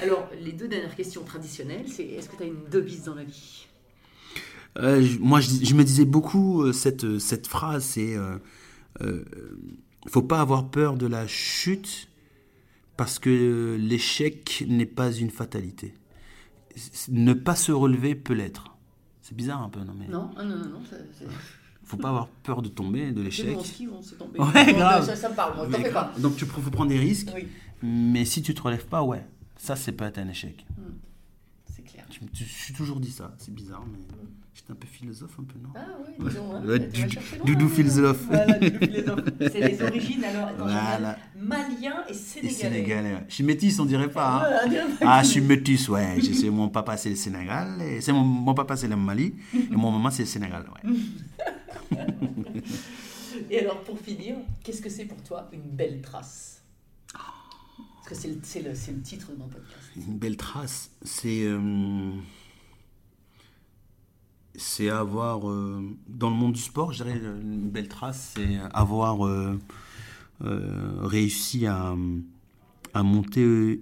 Alors, 0.02 0.30
les 0.42 0.54
deux 0.54 0.70
dernières 0.70 0.96
questions 0.96 1.24
traditionnelles, 1.26 1.90
c'est 1.90 2.06
est-ce 2.06 2.30
que 2.30 2.38
tu 2.38 2.44
as 2.44 2.48
une 2.48 2.64
devise 2.72 3.04
dans 3.04 3.16
la 3.16 3.26
vie? 3.26 3.68
Moi, 5.20 5.42
je, 5.42 5.76
me 5.76 5.84
disais 5.84 6.06
beaucoup 6.06 6.72
cette, 6.72 7.20
cette 7.20 7.48
phrase, 7.48 7.84
c'est 7.84 8.16
euh, 10.06 10.08
euh, 10.08 10.12
faut 10.12 10.22
pas 10.24 10.42
avoir 10.42 10.70
peur 10.70 10.96
de 10.98 11.06
la 11.08 11.28
chute 11.28 12.10
parce 12.98 13.20
que 13.20 13.78
l'échec 13.80 14.64
n'est 14.68 14.86
pas 14.86 15.12
une 15.12 15.30
fatalité. 15.32 15.94
C- 16.76 17.12
Ne 17.12 17.34
pas 17.34 17.56
se 17.56 17.72
relever 17.72 18.16
peut 18.16 18.34
l'être. 18.34 18.76
C'est 19.22 19.36
bizarre 19.36 19.62
un 19.64 19.70
peu, 19.70 19.80
non 19.82 19.94
mais 19.98 20.08
Non, 20.08 20.30
ah, 20.38 20.44
non, 20.44 20.56
non, 20.58 20.66
non. 20.70 20.86
ça- 20.90 20.98
c'est- 21.18 21.26
faut 21.86 21.98
pas 21.98 22.10
avoir 22.10 22.28
peur 22.28 22.62
de 22.62 22.70
tomber, 22.70 23.12
de 23.12 23.22
l'échec. 23.22 23.58
on 23.58 24.02
s'est 24.02 24.16
tombé. 24.16 24.40
Ouais, 24.40 24.74
grave. 24.74 25.06
Ça, 25.06 25.16
ça 25.16 25.30
me 25.30 25.36
parle, 25.36 25.56
moi, 25.56 25.66
t'en 25.68 25.78
fais 25.84 25.92
pas. 25.92 26.14
Donc 26.20 26.36
tu 26.36 26.46
faut 26.46 26.62
prendre 26.72 26.90
des 26.90 27.00
risques, 27.00 27.30
Oui, 27.36 27.48
mais 27.82 28.26
si 28.26 28.42
tu 28.42 28.54
te 28.54 28.62
relèves 28.62 28.86
pas, 28.88 29.04
ouais, 29.04 29.26
ça 29.58 29.76
c'est 29.76 29.92
pas 29.92 30.08
être 30.08 30.18
un 30.20 30.28
échec. 30.30 30.58
clair. 30.58 30.88
Je 32.20 32.20
me 32.26 32.30
suis 32.48 32.74
toujours 32.74 33.00
dit 33.00 33.12
ça, 33.12 33.34
c'est 33.40 33.54
bizarre, 33.54 33.84
mais 33.92 33.98
j'étais 34.54 34.72
un 34.72 34.76
peu 34.76 34.86
philosophe 34.88 35.36
un 35.40 35.44
peu, 35.44 35.58
non? 35.60 35.70
Ah 35.76 35.80
oui, 36.06 36.14
disons. 36.30 36.54
Hein, 36.56 36.62
Ouais, 36.66 36.80
du- 36.80 37.08
Doudou 37.44 37.66
hein. 37.66 37.70
philosophe. 37.70 38.24
Voilà, 38.28 38.60
Doudou 38.60 38.78
philosophe. 38.86 39.20
C'est 39.40 39.60
les 39.72 39.82
origines, 39.82 40.24
alors, 40.24 40.48
attends, 40.50 40.64
Voilà. 40.64 41.18
malien 41.36 42.04
et 42.08 42.12
Et 42.12 42.14
sénégalais. 42.14 42.54
sénégalais. 42.54 43.14
ouais. 43.16 43.26
Je 43.30 43.34
suis 43.34 43.44
métisse, 43.44 43.80
on 43.80 43.86
dirait 43.86 44.12
pas. 44.12 44.28
hein. 44.36 44.40
Voilà. 44.68 44.86
Ah, 45.02 45.24
je 45.24 45.30
suis 45.30 45.42
métisse, 45.42 45.90
ouais. 45.90 46.18
Je 46.22 46.34
sais, 46.34 46.50
mon 46.52 46.70
papa 46.70 46.98
c'est 46.98 47.10
le 47.10 47.16
Sénégal, 47.16 47.82
et 47.82 48.00
c'est 48.02 48.12
mon, 48.14 48.24
mon 48.24 48.54
papa 48.54 48.76
c'est 48.76 48.88
le 48.88 48.96
Mali, 48.96 49.34
et 49.56 49.76
mon 49.76 49.92
maman 49.92 50.12
c'est 50.12 50.24
le 50.24 50.28
Sénégal. 50.28 50.66
Ouais. 50.86 51.98
Et 53.50 53.60
alors, 53.60 53.82
pour 53.82 54.00
finir, 54.00 54.36
qu'est-ce 54.64 54.82
que 54.82 54.90
c'est 54.90 55.06
pour 55.06 55.22
toi 55.24 55.50
une 55.52 55.62
belle 55.62 56.02
trace? 56.02 56.53
Parce 58.04 58.10
que 58.10 58.16
c'est 58.16 58.28
le, 58.28 58.40
c'est 58.44 58.62
le- 58.62 58.76
c'est 58.76 58.92
le 58.92 59.02
titre 59.02 59.32
de 59.32 59.38
mon 59.38 59.48
podcast. 59.48 59.80
Une 59.96 60.18
belle 60.18 60.36
trace, 60.38 60.92
c'est 61.04 61.44
euh, 61.46 62.12
c'est 64.56 64.90
avoir 64.90 65.50
euh, 65.50 65.82
dans 66.08 66.30
le 66.30 66.36
monde 66.36 66.54
du 66.54 66.62
sport, 66.62 66.92
je 66.94 67.04
dirais 67.04 67.18
une 67.18 67.70
belle 67.70 67.88
trace, 67.88 68.34
c'est 68.36 68.60
avoir 68.74 69.26
euh, 69.26 69.58
réussi 71.02 71.66
à, 71.66 71.96
à 72.94 73.04
monter 73.04 73.82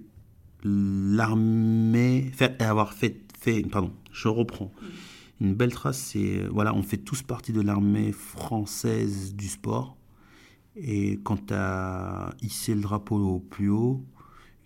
l'armée, 0.64 2.30
faire- 2.34 2.56
avoir 2.60 2.92
fait, 2.94 3.20
fait, 3.38 3.62
pardon, 3.64 3.92
je 4.12 4.28
reprends. 4.28 4.70
Une 5.40 5.54
belle 5.54 5.72
trace, 5.72 5.98
c'est 5.98 6.46
voilà, 6.46 6.72
on 6.74 6.82
fait 6.84 6.98
tous 6.98 7.22
partie 7.22 7.52
de 7.52 7.60
l'armée 7.60 8.12
française 8.12 9.34
du 9.34 9.48
sport. 9.48 9.96
Et 10.76 11.20
quand 11.22 11.48
tu 11.48 11.52
as 11.54 12.32
hissé 12.40 12.74
le 12.74 12.80
drapeau 12.80 13.16
au 13.18 13.40
plus 13.40 13.68
haut, 13.68 14.02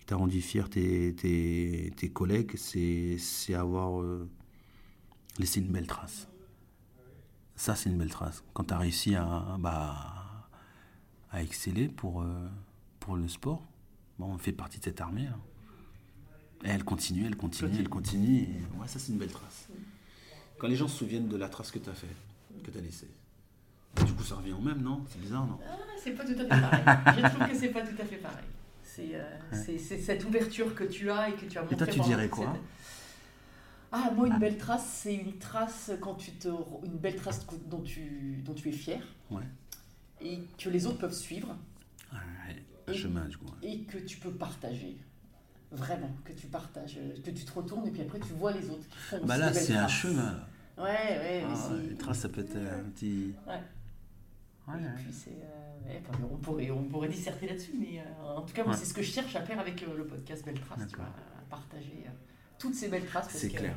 tu 0.07 0.13
as 0.13 0.17
rendu 0.17 0.41
fier 0.41 0.69
tes, 0.69 1.13
tes, 1.13 1.91
tes 1.95 2.09
collègues, 2.09 2.55
c'est 2.55 3.53
avoir 3.53 4.01
euh, 4.01 4.29
laissé 5.37 5.59
une 5.59 5.67
belle 5.67 5.87
trace. 5.87 6.29
Ça, 7.55 7.75
c'est 7.75 7.89
une 7.89 7.97
belle 7.97 8.09
trace. 8.09 8.43
Quand 8.53 8.63
tu 8.63 8.73
as 8.73 8.77
réussi 8.77 9.15
à, 9.15 9.57
bah, 9.59 10.47
à 11.31 11.43
exceller 11.43 11.89
pour, 11.89 12.21
euh, 12.21 12.47
pour 12.99 13.17
le 13.17 13.27
sport, 13.27 13.63
on 14.19 14.37
fait 14.37 14.53
partie 14.53 14.79
de 14.79 14.85
cette 14.85 15.01
armée. 15.01 15.27
Et 16.63 16.69
elle 16.69 16.85
continue, 16.85 17.25
elle 17.25 17.35
continue, 17.35 17.77
elle 17.77 17.89
continue. 17.89 18.47
ouais, 18.79 18.87
ça, 18.87 18.99
c'est 18.99 19.11
une 19.11 19.17
belle 19.17 19.31
trace. 19.31 19.67
Quand 20.57 20.67
les 20.67 20.75
gens 20.75 20.87
se 20.87 20.97
souviennent 20.97 21.27
de 21.27 21.37
la 21.37 21.49
trace 21.49 21.69
que 21.69 21.79
tu 21.79 21.89
as 21.89 21.93
fait, 21.93 22.15
que 22.63 22.71
tu 22.71 22.77
as 22.77 22.81
laissée. 22.81 23.09
Du 24.05 24.13
coup, 24.13 24.23
ça 24.23 24.35
revient 24.35 24.53
au 24.53 24.61
même, 24.61 24.81
non? 24.81 25.03
C'est 25.09 25.19
bizarre, 25.19 25.45
non? 25.45 25.59
Ah, 25.67 25.75
c'est 26.01 26.11
pas 26.11 26.23
tout 26.23 26.31
à 26.31 26.37
fait 26.37 26.47
pareil. 26.47 26.83
Je 27.17 27.35
trouve 27.35 27.47
que 27.49 27.55
c'est 27.55 27.69
pas 27.69 27.81
tout 27.81 28.01
à 28.01 28.05
fait 28.05 28.17
pareil. 28.17 28.45
C'est 28.97 29.13
euh, 29.13 29.77
c'est- 29.77 29.99
cette 29.99 30.25
ouverture 30.25 30.73
que 30.73 30.83
tu 30.83 31.11
as 31.11 31.29
et 31.29 31.33
que 31.33 31.45
tu 31.45 31.55
as 31.57 31.61
montré. 31.61 31.75
toi, 31.77 31.85
tu 31.87 31.99
dirais 31.99 32.27
quoi 32.29 32.51
cette- 32.53 32.61
Ah, 33.91 34.11
moi, 34.15 34.27
une 34.27 34.39
belle 34.39 34.57
trace, 34.57 34.85
c'est 35.03 35.13
une 35.15 35.37
trace 35.37 35.91
quand 36.01 36.15
tu 36.15 36.31
te, 36.31 36.47
une 36.83 36.97
belle 36.97 37.15
trace 37.15 37.45
dont 37.69 37.81
tu, 37.81 38.41
dont 38.43 38.53
tu 38.55 38.69
es 38.69 38.71
fier 38.71 38.99
Ouais. 39.31 39.43
et 40.19 40.39
que 40.57 40.69
les 40.69 40.87
autres 40.87 40.97
peuvent 40.97 41.13
suivre 41.13 41.55
Ouais, 42.11 42.63
un 42.87 42.93
chemin, 42.93 43.25
du 43.25 43.37
coup. 43.37 43.45
et 43.61 43.81
que 43.83 43.97
tu 43.99 44.17
peux 44.17 44.31
partager. 44.31 44.97
Vraiment, 45.71 46.09
que 46.25 46.31
tu 46.33 46.47
partages, 46.47 46.97
que 47.23 47.29
tu 47.29 47.43
te 47.45 47.51
retournes 47.51 47.85
et 47.87 47.91
puis 47.91 48.01
après 48.01 48.19
tu 48.19 48.31
vois 48.33 48.51
les 48.53 48.69
autres 48.69 48.87
qui 48.89 48.97
font 48.97 49.25
Bah 49.25 49.37
là, 49.37 49.51
c'est 49.53 49.75
un 49.75 49.87
chemin. 49.87 50.31
là. 50.77 50.83
Ouais, 50.83 50.83
ouais, 51.19 51.43
Ah, 51.45 51.69
une 51.89 51.97
trace, 51.97 52.19
ça 52.19 52.29
peut 52.29 52.41
être 52.41 52.55
un 52.55 52.89
petit. 52.89 53.33
Ouais. 53.45 53.61
Ouais, 54.67 54.79
Et 54.81 55.03
puis 55.03 55.13
c'est, 55.13 55.29
euh, 55.31 55.66
ouais, 55.85 56.01
enfin, 56.09 56.19
on, 56.31 56.37
pourrait, 56.37 56.71
on 56.71 56.83
pourrait 56.83 57.09
disserter 57.09 57.47
là-dessus, 57.47 57.73
mais 57.79 57.99
euh, 57.99 58.35
en 58.37 58.41
tout 58.41 58.53
cas, 58.53 58.63
moi, 58.63 58.73
Ouais. 58.73 58.79
c'est 58.79 58.85
ce 58.85 58.93
que 58.93 59.01
je 59.01 59.11
cherche 59.11 59.35
à 59.35 59.41
faire 59.41 59.59
avec 59.59 59.83
euh, 59.83 59.95
le 59.97 60.05
podcast 60.05 60.43
Belle 60.45 60.59
Trace, 60.59 60.87
tu 60.89 60.95
vois, 60.95 61.05
à 61.05 61.41
partager 61.49 62.03
euh, 62.05 62.09
toutes 62.59 62.75
ces 62.75 62.87
belles 62.87 63.05
traces. 63.05 63.29
C'est 63.29 63.49
clair. 63.49 63.75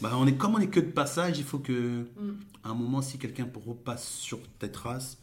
Bah, 0.00 0.12
on 0.14 0.26
est, 0.26 0.36
comme 0.36 0.54
on 0.54 0.58
est 0.58 0.66
que 0.68 0.80
de 0.80 0.90
passage, 0.90 1.38
il 1.38 1.44
faut 1.44 1.58
que, 1.58 2.06
Mm. 2.20 2.36
à 2.64 2.68
un 2.70 2.74
moment, 2.74 3.00
si 3.02 3.18
quelqu'un 3.18 3.48
repasse 3.66 4.06
sur 4.08 4.38
tes 4.58 4.70
traces, 4.70 5.18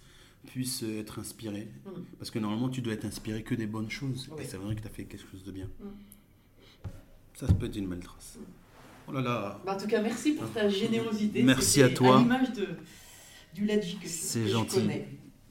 puisse 0.47 0.84
être 0.84 1.20
inspiré. 1.20 1.72
Mm. 1.86 1.89
Parce 2.20 2.32
que 2.32 2.39
normalement, 2.39 2.70
tu 2.70 2.82
dois 2.82 2.93
être 2.93 3.05
inspiré 3.05 3.43
que 3.43 3.55
des 3.55 3.68
bonnes 3.68 3.89
choses. 3.91 4.30
Oui. 4.36 4.43
Et 4.43 4.45
c'est 4.47 4.57
vrai 4.57 4.76
que 4.76 4.82
tu 4.82 4.88
as 4.88 4.91
fait 4.91 5.05
quelque 5.05 5.26
chose 5.32 5.43
de 5.43 5.51
bien. 5.51 5.70
Mm. 5.80 5.86
Ça, 7.36 7.47
ça 7.47 7.53
peut 7.53 7.66
être 7.68 7.76
une 7.76 7.88
belle 7.88 7.99
trace. 8.03 8.38
Oh 9.07 9.11
là 9.11 9.22
là. 9.22 9.61
Bah, 9.66 9.76
en 9.76 9.78
tout 9.78 9.88
cas, 9.88 10.01
merci 10.01 10.34
pour 10.34 10.49
ta 10.51 10.70
générosité. 10.70 11.43
Merci 11.43 11.82
à 11.84 11.89
toi. 11.89 12.18
À 12.18 12.20
l'image 12.20 12.47
du 13.53 13.66
Ladji 13.66 13.97
que, 13.97 14.03
je- 14.07 14.09
C'est 14.09 14.43
je 14.43 14.47
gentil. 14.49 14.76
connais. 14.82 15.07